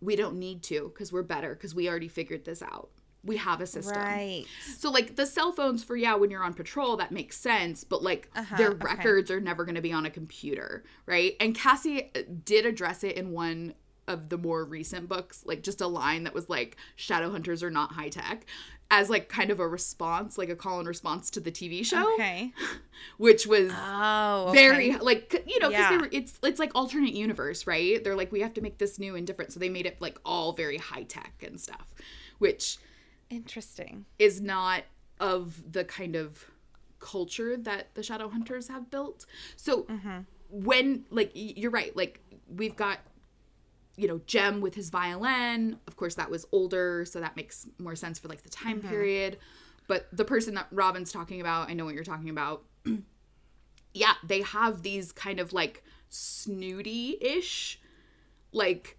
[0.00, 2.90] we don't need to because we're better because we already figured this out
[3.24, 4.44] we have a system Right.
[4.76, 8.02] so like the cell phones for yeah when you're on patrol that makes sense but
[8.02, 8.84] like Uh-huh, their okay.
[8.84, 13.04] records are never going to be on a computer right and cassie uh, did address
[13.04, 13.74] it in one
[14.12, 17.70] of the more recent books like just a line that was like shadow hunters are
[17.70, 18.44] not high tech
[18.90, 22.12] as like kind of a response like a call and response to the tv show
[22.14, 22.52] Okay.
[23.16, 24.48] which was Oh.
[24.50, 24.58] okay.
[24.58, 26.08] very like you know because Yeah.
[26.12, 29.26] it's it's like alternate universe right they're like we have to make this new and
[29.26, 31.94] different so they made it like all very high tech and stuff
[32.38, 32.78] which
[33.30, 34.04] interesting.
[34.18, 34.82] is not
[35.18, 36.44] of the kind of
[36.98, 39.24] culture that the shadow hunters have built
[39.56, 40.18] so mm-hmm.
[40.50, 42.98] when like you're right like we've got
[43.96, 47.94] you know jem with his violin of course that was older so that makes more
[47.94, 48.88] sense for like the time mm-hmm.
[48.88, 49.38] period
[49.86, 52.62] but the person that robin's talking about i know what you're talking about
[53.94, 57.80] yeah they have these kind of like snooty-ish
[58.52, 58.98] like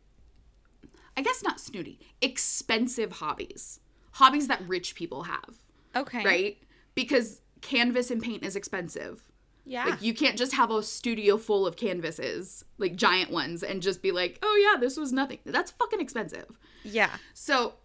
[1.17, 3.79] i guess not snooty expensive hobbies
[4.13, 5.55] hobbies that rich people have
[5.95, 6.23] Okay.
[6.23, 6.57] right?
[6.95, 9.23] Because canvas and paint is expensive.
[9.65, 9.85] Yeah.
[9.85, 14.01] Like you can't just have a studio full of canvases, like giant ones, and just
[14.01, 16.47] be like, "Oh yeah, this was nothing." That's fucking expensive.
[16.83, 17.11] yeah.
[17.33, 17.75] So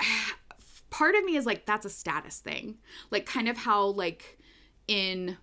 [0.90, 2.78] part of me is like that's a status thing.
[3.10, 4.38] Like kind of how like
[4.86, 5.36] in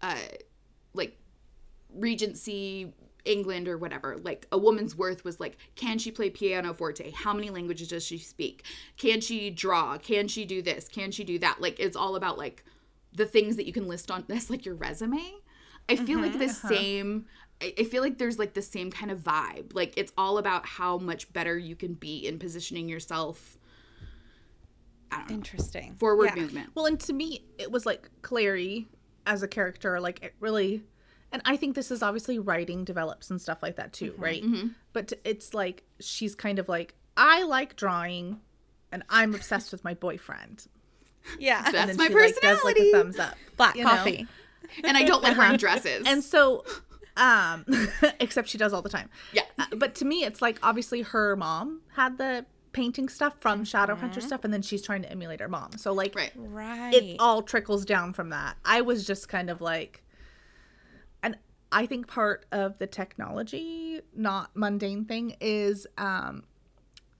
[0.00, 0.16] uh
[0.94, 1.18] like
[1.94, 2.92] Regency
[3.24, 7.12] England or whatever, like a woman's worth was like, can she play piano forte?
[7.12, 8.64] How many languages does she speak?
[8.96, 9.96] Can she draw?
[9.98, 10.88] Can she do this?
[10.88, 11.60] Can she do that?
[11.60, 12.64] Like it's all about like
[13.14, 15.22] the things that you can list on that's like your resume.
[15.88, 16.74] I feel like the mm-hmm, uh-huh.
[16.74, 17.26] same
[17.78, 19.74] I feel like there's like the same kind of vibe.
[19.74, 23.56] Like it's all about how much better you can be in positioning yourself.
[25.10, 25.34] I don't know.
[25.36, 25.94] Interesting.
[25.94, 26.42] Forward Yeah.
[26.42, 26.70] movement.
[26.74, 28.88] Well, and to me, it was like Clary
[29.26, 30.82] as a character, like it really,
[31.30, 34.42] and I think this is obviously writing develops and stuff like that too, mm-hmm, right?
[34.42, 34.68] Mm-hmm.
[34.92, 38.40] But it's like she's kind of like, I like drawing,
[38.90, 40.66] and I'm obsessed with my boyfriend.
[41.38, 41.62] Yeah.
[41.62, 42.92] That's and then my she like does like a personality.
[42.92, 43.90] thumbs up, Black you know?
[43.90, 44.26] coffee.
[44.84, 46.04] And I don't like wearing dresses.
[46.06, 46.64] And so,
[47.16, 47.64] um,
[48.20, 49.10] except she does all the time.
[49.32, 49.42] yeah.
[49.58, 54.22] Uh, but to me, it's like obviously her mom had the painting stuff from Shadowhunter
[54.22, 55.72] stuff, and then she's trying to emulate her mom.
[55.76, 56.32] So like, Right.
[56.34, 56.94] Right.
[56.94, 58.56] it all trickles down from that.
[58.64, 60.02] I was just kind of like,
[61.22, 61.36] and
[61.70, 66.44] I think part of the technology, not mundane thing, is um,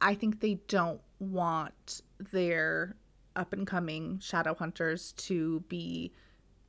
[0.00, 2.00] I think they don't want
[2.32, 2.96] their
[3.36, 6.12] up and coming shadow hunters to be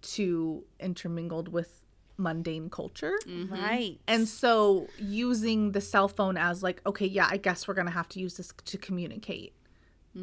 [0.02, 1.86] too intermingled with
[2.18, 3.18] mundane culture.
[3.50, 3.98] right.
[4.08, 8.10] And so using the cell phone as like, okay, yeah, I guess we're gonna have
[8.10, 9.54] to use this to communicate.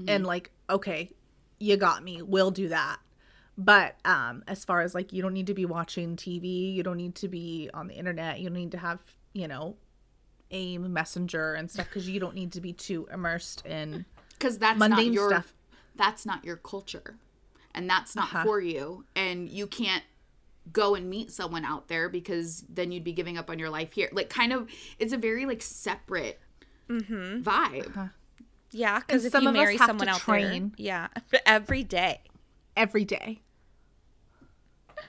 [0.09, 1.11] And like, okay,
[1.59, 2.22] you got me.
[2.22, 2.99] We'll do that.
[3.59, 6.97] But um as far as like you don't need to be watching TV, you don't
[6.97, 9.01] need to be on the internet, you don't need to have,
[9.32, 9.76] you know,
[10.53, 14.05] AIM messenger and stuff because you don't need to be too immersed in
[14.38, 15.55] because that's not mundane your stuff.
[15.97, 17.16] That's not your culture
[17.74, 18.45] and that's not Uh-huh.
[18.45, 20.05] for you and you can't
[20.72, 23.93] go and meet someone out there because then you'd be giving up on your life
[23.93, 24.68] here like kind of
[24.99, 26.41] it's a very like separate
[26.88, 27.43] Mm-hmm.
[27.43, 28.11] vibe
[28.72, 30.72] yeah, because if some you of us marry have someone to out train.
[30.76, 31.09] there, yeah,
[31.47, 32.20] every day.
[32.76, 33.41] every day.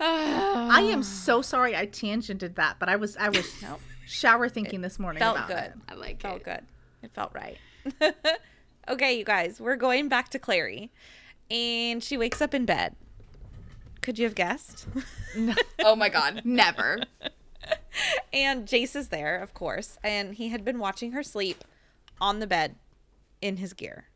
[0.00, 3.80] I am so sorry I tangented that, but I was I was Nope.
[4.06, 5.56] shower thinking this morning Felt about good.
[5.56, 5.72] it.
[5.88, 6.66] i like felt it felt good.
[7.02, 7.58] It felt right.
[8.88, 10.90] okay, you guys, we're going back to Clary.
[11.50, 12.96] And she wakes up in bed.
[14.00, 14.86] Could you have guessed?
[15.84, 16.98] oh my god never
[18.32, 21.64] and Jace is there, of course, and he had been watching her sleep
[22.20, 22.76] on the bed
[23.40, 24.06] in his gear.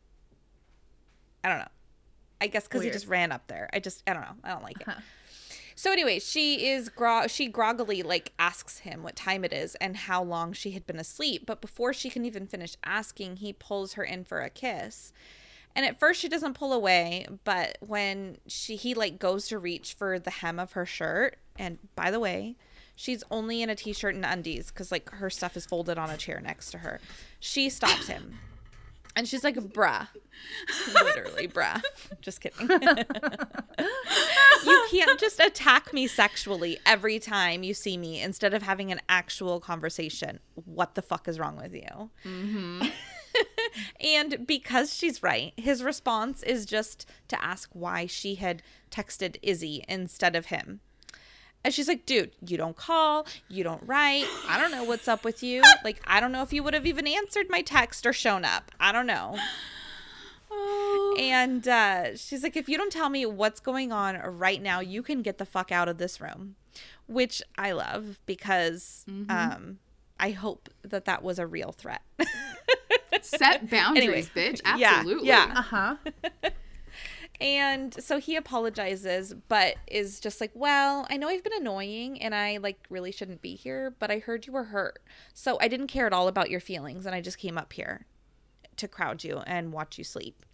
[1.43, 1.67] I don't know.
[2.41, 3.69] I guess because he just ran up there.
[3.73, 4.35] I just, I don't know.
[4.43, 4.87] I don't like it.
[4.87, 4.99] Uh-huh.
[5.79, 9.95] So anyway, she is gro- she groggily like asks him what time it is and
[9.95, 13.93] how long she had been asleep, but before she can even finish asking, he pulls
[13.93, 15.13] her in for a kiss.
[15.73, 19.93] And at first she doesn't pull away, but when she he like goes to reach
[19.93, 22.57] for the hem of her shirt, and by the way,
[22.93, 26.17] she's only in a t-shirt and undies cuz like her stuff is folded on a
[26.17, 26.99] chair next to her.
[27.39, 28.37] She stops him.
[29.19, 30.07] And she's like, bruh.
[30.93, 31.83] Literally, bruh.
[32.21, 32.69] Just kidding.
[34.65, 39.01] you can't just attack me sexually every time you see me instead of having an
[39.09, 40.39] actual conversation.
[40.55, 42.09] What the fuck is wrong with you?
[42.23, 42.87] Mm-hmm.
[43.99, 49.83] and because she's right, his response is just to ask why she had texted Izzy
[49.89, 50.79] instead of him.
[51.63, 54.25] And she's like, dude, you don't call, you don't write.
[54.47, 55.61] I don't know what's up with you.
[55.83, 58.71] Like, I don't know if you would have even answered my text or shown up.
[58.79, 59.37] I don't know.
[61.19, 65.03] And uh, she's like, if you don't tell me what's going on right now, you
[65.03, 66.55] can get the fuck out of this room,
[67.07, 69.79] which I love because um,
[70.19, 72.01] I hope that that was a real threat.
[73.21, 74.53] set boundaries Anyway.
[74.53, 75.53] bitch Yeah, absolutely yeah.
[75.55, 75.95] Uh huh.
[77.41, 82.35] And so he apologizes, but is just like, "Well, I know I've been annoying and
[82.35, 85.01] I like really shouldn't be here, but I heard you were hurt.
[85.33, 88.05] So I didn't care at all about your feelings and I just came up here
[88.77, 90.45] to crowd you and watch you sleep."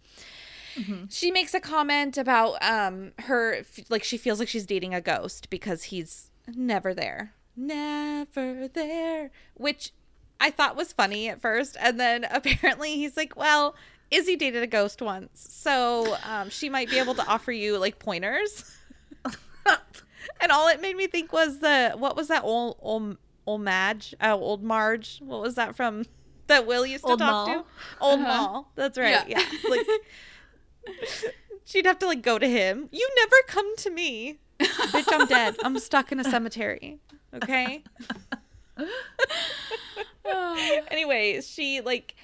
[1.08, 5.48] She makes a comment about um her like she feels like she's dating a ghost
[5.50, 7.32] because he's never there.
[7.56, 9.92] Never there, which
[10.38, 13.74] I thought was funny at first, and then apparently he's like, "Well,
[14.10, 17.98] Izzy dated a ghost once, so um, she might be able to offer you like
[17.98, 18.76] pointers."
[20.40, 24.14] and all it made me think was the what was that old old old Madge,
[24.20, 25.20] uh, old Marge?
[25.24, 26.04] What was that from
[26.46, 27.58] that Will used to Old talk Mol?
[27.58, 27.64] to?
[28.00, 28.68] Old Mol.
[28.74, 29.28] That's right.
[29.28, 29.38] Yeah.
[29.38, 29.44] Yeah.
[29.68, 29.86] Like
[31.64, 32.88] she'd have to like go to him.
[32.92, 34.38] You never come to me.
[34.60, 35.56] Bitch, I'm dead.
[35.64, 37.00] I'm stuck in a cemetery.
[37.34, 37.82] Okay.
[40.90, 42.14] anyway, she like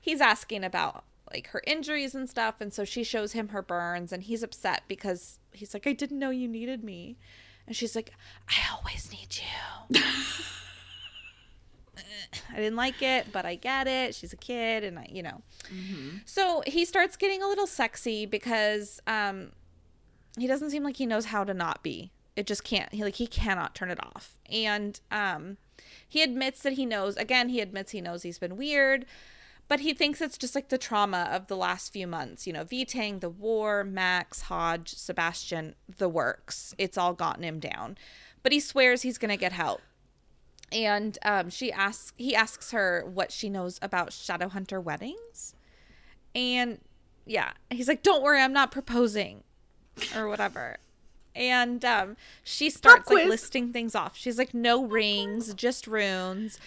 [0.00, 4.12] he's asking about like her injuries and stuff and so she shows him her burns
[4.12, 7.16] and he's upset because he's like I didn't know you needed me.
[7.66, 8.12] And she's like
[8.48, 10.00] I always need you.
[12.52, 14.14] I didn't like it, but I get it.
[14.14, 15.42] She's a kid and I, you know.
[16.24, 19.52] So, he starts getting a little sexy because um
[20.38, 22.92] he doesn't seem like he knows how to not be It just can't.
[22.92, 24.38] He like he cannot turn it off.
[24.50, 25.58] And um
[26.08, 27.16] he admits that he knows.
[27.16, 29.06] Again, he admits he knows he's been weird,
[29.70, 32.44] but he thinks it's just like the trauma of the last few months.
[32.44, 36.74] You know, V-Tang, the war, Max, Hodge, Sebastian, the works.
[36.76, 37.96] It's all gotten him down.
[38.42, 39.80] But he swears he's going to get help.
[40.72, 45.54] And um, she asks, he asks her what she knows about Shadowhunter weddings.
[46.34, 46.80] And
[47.24, 49.44] yeah, he's like, "Don't worry, I'm not proposing,"
[50.16, 50.78] or whatever.
[51.36, 54.16] And um, she starts like listing things off.
[54.16, 56.58] She's like, "No rings, just runes."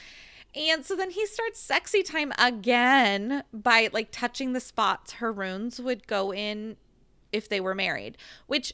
[0.55, 5.79] And so then he starts sexy time again by like touching the spots her runes
[5.79, 6.77] would go in
[7.31, 8.73] if they were married, which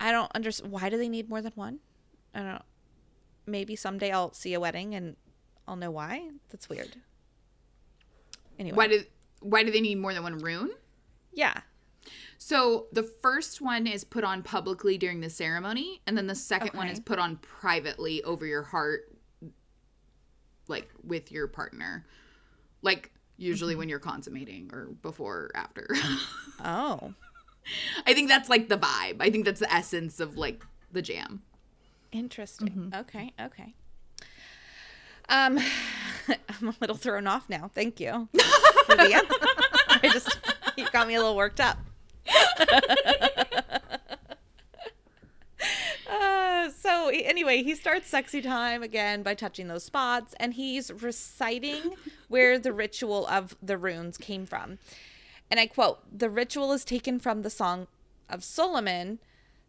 [0.00, 0.72] I don't understand.
[0.72, 1.78] Why do they need more than one?
[2.34, 2.62] I don't know.
[3.46, 5.16] Maybe someday I'll see a wedding and
[5.68, 6.30] I'll know why.
[6.50, 6.96] That's weird.
[8.58, 9.02] Anyway, Why do
[9.40, 10.70] why do they need more than one rune?
[11.32, 11.62] yeah,
[12.38, 16.74] So the first one is put on publicly during the ceremony, and then the second
[16.74, 19.11] one is put on privately over your heart,
[20.72, 22.04] like with your partner,
[22.82, 25.86] like usually when you're consummating or before or after.
[26.64, 27.14] oh,
[28.06, 29.18] I think that's like the vibe.
[29.20, 31.42] I think that's the essence of like the jam.
[32.10, 32.92] interesting.
[32.96, 33.74] Okay, okay.
[35.28, 35.58] Um,
[36.28, 37.70] I'm a little thrown off now.
[37.72, 38.28] Thank you
[38.86, 39.36] for the answer.
[39.88, 40.38] I just
[40.76, 41.78] you got me a little worked up.
[46.12, 46.68] Uh,
[47.02, 51.94] so anyway, he starts sexy time again by touching those spots, and he's reciting
[52.28, 54.78] where the ritual of the runes came from.
[55.50, 57.86] And I quote: "The ritual is taken from the song
[58.28, 59.18] of Solomon."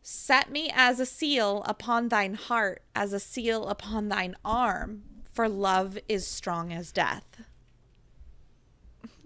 [0.05, 5.47] Set me as a seal upon thine heart, as a seal upon thine arm, for
[5.47, 7.23] love is strong as death.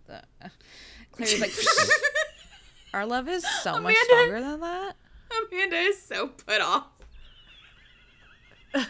[0.05, 0.49] The- uh,
[1.11, 1.51] Clary's like,
[2.93, 4.93] our love is so much stronger than that.
[5.51, 6.96] Amanda is so put off.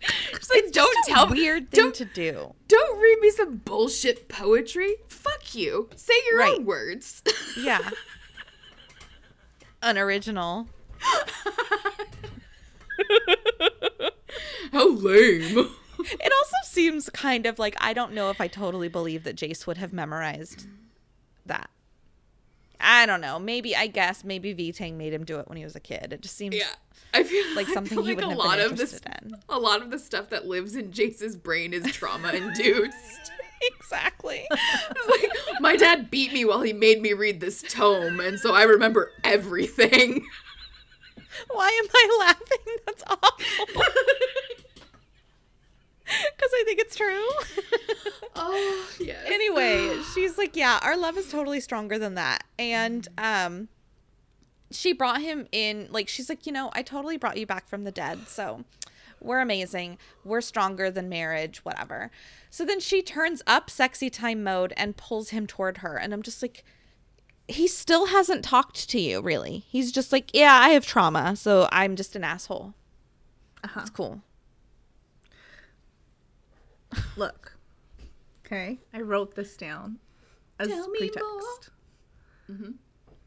[0.00, 2.54] She's like, don't It's a tell weird thing don't, to do.
[2.68, 4.96] don't read me some bullshit poetry.
[5.08, 5.88] Fuck you.
[5.96, 6.54] Say your Right.
[6.58, 7.22] own words.
[7.56, 7.88] Yeah.
[9.82, 10.68] Unoriginal.
[14.72, 15.68] How lame.
[15.98, 19.66] It also seems kind of like I don't know if I totally believe that Jace
[19.66, 20.66] would have memorized
[21.46, 21.68] that.
[22.82, 23.38] I don't know.
[23.38, 26.12] Maybe I guess maybe V-Tang made him do it when he was a kid.
[26.12, 26.64] It just seems Yeah.
[27.14, 29.34] I feel Like something feel he like a wouldn't have lot been of this in.
[29.48, 33.32] a lot of the stuff that lives in Jace's brain is trauma induced.
[33.78, 34.46] exactly.
[34.90, 38.54] It's like my dad beat me while he made me read this tome, and so
[38.54, 40.24] I remember everything.
[41.50, 42.76] Why am I laughing?
[42.86, 43.82] That's awful.
[46.36, 47.28] Because I think it's true.
[48.34, 49.24] Oh yes.
[49.26, 52.44] anyway, she's like, yeah, our love is totally stronger than that.
[52.58, 53.68] And um
[54.70, 57.84] she brought him in like she's like, you know, I totally brought you back from
[57.84, 58.28] the dead.
[58.28, 58.64] So
[59.20, 59.98] we're amazing.
[60.24, 62.10] We're stronger than marriage, whatever.
[62.50, 66.22] So then she turns up sexy time mode and pulls him toward her and I'm
[66.22, 66.64] just like
[67.48, 69.64] he still hasn't talked to you, really.
[69.68, 72.72] He's just like, yeah, I have trauma, so I'm just an asshole.
[73.64, 73.80] Uh-huh.
[73.80, 74.22] It's cool.
[77.16, 77.56] Look.
[78.44, 78.80] Okay.
[78.92, 79.98] I wrote this down
[80.58, 81.70] as Tell me pretext.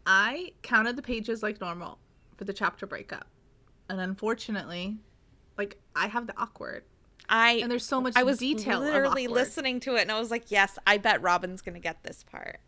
[0.05, 1.97] I counted the pages like normal
[2.37, 3.27] for the chapter breakup.
[3.89, 4.97] And unfortunately,
[5.57, 6.83] like I have the awkward.
[7.27, 10.29] I And there's so much I was detail literally listening to it and I was
[10.29, 12.59] like, yes, I bet Robin's gonna get this part.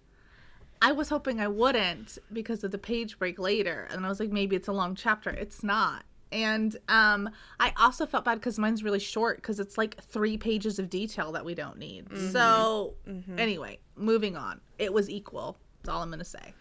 [0.82, 3.88] I was hoping I wouldn't because of the page break later.
[3.92, 5.30] And I was like, maybe it's a long chapter.
[5.30, 6.06] It's not.
[6.32, 10.78] And um, I also felt bad because mine's really short because it's like three pages
[10.80, 12.06] of detail that we don't need.
[12.32, 12.96] So,
[13.38, 14.60] anyway, moving on.
[14.78, 15.58] It was equal.
[15.82, 16.54] That's all I'm going to say.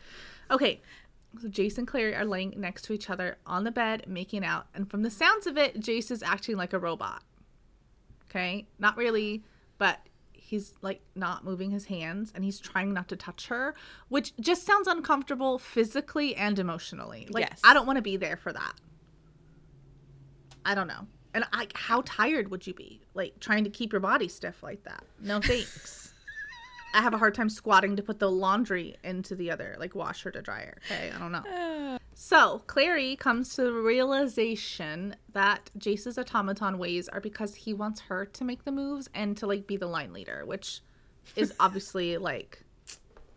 [0.51, 0.81] Okay.
[1.43, 4.67] So Jace and Clary are laying next to each other on the bed, making out.
[4.75, 7.23] And from the sounds of it, Jace is acting like a robot.
[8.31, 8.67] Okay.
[8.79, 9.43] Not really,
[9.79, 9.99] but
[10.33, 13.75] he's like not moving his hands and he's trying not to touch her,
[14.09, 17.27] which just sounds uncomfortable physically and emotionally.
[17.31, 17.61] Like, Yes.
[17.65, 18.75] I don't want to be there for that.
[20.67, 21.07] I don't know.
[21.33, 23.01] And I, how tired would you be?
[23.15, 25.05] Like trying to keep your body stiff like that?
[25.21, 26.13] No thanks.
[26.95, 30.31] I have a hard time squatting to put the laundry into the other, like washer
[30.31, 30.79] to dryer.
[30.91, 31.99] Okay, I don't know.
[32.19, 38.25] So Clary comes to the realization that Jace's automaton ways are because he wants her
[38.25, 40.81] to make the moves and to like be the line leader, which
[41.37, 42.63] is obviously like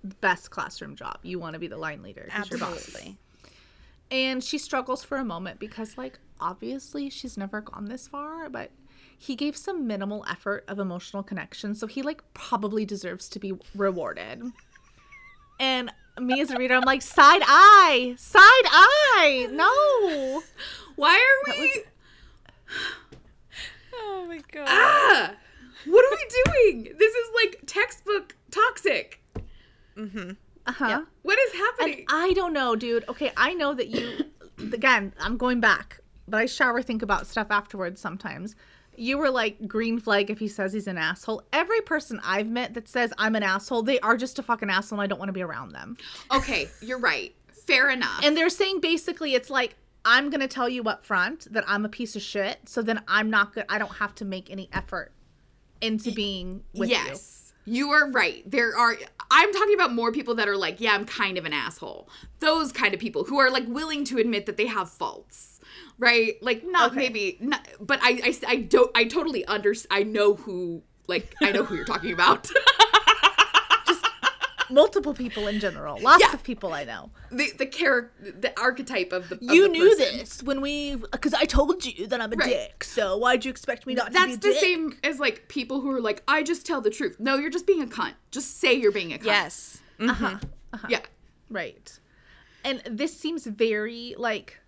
[0.01, 1.17] the best classroom job.
[1.23, 2.30] You want to be the line leader.
[2.32, 2.77] 'cause you're boss.
[2.77, 3.17] Absolutely.
[4.12, 8.72] And she struggles for a moment because, like, obviously she's never gone this far, but
[9.18, 11.76] he gave some minimal effort of emotional connection.
[11.76, 14.41] So he, like, probably deserves to be rewarded.
[15.60, 20.41] And me as a reader, I'm like, side eye, side eye, no.
[20.95, 21.84] Why are we?
[24.01, 24.66] Oh my god.
[24.68, 25.34] Ah,
[25.86, 26.95] what are we doing?
[26.97, 29.22] This is like textbook toxic.
[30.70, 31.01] Uh-huh.
[31.24, 32.05] What is And happening?
[32.09, 33.07] I don't know, dude.
[33.09, 34.26] Okay, I know that you
[34.74, 38.55] again, I'm going back, but I shower think about stuff afterwards sometimes.
[38.95, 41.43] You were like green flag if he says he's an asshole.
[41.53, 44.99] Every person I've met that says I'm an asshole, they are just a fucking asshole
[44.99, 45.95] and I don't want to be around them.
[46.32, 47.34] okay, you're right.
[47.65, 48.22] Fair enough.
[48.24, 51.86] And they're saying basically it's like I'm going to tell you up front that I'm
[51.86, 54.70] a piece of shit, so then I'm not good I don't have to make any
[54.74, 55.11] effort
[55.82, 56.95] into being with you.
[56.95, 58.49] yes, you are right.
[58.49, 58.97] There are.
[59.32, 62.10] I'm talking about more people that are like, yeah, I'm kind of an asshole.
[62.39, 65.60] Those kind of people who are like willing to admit that they have faults,
[65.99, 66.41] right?
[66.41, 66.97] Like not Okay.
[66.99, 68.89] maybe, not, but I, I, I don't.
[68.95, 69.74] I totally under.
[69.91, 70.82] I know who.
[71.07, 72.49] Like I know who you're talking about.
[74.70, 75.99] Multiple people in general.
[76.01, 76.34] Lots Yeah.
[76.34, 77.09] of people I know.
[77.32, 79.36] the the character, the archetype of the.
[79.36, 80.17] of you the knew person.
[80.20, 82.49] this when we because I told you that I'm a Right.
[82.49, 82.84] dick.
[82.84, 84.59] So why'd you expect me not to That's be the dick?
[84.59, 87.17] same as like people who are like, I just tell the truth.
[87.20, 88.13] No, you're just being a cunt.
[88.32, 89.26] Just say you're being a cunt.
[89.26, 89.82] Yes.
[89.99, 90.39] uh-huh
[90.88, 91.01] Yeah.
[91.49, 91.99] Right.
[92.63, 94.59] And this seems very like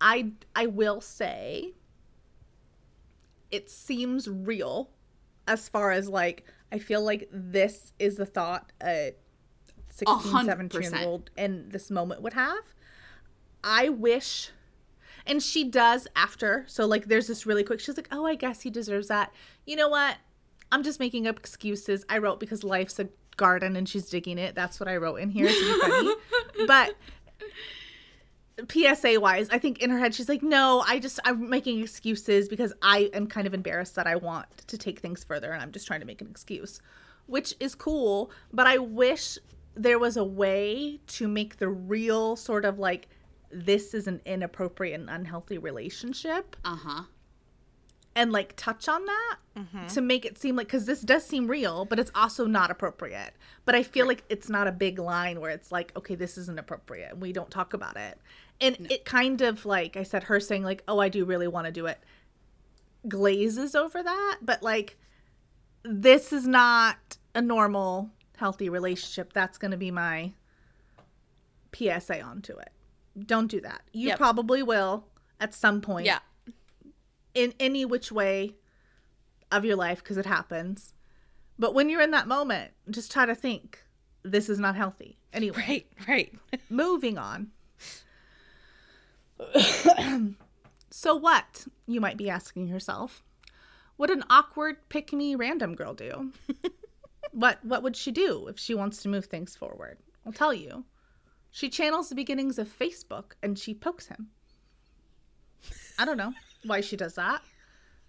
[0.00, 1.74] I I will say
[3.50, 4.90] it seems real
[5.46, 6.44] as far as like
[6.74, 9.14] I feel like this is the thought a
[9.90, 12.74] 16 hundred 17 year old in this moment would have.
[13.62, 14.50] I wish
[15.24, 16.64] and she does after.
[16.66, 19.32] So like there's this really quick she's like, "Oh, I guess he deserves that."
[19.64, 20.16] You know what?
[20.72, 22.04] I'm just making up excuses.
[22.08, 24.56] I wrote because life's a garden and she's digging it.
[24.56, 26.14] That's what I wrote in here to be funny.
[26.66, 26.96] but
[28.70, 32.48] PSA wise, I think in her head she's like, "No, I just I'm making excuses
[32.48, 35.72] because I am kind of embarrassed that I want to take things further and I'm
[35.72, 36.80] just trying to make an excuse."
[37.26, 39.38] Which is cool, but I wish
[39.74, 43.08] there was a way to make the real sort of like
[43.50, 47.02] this is an inappropriate and unhealthy relationship Uh huh.
[48.14, 49.36] and like touch on that
[49.88, 53.32] to make it seem like because this does seem real but it's also not appropriate
[53.64, 56.58] but i feel like it's not a big line where it's like okay this isn't
[56.58, 58.18] appropriate and we don't talk about it
[58.64, 61.66] and it kind of like i said her saying like oh i do really want
[61.66, 61.98] to do it
[63.08, 64.96] glazes over that but like
[65.82, 70.32] this is not a normal healthy relationship that's going to be my
[71.74, 72.70] psa onto it
[73.26, 74.18] don't do that you Yep.
[74.18, 75.04] probably will
[75.40, 76.20] at some point Yeah.
[77.34, 78.54] in any which way
[79.52, 80.94] of your life because it happens.
[81.58, 83.84] But when you're in that moment, just try to think
[84.24, 85.18] this is not healthy.
[85.32, 85.86] Anyway, Right.
[86.08, 86.34] Right.
[86.70, 87.50] moving on.
[90.90, 91.66] so what?
[91.86, 93.22] You might be asking yourself.
[93.98, 96.32] Would an awkward pick me random girl do?
[97.32, 99.98] what what would she do if she wants to move things forward?
[100.26, 100.84] I'll tell you.
[101.50, 104.28] She channels the beginnings of Facebook and she pokes him.
[105.98, 107.42] I don't know why she does that.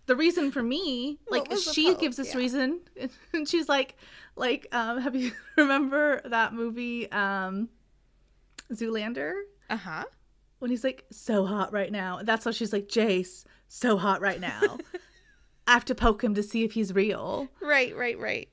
[0.08, 2.38] The reason for me, like she gives this Yeah.
[2.38, 2.80] reason,
[3.34, 3.96] and she's like,
[4.36, 7.70] like, um, have you remember that movie, um,
[8.72, 9.34] Zoolander,
[9.70, 10.04] Uh huh.
[10.66, 12.22] When he's like so hot right now?
[12.24, 14.80] That's why she's like, Jace, so hot right now.
[15.68, 17.50] I have to poke him to see if he's real.
[17.62, 17.96] Right.
[17.96, 18.18] Right.
[18.18, 18.50] Right.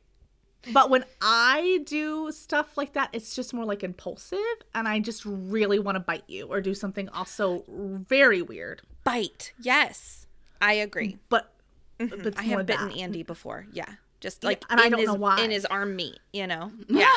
[0.74, 4.38] But when I do stuff like that, it's just more like impulsive,
[4.74, 8.82] and I just really want to bite you or do something also very weird.
[9.04, 9.54] Bite.
[9.58, 10.26] Yes.
[10.60, 11.16] I agree.
[11.30, 11.50] But,
[11.98, 12.22] mm-hmm.
[12.22, 12.98] but I have bitten that.
[12.98, 13.66] Andy before.
[13.72, 13.88] Yeah.
[14.20, 15.40] Just like and I don't his, know why.
[15.40, 16.72] in his arm meat, you know.
[16.90, 17.10] Yeah.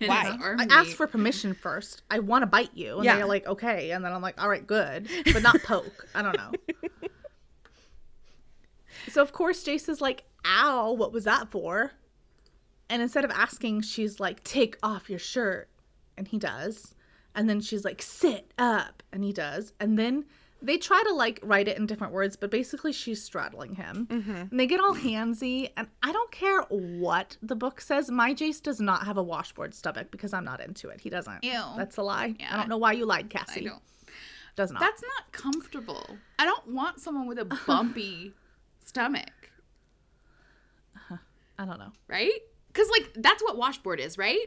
[0.06, 0.36] Why?
[0.58, 2.02] I asked for permission first.
[2.10, 3.16] I want to bite you, and Yeah.
[3.16, 6.06] they're like, okay, and then I'm like, all right, good, but not poke.
[6.14, 6.52] I don't know.
[9.08, 11.92] so of course, Jace is like, ow, what was that for?
[12.88, 15.68] And instead of asking, she's like, take off your shirt,
[16.16, 16.94] and he does.
[17.34, 19.72] And then she's like, sit up, and he does.
[19.80, 20.24] And then
[20.62, 24.06] they try to like write it in different words, but basically she's straddling him.
[24.10, 24.30] Mm-hmm.
[24.50, 25.70] And they get all handsy.
[25.76, 28.10] And I don't care what the book says.
[28.10, 31.00] My Jace does not have a washboard stomach because I'm not into it.
[31.00, 31.44] He doesn't.
[31.44, 31.62] Ew.
[31.76, 32.34] That's a lie.
[32.50, 33.70] I don't know why you lied, I Cassie.
[34.56, 34.80] Does not.
[34.80, 36.16] That's not comfortable.
[36.38, 38.32] I don't want someone with a bumpy
[38.84, 39.50] stomach,
[40.94, 41.16] uh-huh.
[41.58, 41.92] I don't know.
[42.08, 42.32] right?
[42.68, 44.46] Because like that's what washboard is, right?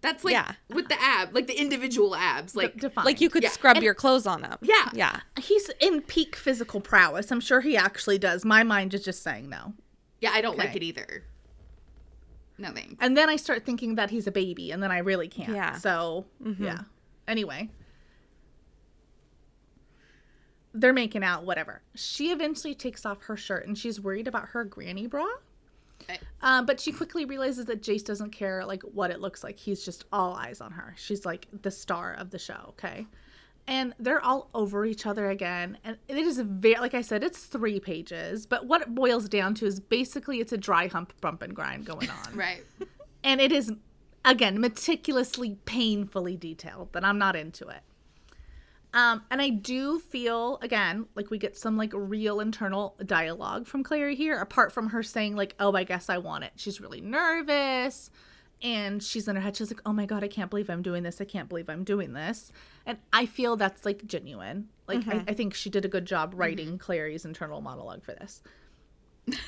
[0.00, 0.52] That's like Yeah.
[0.68, 3.04] with the ab, like the individual abs, like Define.
[3.04, 3.48] Like you could Yeah.
[3.50, 4.56] scrub your clothes on him.
[4.62, 4.90] Yeah.
[4.94, 5.20] Yeah.
[5.40, 7.32] He's in peak physical prowess.
[7.32, 8.44] I'm sure he actually does.
[8.44, 9.74] My mind is just saying no.
[10.20, 11.24] yeah, I don't like it either.
[12.58, 12.96] No thanks.
[13.00, 15.50] And then I start thinking that he's a baby, and then I really can't.
[15.54, 15.74] Yeah.
[15.76, 16.64] So, mm-hmm.
[16.64, 16.80] yeah.
[17.28, 17.70] Anyway,
[20.74, 21.82] they're making out, whatever.
[21.94, 25.26] She eventually takes off her shirt, and she's worried about her granny bra.
[26.02, 26.18] Okay.
[26.42, 29.56] Um, but she quickly realizes that Jace doesn't care like what it looks like.
[29.58, 30.94] He's just all eyes on her.
[30.96, 32.74] She's like the star of the show.
[32.78, 33.06] Okay.
[33.66, 35.76] and they're all over each other again.
[35.84, 39.54] And it is very, like I said, it's three pages, but what it boils down
[39.56, 42.34] to is basically it's a dry hump, bump, and grind going on.
[42.34, 42.64] Right.
[43.22, 43.72] And it is,
[44.24, 47.80] again, meticulously, painfully detailed, but I'm not into it.
[48.94, 53.82] Um, and I do feel, again, like we get some like real internal dialogue from
[53.82, 56.52] Clary here, apart from her saying, like, oh, I guess I want it.
[56.56, 58.10] She's really nervous
[58.62, 61.04] and she's in her head she's like oh my god i can't believe i'm doing
[61.04, 62.50] this i can't believe i'm doing this.
[62.86, 64.68] And i feel that's like genuine.
[64.86, 68.42] Like I, I think she did a good job writing clary's internal monologue for this.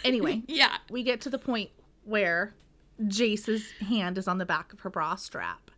[0.04, 0.76] Anyway Yeah.
[0.90, 1.70] we get to the point
[2.04, 2.54] where
[3.08, 5.69] jace's hand is on the back of her bra strap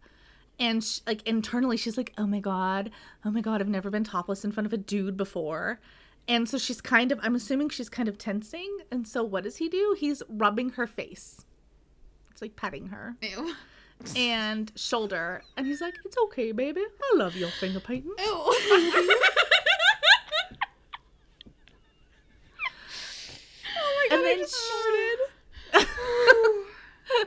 [0.58, 2.90] and sh like internally she's like oh my god
[3.24, 5.80] oh my god i've never been topless in front of a dude before.
[6.28, 8.78] And so she's kind of i'm assuming she's kind of tensing.
[8.90, 9.96] And so what does he do?
[9.98, 11.44] He's rubbing her face.
[12.30, 13.16] It's like petting her.
[13.22, 13.54] Ew.
[14.16, 15.42] and shoulder.
[15.56, 16.82] And he's like it's okay baby.
[16.82, 18.12] I love your finger painting.
[18.18, 18.54] Ew.
[24.10, 25.14] and then she,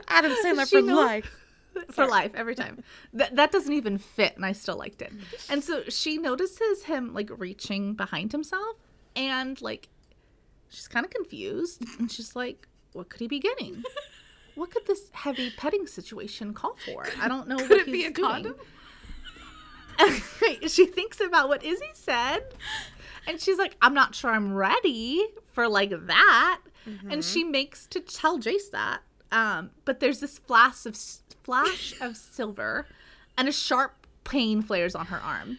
[0.08, 1.45] Adam Sandler She for knows- life.
[1.90, 2.82] for life every time.
[3.12, 5.12] That that doesn't even fit, and I still liked it.
[5.48, 8.76] And so she notices him like reaching behind himself,
[9.14, 9.88] and like
[10.68, 13.82] she's kind of confused, and she's like, "What could he be getting?
[14.54, 17.06] What could this heavy petting situation call for?
[17.20, 18.54] I don't know Could what it be he's a doing." condom?
[20.68, 22.40] she thinks about what Izzy said,
[23.26, 26.60] and she's like, "I'm not sure I'm ready for like that."
[27.10, 29.00] And she makes to tell Jace that.
[29.32, 30.94] Um, but there's this flash of
[31.46, 32.88] flash of silver,
[33.38, 35.58] and a sharp pain flares on her arm.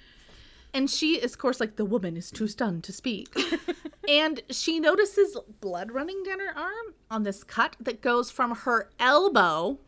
[0.74, 3.34] And she is, of course, like the woman is too stunned to speak.
[4.10, 8.90] and she notices blood running down her arm on this cut that goes from her
[9.00, 9.80] elbow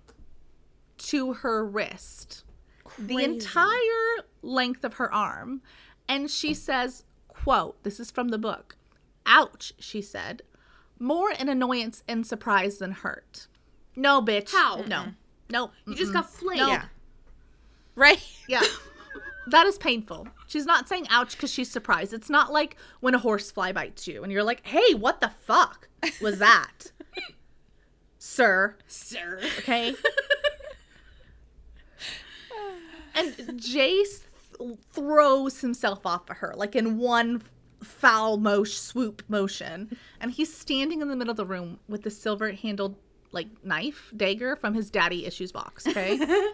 [0.99, 2.45] to her wrist.
[2.97, 5.61] The entire length of her arm.
[6.07, 8.75] And she says quote this is from the book
[9.25, 10.41] ouch she said
[10.97, 13.47] more in annoyance and surprise than hurt.
[13.95, 14.51] No bitch.
[14.51, 14.77] How?
[14.87, 15.09] no mm-hmm.
[15.49, 16.57] No You just got flayed.
[16.59, 16.67] No.
[16.69, 16.85] Yeah.
[17.95, 18.21] Right?
[18.47, 18.61] yeah
[19.47, 23.19] that is painful she's not saying ouch because she's surprised it's not like when a
[23.19, 25.89] horse fly bites you and you're like hey what the fuck
[26.21, 26.91] was that
[28.19, 29.41] sir Sir.
[29.57, 29.95] okay?
[33.15, 34.23] and Jace
[34.57, 37.41] th- throws himself off of her, like in one
[37.83, 39.97] foul mo- swoop motion.
[40.19, 42.95] And he's standing in the middle of the room with the silver handled,
[43.31, 46.19] like, knife, dagger from his daddy issues box, okay?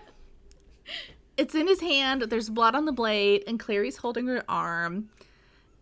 [1.37, 2.23] it's in his hand.
[2.23, 5.09] There's blood on the blade, and Clary's holding her arm.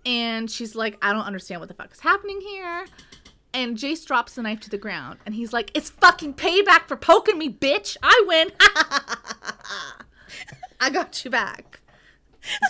[0.05, 2.85] And she's like, I don't understand what the fuck is happening here.
[3.53, 6.95] And Jace drops the knife to the ground, and he's like, "It's fucking payback for
[6.95, 7.95] poking me, bitch!
[8.01, 8.51] I win!
[10.79, 11.81] I got you back."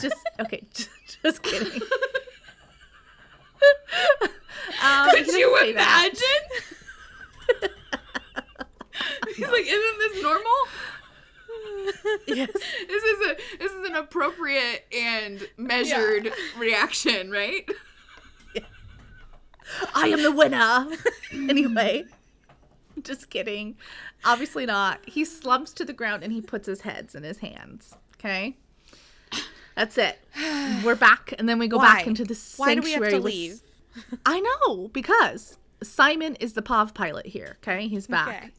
[0.01, 0.89] Just okay, just,
[1.23, 1.81] just kidding.
[4.83, 6.19] um, Could you imagine?
[9.35, 10.51] He's like, isn't this normal?
[12.27, 12.49] Yes.
[12.87, 17.69] This is a this is an appropriate and measured reaction, right?
[19.95, 20.87] I am the winner.
[21.31, 22.05] anyway,
[23.03, 23.75] just kidding.
[24.25, 24.99] Obviously not.
[25.07, 27.95] He slumps to the ground and he puts his heads in his hands.
[28.17, 28.57] Okay.
[29.75, 30.19] That's it.
[30.83, 33.61] We're back, and then we go back into the Why do we have to leave?
[34.25, 37.57] I know because Simon is the POV pilot here.
[37.63, 38.27] Okay, he's back.
[38.43, 38.51] Okay.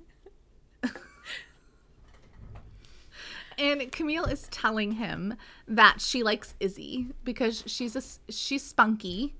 [3.58, 5.34] And Camille is telling him
[5.68, 9.34] that she likes Izzy because she's a she's spunky,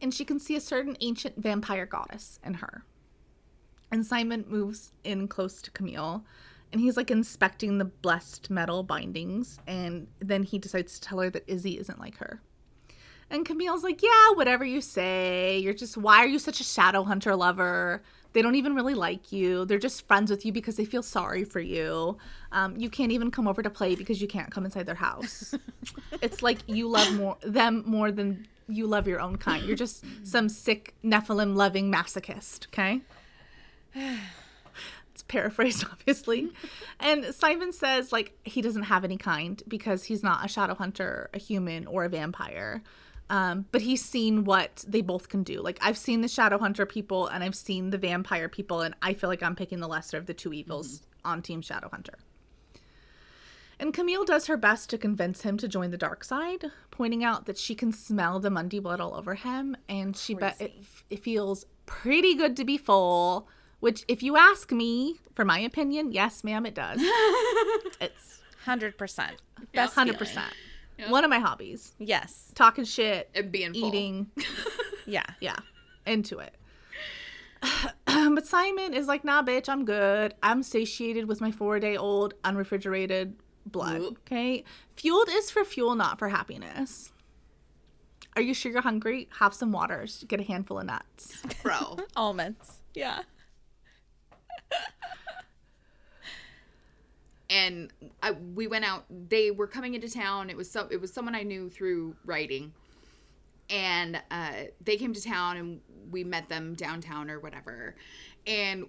[0.00, 2.84] and she can see a certain ancient vampire goddess in her.
[3.90, 6.24] And Simon moves in close to Camille,
[6.72, 11.30] and he's like inspecting the blessed metal bindings, and then he decides to tell her
[11.30, 12.40] that Izzy isn't like her.
[13.30, 15.58] And Camille's like, "Yeah, whatever you say.
[15.58, 18.02] You're just why are you such a shadow hunter lover?
[18.34, 19.64] They don't even really like you.
[19.64, 22.18] They're just friends with you because they feel sorry for you.
[22.50, 25.54] Um, you can't even come over to play because you can't come inside their house.
[26.20, 29.64] it's like you love more them more than you love your own kind.
[29.64, 32.66] You're just some sick Nephilim loving masochist.
[32.66, 33.00] Okay."
[35.12, 36.50] It's paraphrased, obviously.
[36.98, 41.30] And Simon says, like, he doesn't have any kind because he's not a shadow hunter,
[41.32, 42.82] a human, or a vampire.
[43.30, 45.60] Um, but he's seen what they both can do.
[45.62, 49.14] Like, I've seen the shadow hunter people and I've seen the vampire people, and I
[49.14, 52.18] feel like I'm picking the lesser of the two evils on Team Shadow Hunter.
[53.80, 57.46] And Camille does her best to convince him to join the dark side, pointing out
[57.46, 60.72] that she can smell the mundie blood all over him, and she bet it,
[61.10, 63.48] it feels pretty good to be full.
[63.80, 67.00] Which, if you ask me, for my opinion, yes, ma'am, it does.
[68.00, 69.36] it's Hundred percent.
[69.74, 70.52] best hundred percent.
[71.08, 71.92] One of my hobbies.
[71.98, 72.50] Yes.
[72.54, 73.88] Talking shit, And being full.
[73.88, 74.30] eating.
[75.06, 75.24] Yeah.
[75.40, 75.56] Yeah,
[76.06, 76.54] into it.
[78.06, 80.32] but Simon is like, nah, bitch, I'm good.
[80.42, 83.34] I'm satiated with my four day old unrefrigerated
[83.66, 84.00] blood.
[84.00, 84.18] Oop.
[84.26, 84.64] Okay.
[84.96, 87.12] Fueled is for fuel, not for happiness.
[88.36, 89.28] Are you sure you're hungry?
[89.40, 90.24] Have some waters.
[90.26, 91.42] Get a handful of nuts.
[91.62, 91.98] bro.
[92.16, 92.80] Almonds.
[92.94, 93.20] Yeah.
[97.50, 97.92] and
[98.22, 101.34] I, we went out they were coming into town it was so it was someone
[101.34, 102.72] i knew through writing.
[103.70, 104.52] And uh,
[104.84, 105.80] they came to town and
[106.10, 107.96] we met them downtown or whatever.
[108.46, 108.86] And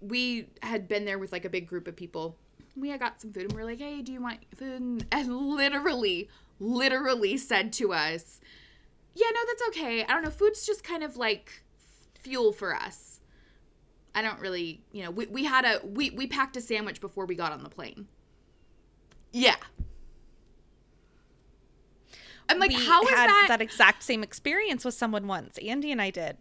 [0.00, 2.36] we had been there with like a big group of people.
[2.74, 5.06] We had got some food and we are like hey do you want food?
[5.12, 6.28] And literally
[6.60, 8.40] literally said to us
[9.14, 10.04] yeah no that's okay.
[10.04, 11.62] I don't know food's just kind of like
[12.18, 13.13] fuel for us
[14.14, 17.26] I don't really, you know, we, we had a we we packed a sandwich before
[17.26, 18.06] we got on the plane.
[19.32, 19.56] Yeah.
[22.48, 23.46] I'm like, we how is had that?
[23.48, 25.58] that exact same experience with someone once.
[25.58, 26.36] Andy and I did.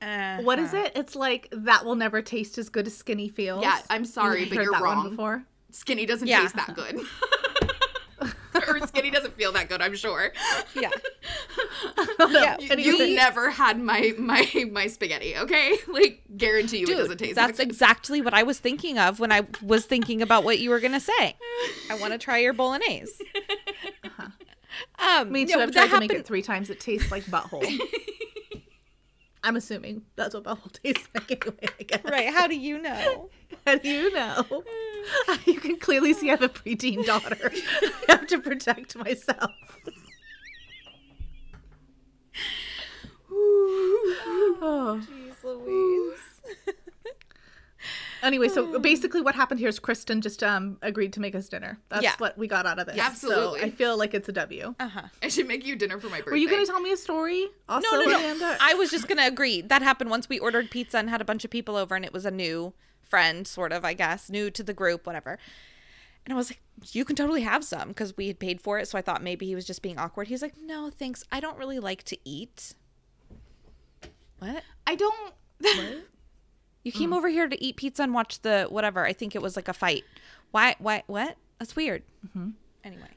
[0.00, 0.84] What is Uh-huh.
[0.84, 0.92] it?
[0.96, 3.62] It's like that will never taste as good as skinny feels.
[3.62, 5.10] Yeah, I'm sorry, You've but heard you're that one wrong.
[5.10, 5.44] before.
[5.72, 6.40] Skinny doesn't Yeah.
[6.42, 7.00] taste that good.
[8.68, 10.32] or skinny doesn't feel that good, I'm sure.
[10.74, 10.90] Yeah.
[12.30, 12.56] yeah.
[12.58, 12.88] You, Anyway.
[13.08, 15.76] you never had my my my spaghetti, okay?
[15.88, 17.68] Like guarantee you it doesn't Dude, taste that's that good.
[17.70, 21.00] exactly what I was thinking of when I was thinking about what you were gonna
[21.00, 21.36] say.
[21.90, 23.12] I want to try your bolognese.
[25.00, 25.60] Um, Me no, too.
[25.60, 26.70] I've that tried to make it three times.
[26.70, 27.64] It tastes like butthole.
[29.42, 32.04] I'm assuming that's what butthole tastes like anyway, I guess.
[32.04, 32.28] Right?
[32.32, 33.30] How do you know?
[33.66, 34.64] How do you know?
[35.46, 37.50] You can clearly see I have a preteen daughter.
[38.08, 39.50] I have to protect myself.
[43.30, 45.00] Oh, oh.
[45.08, 46.74] Jeez Louise.
[48.22, 51.78] Anyway, so basically what happened here is Kristen just um agreed to make us dinner.
[51.88, 52.14] That's Yeah.
[52.18, 52.96] what we got out of this.
[52.96, 53.60] Yeah, absolutely.
[53.60, 54.74] So I feel like it's a W.
[54.80, 55.02] Uh huh.
[55.22, 56.30] I should make you dinner for my birthday.
[56.32, 57.46] Were you going to tell me a story?
[57.68, 58.18] Also, No, no, no.
[58.18, 58.56] Amanda?
[58.60, 59.60] I was just gonna agree.
[59.62, 62.12] That happened once we ordered pizza and had a bunch of people over, and it
[62.12, 62.72] was a new
[63.08, 65.38] friend, sort of, I guess, new to the group, whatever.
[66.26, 66.60] And I was like,
[66.92, 68.86] "You can totally have some," because we had paid for it.
[68.88, 70.28] So I thought maybe he was just being awkward.
[70.28, 71.24] He's like, "No, thanks.
[71.32, 72.74] I don't really like to eat."
[74.40, 74.62] What?
[74.86, 75.34] I don't
[76.88, 77.16] You came mm.
[77.16, 79.04] over here to eat pizza and watch the whatever.
[79.04, 80.04] I think it was like a fight.
[80.52, 80.74] Why?
[80.78, 81.02] Why?
[81.06, 81.36] What?
[81.58, 82.02] That's weird.
[82.26, 82.50] Mm-hmm.
[82.82, 83.10] Anyway,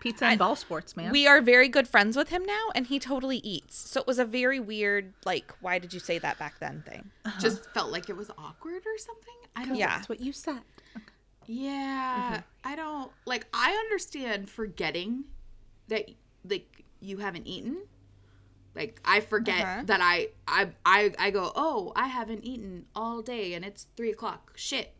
[0.00, 1.10] Pizza and ball sports, man.
[1.10, 3.74] we are very good friends with him now, and he totally eats.
[3.76, 7.10] So it was a very weird, like, why did you say that back then thing.
[7.24, 7.40] Uh-huh.
[7.40, 9.34] just felt like it was awkward or something.
[9.56, 9.96] I don't Yeah.
[9.96, 10.60] That's what you said.
[11.46, 12.40] Yeah, mm-hmm.
[12.64, 13.46] I don't like.
[13.54, 15.24] I understand forgetting
[15.88, 16.10] that
[16.44, 17.78] like you haven't eaten.
[18.74, 21.50] Like I forget that I, I I I go.
[21.54, 24.52] Oh, I haven't eaten all day, and it's three o'clock.
[24.54, 24.94] Shit,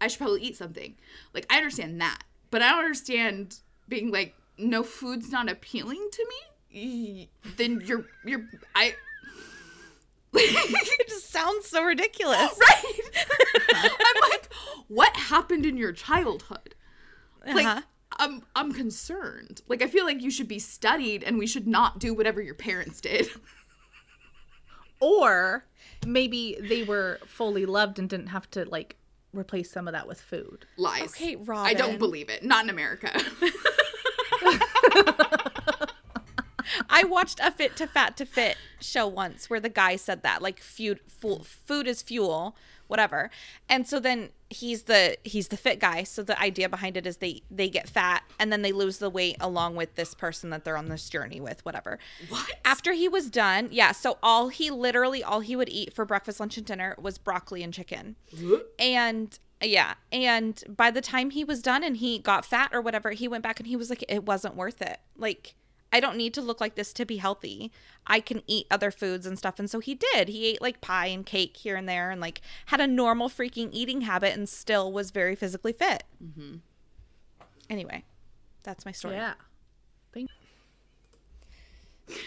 [0.00, 0.96] I should probably eat something.
[1.34, 6.26] Like I understand that, but I don't understand being like, no, food's not appealing to
[6.28, 7.28] me.
[7.56, 8.94] Then you're you're I.
[10.32, 12.38] It just sounds so ridiculous.
[12.60, 13.10] right.
[13.74, 14.48] I'm like,
[14.88, 16.74] what happened in your childhood?
[17.46, 17.80] Like, Uh-huh.
[18.18, 19.62] I'm I'm concerned.
[19.68, 22.54] Like, I feel like you should be studied, and we should not do whatever your
[22.54, 23.28] parents did.
[25.00, 25.64] Or
[26.06, 28.96] maybe they were fully loved and didn't have to like
[29.32, 30.66] replace some of that with food.
[30.76, 31.14] Lies.
[31.14, 31.66] Okay, Robin.
[31.66, 32.44] I don't believe it.
[32.44, 33.18] Not in America.
[36.88, 40.42] I watched a Fit to Fat to Fit show once where the guy said that
[40.42, 42.54] like food fu- food is fuel,
[42.90, 43.30] whatever.
[43.68, 46.02] And so then he's the he's the fit guy.
[46.02, 49.08] So the idea behind it is they they get fat and then they lose the
[49.08, 51.98] weight along with this person that they're on this journey with, whatever.
[52.28, 52.50] what?
[52.64, 56.40] After he was done, yeah, so all he literally all he would eat for breakfast,
[56.40, 58.16] lunch and dinner was broccoli and chicken.
[58.78, 63.10] And yeah, and by the time he was done and he got fat or whatever,
[63.10, 64.98] he went back and he was like it wasn't worth it.
[65.16, 65.54] Like
[65.92, 67.72] I don't need to look like this to be healthy.
[68.06, 69.58] I can eat other foods and stuff.
[69.58, 70.28] And so he did.
[70.28, 73.70] He ate like pie and cake here and there and like had a normal freaking
[73.72, 76.04] eating habit and still was very physically fit.
[76.22, 76.56] Mm-hmm.
[77.68, 78.04] Anyway,
[78.62, 79.16] that's my story.
[79.16, 79.34] Yeah.
[80.14, 80.28] Thank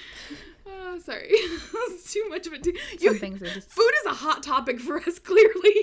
[0.65, 1.27] Oh, sorry.
[1.31, 2.59] it's too much of a.
[2.59, 5.75] T- you, Some things are just food is a hot topic for us, clearly.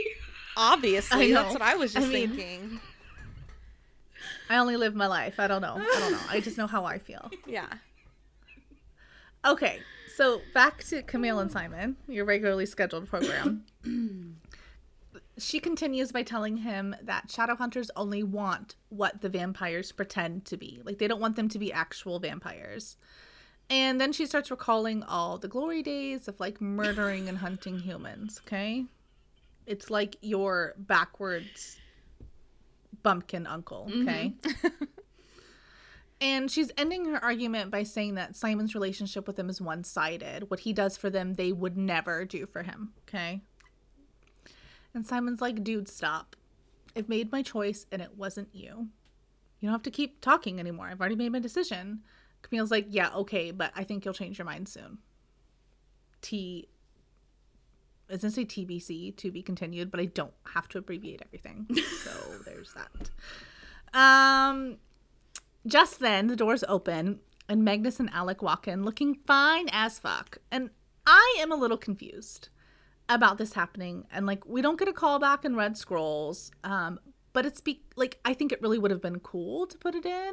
[0.56, 2.80] Obviously, I that's what I was just I mean- thinking.
[4.50, 5.38] I only live my life.
[5.38, 5.76] I don't know.
[5.76, 6.18] I don't know.
[6.28, 7.30] I just know how I feel.
[7.46, 7.68] Yeah.
[9.42, 9.78] Okay,
[10.16, 13.64] so back to Camille and Simon, your regularly scheduled program.
[15.38, 20.58] she continues by telling him that shadow hunters only want what the vampires pretend to
[20.58, 20.82] be.
[20.84, 22.98] Like, they don't want them to be actual vampires.
[23.70, 28.42] And then she starts recalling all the glory days of like murdering and hunting humans,
[28.44, 28.84] okay?
[29.66, 31.78] It's like your backwards
[33.02, 34.08] bumpkin uncle, mm-hmm.
[34.08, 34.34] okay?
[36.20, 40.50] And she's ending her argument by saying that Simon's relationship with them is one sided.
[40.50, 42.92] What he does for them, they would never do for him.
[43.08, 43.40] Okay.
[44.92, 46.36] And Simon's like, dude, stop.
[46.94, 48.88] I've made my choice and it wasn't you.
[49.60, 50.88] You don't have to keep talking anymore.
[50.88, 52.00] I've already made my decision.
[52.42, 54.98] Camille's like, yeah, okay, but I think you'll change your mind soon.
[56.20, 56.68] T.
[58.10, 61.68] I was gonna say TBC, to be continued, but I don't have to abbreviate everything.
[62.04, 62.10] So
[62.44, 63.10] there's that.
[63.96, 64.78] Um,
[65.66, 70.38] just then, the doors open and Magnus and Alec walk in looking fine as fuck.
[70.50, 70.70] And
[71.06, 72.48] I am a little confused
[73.08, 74.06] about this happening.
[74.12, 76.50] And like, we don't get a call back in Red Scrolls.
[76.64, 76.98] Um,
[77.32, 80.06] but it's be like, I think it really would have been cool to put it
[80.06, 80.32] in.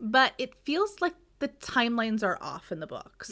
[0.00, 3.30] But it feels like the timelines are off in the books.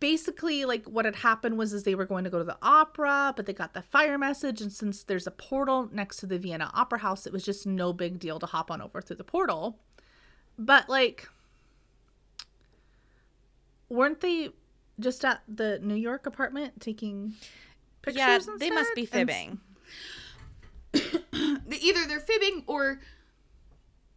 [0.00, 3.34] Basically, like what had happened was is they were going to go to the opera,
[3.36, 6.70] but they got the fire message, and since there's a portal next to the Vienna
[6.74, 9.78] Opera House, it was just no big deal to hop on over through the portal.
[10.58, 11.28] But like,
[13.88, 14.50] weren't they
[15.00, 17.34] just at the New York apartment taking
[18.02, 18.18] pictures?
[18.18, 18.58] yeah, instead?
[18.60, 19.60] they must be And- fibbing.
[21.72, 23.00] Either they're fibbing or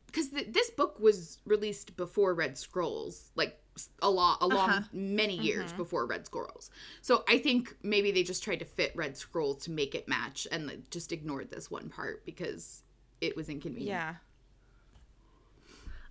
[0.06, 3.67] because th- this book was released before Red Scrolls, like s-
[4.02, 4.82] a lot, a long, Uh-huh.
[4.92, 5.78] many years mm-hmm.
[5.78, 6.70] before Red Scrolls.
[7.02, 10.48] So I think maybe they just tried to fit Red Scrolls to make it match,
[10.52, 12.84] and like, just ignored this one part because
[13.22, 13.90] it was inconvenient.
[13.90, 14.16] Yeah.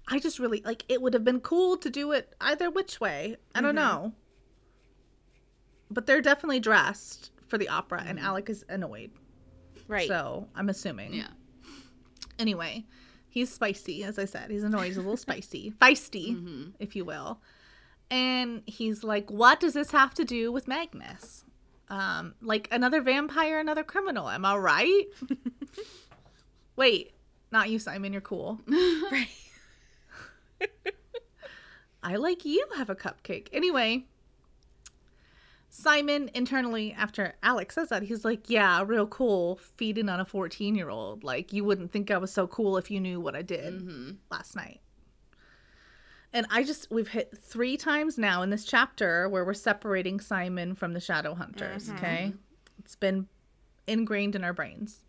[0.08, 3.36] I just really like it would have been cool to do it either which way.
[3.54, 3.84] I don't mm-hmm.
[3.84, 4.12] know.
[5.90, 8.26] But they're definitely dressed for the opera and mm-hmm.
[8.26, 9.10] Alec is annoyed.
[9.88, 10.08] Right.
[10.08, 11.14] So, I'm assuming.
[11.14, 11.28] Yeah.
[12.38, 12.84] Anyway,
[13.36, 14.50] he's spicy as I said.
[14.50, 15.74] He's annoyed, he's a little spicy.
[15.82, 17.38] Feisty, if you will.
[18.10, 21.44] And he's like, "What does this have to do with Magnus?"
[21.90, 24.30] Um, like another vampire, another criminal.
[24.30, 25.04] Am I right?
[26.76, 27.12] Wait,
[27.52, 28.12] not you, Simon.
[28.12, 28.60] You're cool.
[28.68, 29.28] right.
[32.02, 33.48] I like you have a cupcake.
[33.52, 34.06] Anyway,
[35.78, 40.74] Simon internally, after Alec says that, he's like, Yeah, real cool feeding on a 14
[40.74, 41.22] year old.
[41.22, 44.10] Like, you wouldn't think I was so cool if you knew what I did mm-hmm.
[44.30, 44.80] last night.
[46.32, 50.74] And I just, we've hit three times now in this chapter where we're separating Simon
[50.74, 51.96] from the Shadow Hunters, mm-hmm.
[51.96, 52.32] okay?
[52.78, 53.28] It's been
[53.86, 55.04] ingrained in our brains.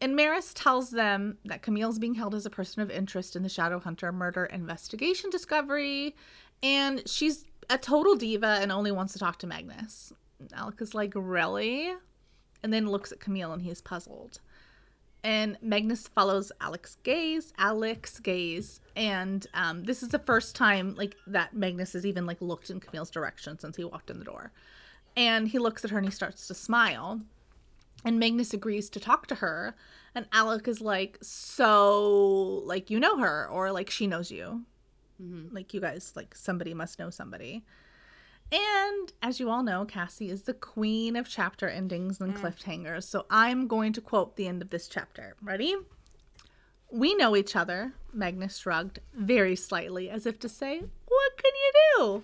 [0.00, 3.48] And Maryse tells them that Camille's being held as a person of interest in the
[3.48, 6.14] Shadow Hunter murder investigation discovery,
[6.62, 10.12] and she's a total diva and only wants to talk to Magnus.
[10.54, 11.92] Alec is like, Really?
[12.62, 14.40] And then looks at Camille and he is puzzled.
[15.24, 21.16] And Magnus follows Alec's gaze, Alec's gaze, and um, this is the first time like
[21.26, 24.52] that Magnus has even like looked in Camille's direction since he walked in the door.
[25.16, 27.20] And he looks at her and he starts to smile.
[28.04, 29.74] And Magnus agrees to talk to her.
[30.14, 34.64] And Alec is like, So, like, you know her, or like, she knows you.
[35.22, 35.54] Mm-hmm.
[35.54, 37.64] Like, you guys, like, somebody must know somebody.
[38.50, 42.40] And as you all know, Cassie is the queen of chapter endings and mm.
[42.40, 43.04] cliffhangers.
[43.04, 45.34] So I'm going to quote the end of this chapter.
[45.42, 45.76] Ready?
[46.90, 51.72] We know each other, Magnus shrugged very slightly, as if to say, What can you
[51.98, 52.22] do?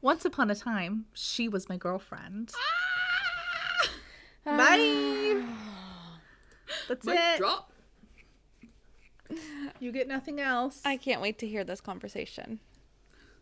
[0.00, 2.50] Once upon a time, she was my girlfriend.
[2.56, 3.88] Ah!
[4.44, 5.44] Bye.
[6.88, 7.38] That's Mic it.
[7.38, 7.72] drop.
[9.84, 10.80] You get nothing else.
[10.82, 12.58] I can't wait to hear this conversation.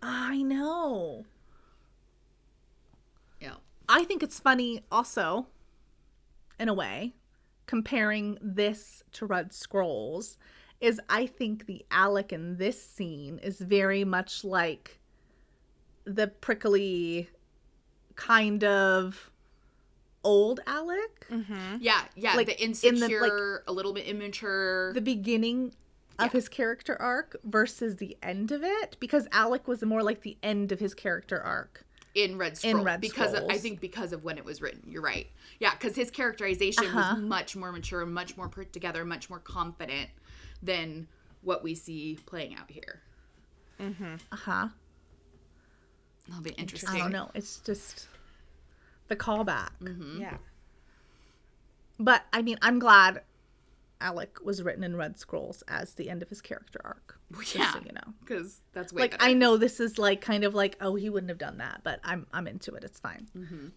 [0.02, 1.24] I know.
[3.40, 3.55] Yeah.
[3.89, 5.47] I think it's funny also,
[6.59, 7.14] in a way,
[7.66, 10.36] comparing this to Red Scrolls,
[10.81, 14.98] is I think the Alec in this scene is very much like
[16.05, 17.31] the prickly
[18.16, 19.31] kind of
[20.24, 21.28] old Alec.
[21.31, 21.77] Mm-hmm.
[21.81, 22.35] Yeah, yeah.
[22.35, 24.93] Like, the in the, insecure, like- a little bit immature.
[24.93, 25.74] The beginning
[26.18, 26.30] of Yeah.
[26.32, 30.72] his character arc versus the end of it, because Alec was more like the end
[30.72, 31.84] of his character arc.
[32.14, 34.82] in Red Scroll Red because of, I think because of when it was written.
[34.86, 35.28] You're right.
[35.60, 37.14] Yeah, because his characterization Uh-huh.
[37.14, 40.10] was much more mature, much more put together, much more confident
[40.62, 41.09] than
[41.40, 43.01] what we see playing out here.
[43.80, 43.93] Uh
[44.30, 44.68] huh.
[46.28, 46.90] That'll be interesting.
[46.90, 47.30] I don't know.
[47.34, 48.09] It's just
[49.09, 49.70] the callback.
[50.20, 50.36] Yeah.
[51.98, 53.22] But I mean, I'm glad
[54.02, 57.18] Alec was written in Red Scrolls as the end of his character arc.
[57.40, 58.12] Just Yeah, so you know.
[58.20, 59.24] because that's way Like better.
[59.24, 62.00] I know this is like kind of like oh he wouldn't have done that, but
[62.04, 62.84] I'm I'm into it.
[62.84, 63.28] It's fine.
[63.36, 63.68] Mm-hmm.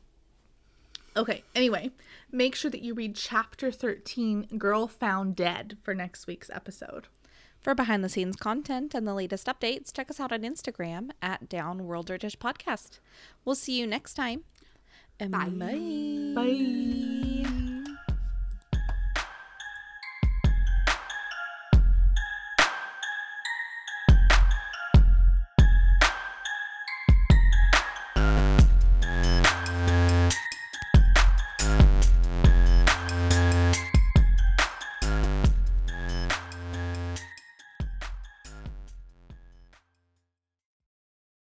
[1.17, 1.43] Okay.
[1.55, 1.91] Anyway,
[2.31, 7.07] make sure that you read chapter 13, "Girl Found Dead" for next week's episode.
[7.61, 11.49] For behind the scenes content and the latest updates, check us out on Instagram at
[11.49, 12.99] Downworlderdish Podcast.
[13.45, 14.43] We'll see you next time.
[15.19, 15.47] And Bye.
[15.47, 16.43] bye.
[16.43, 17.64] Bye.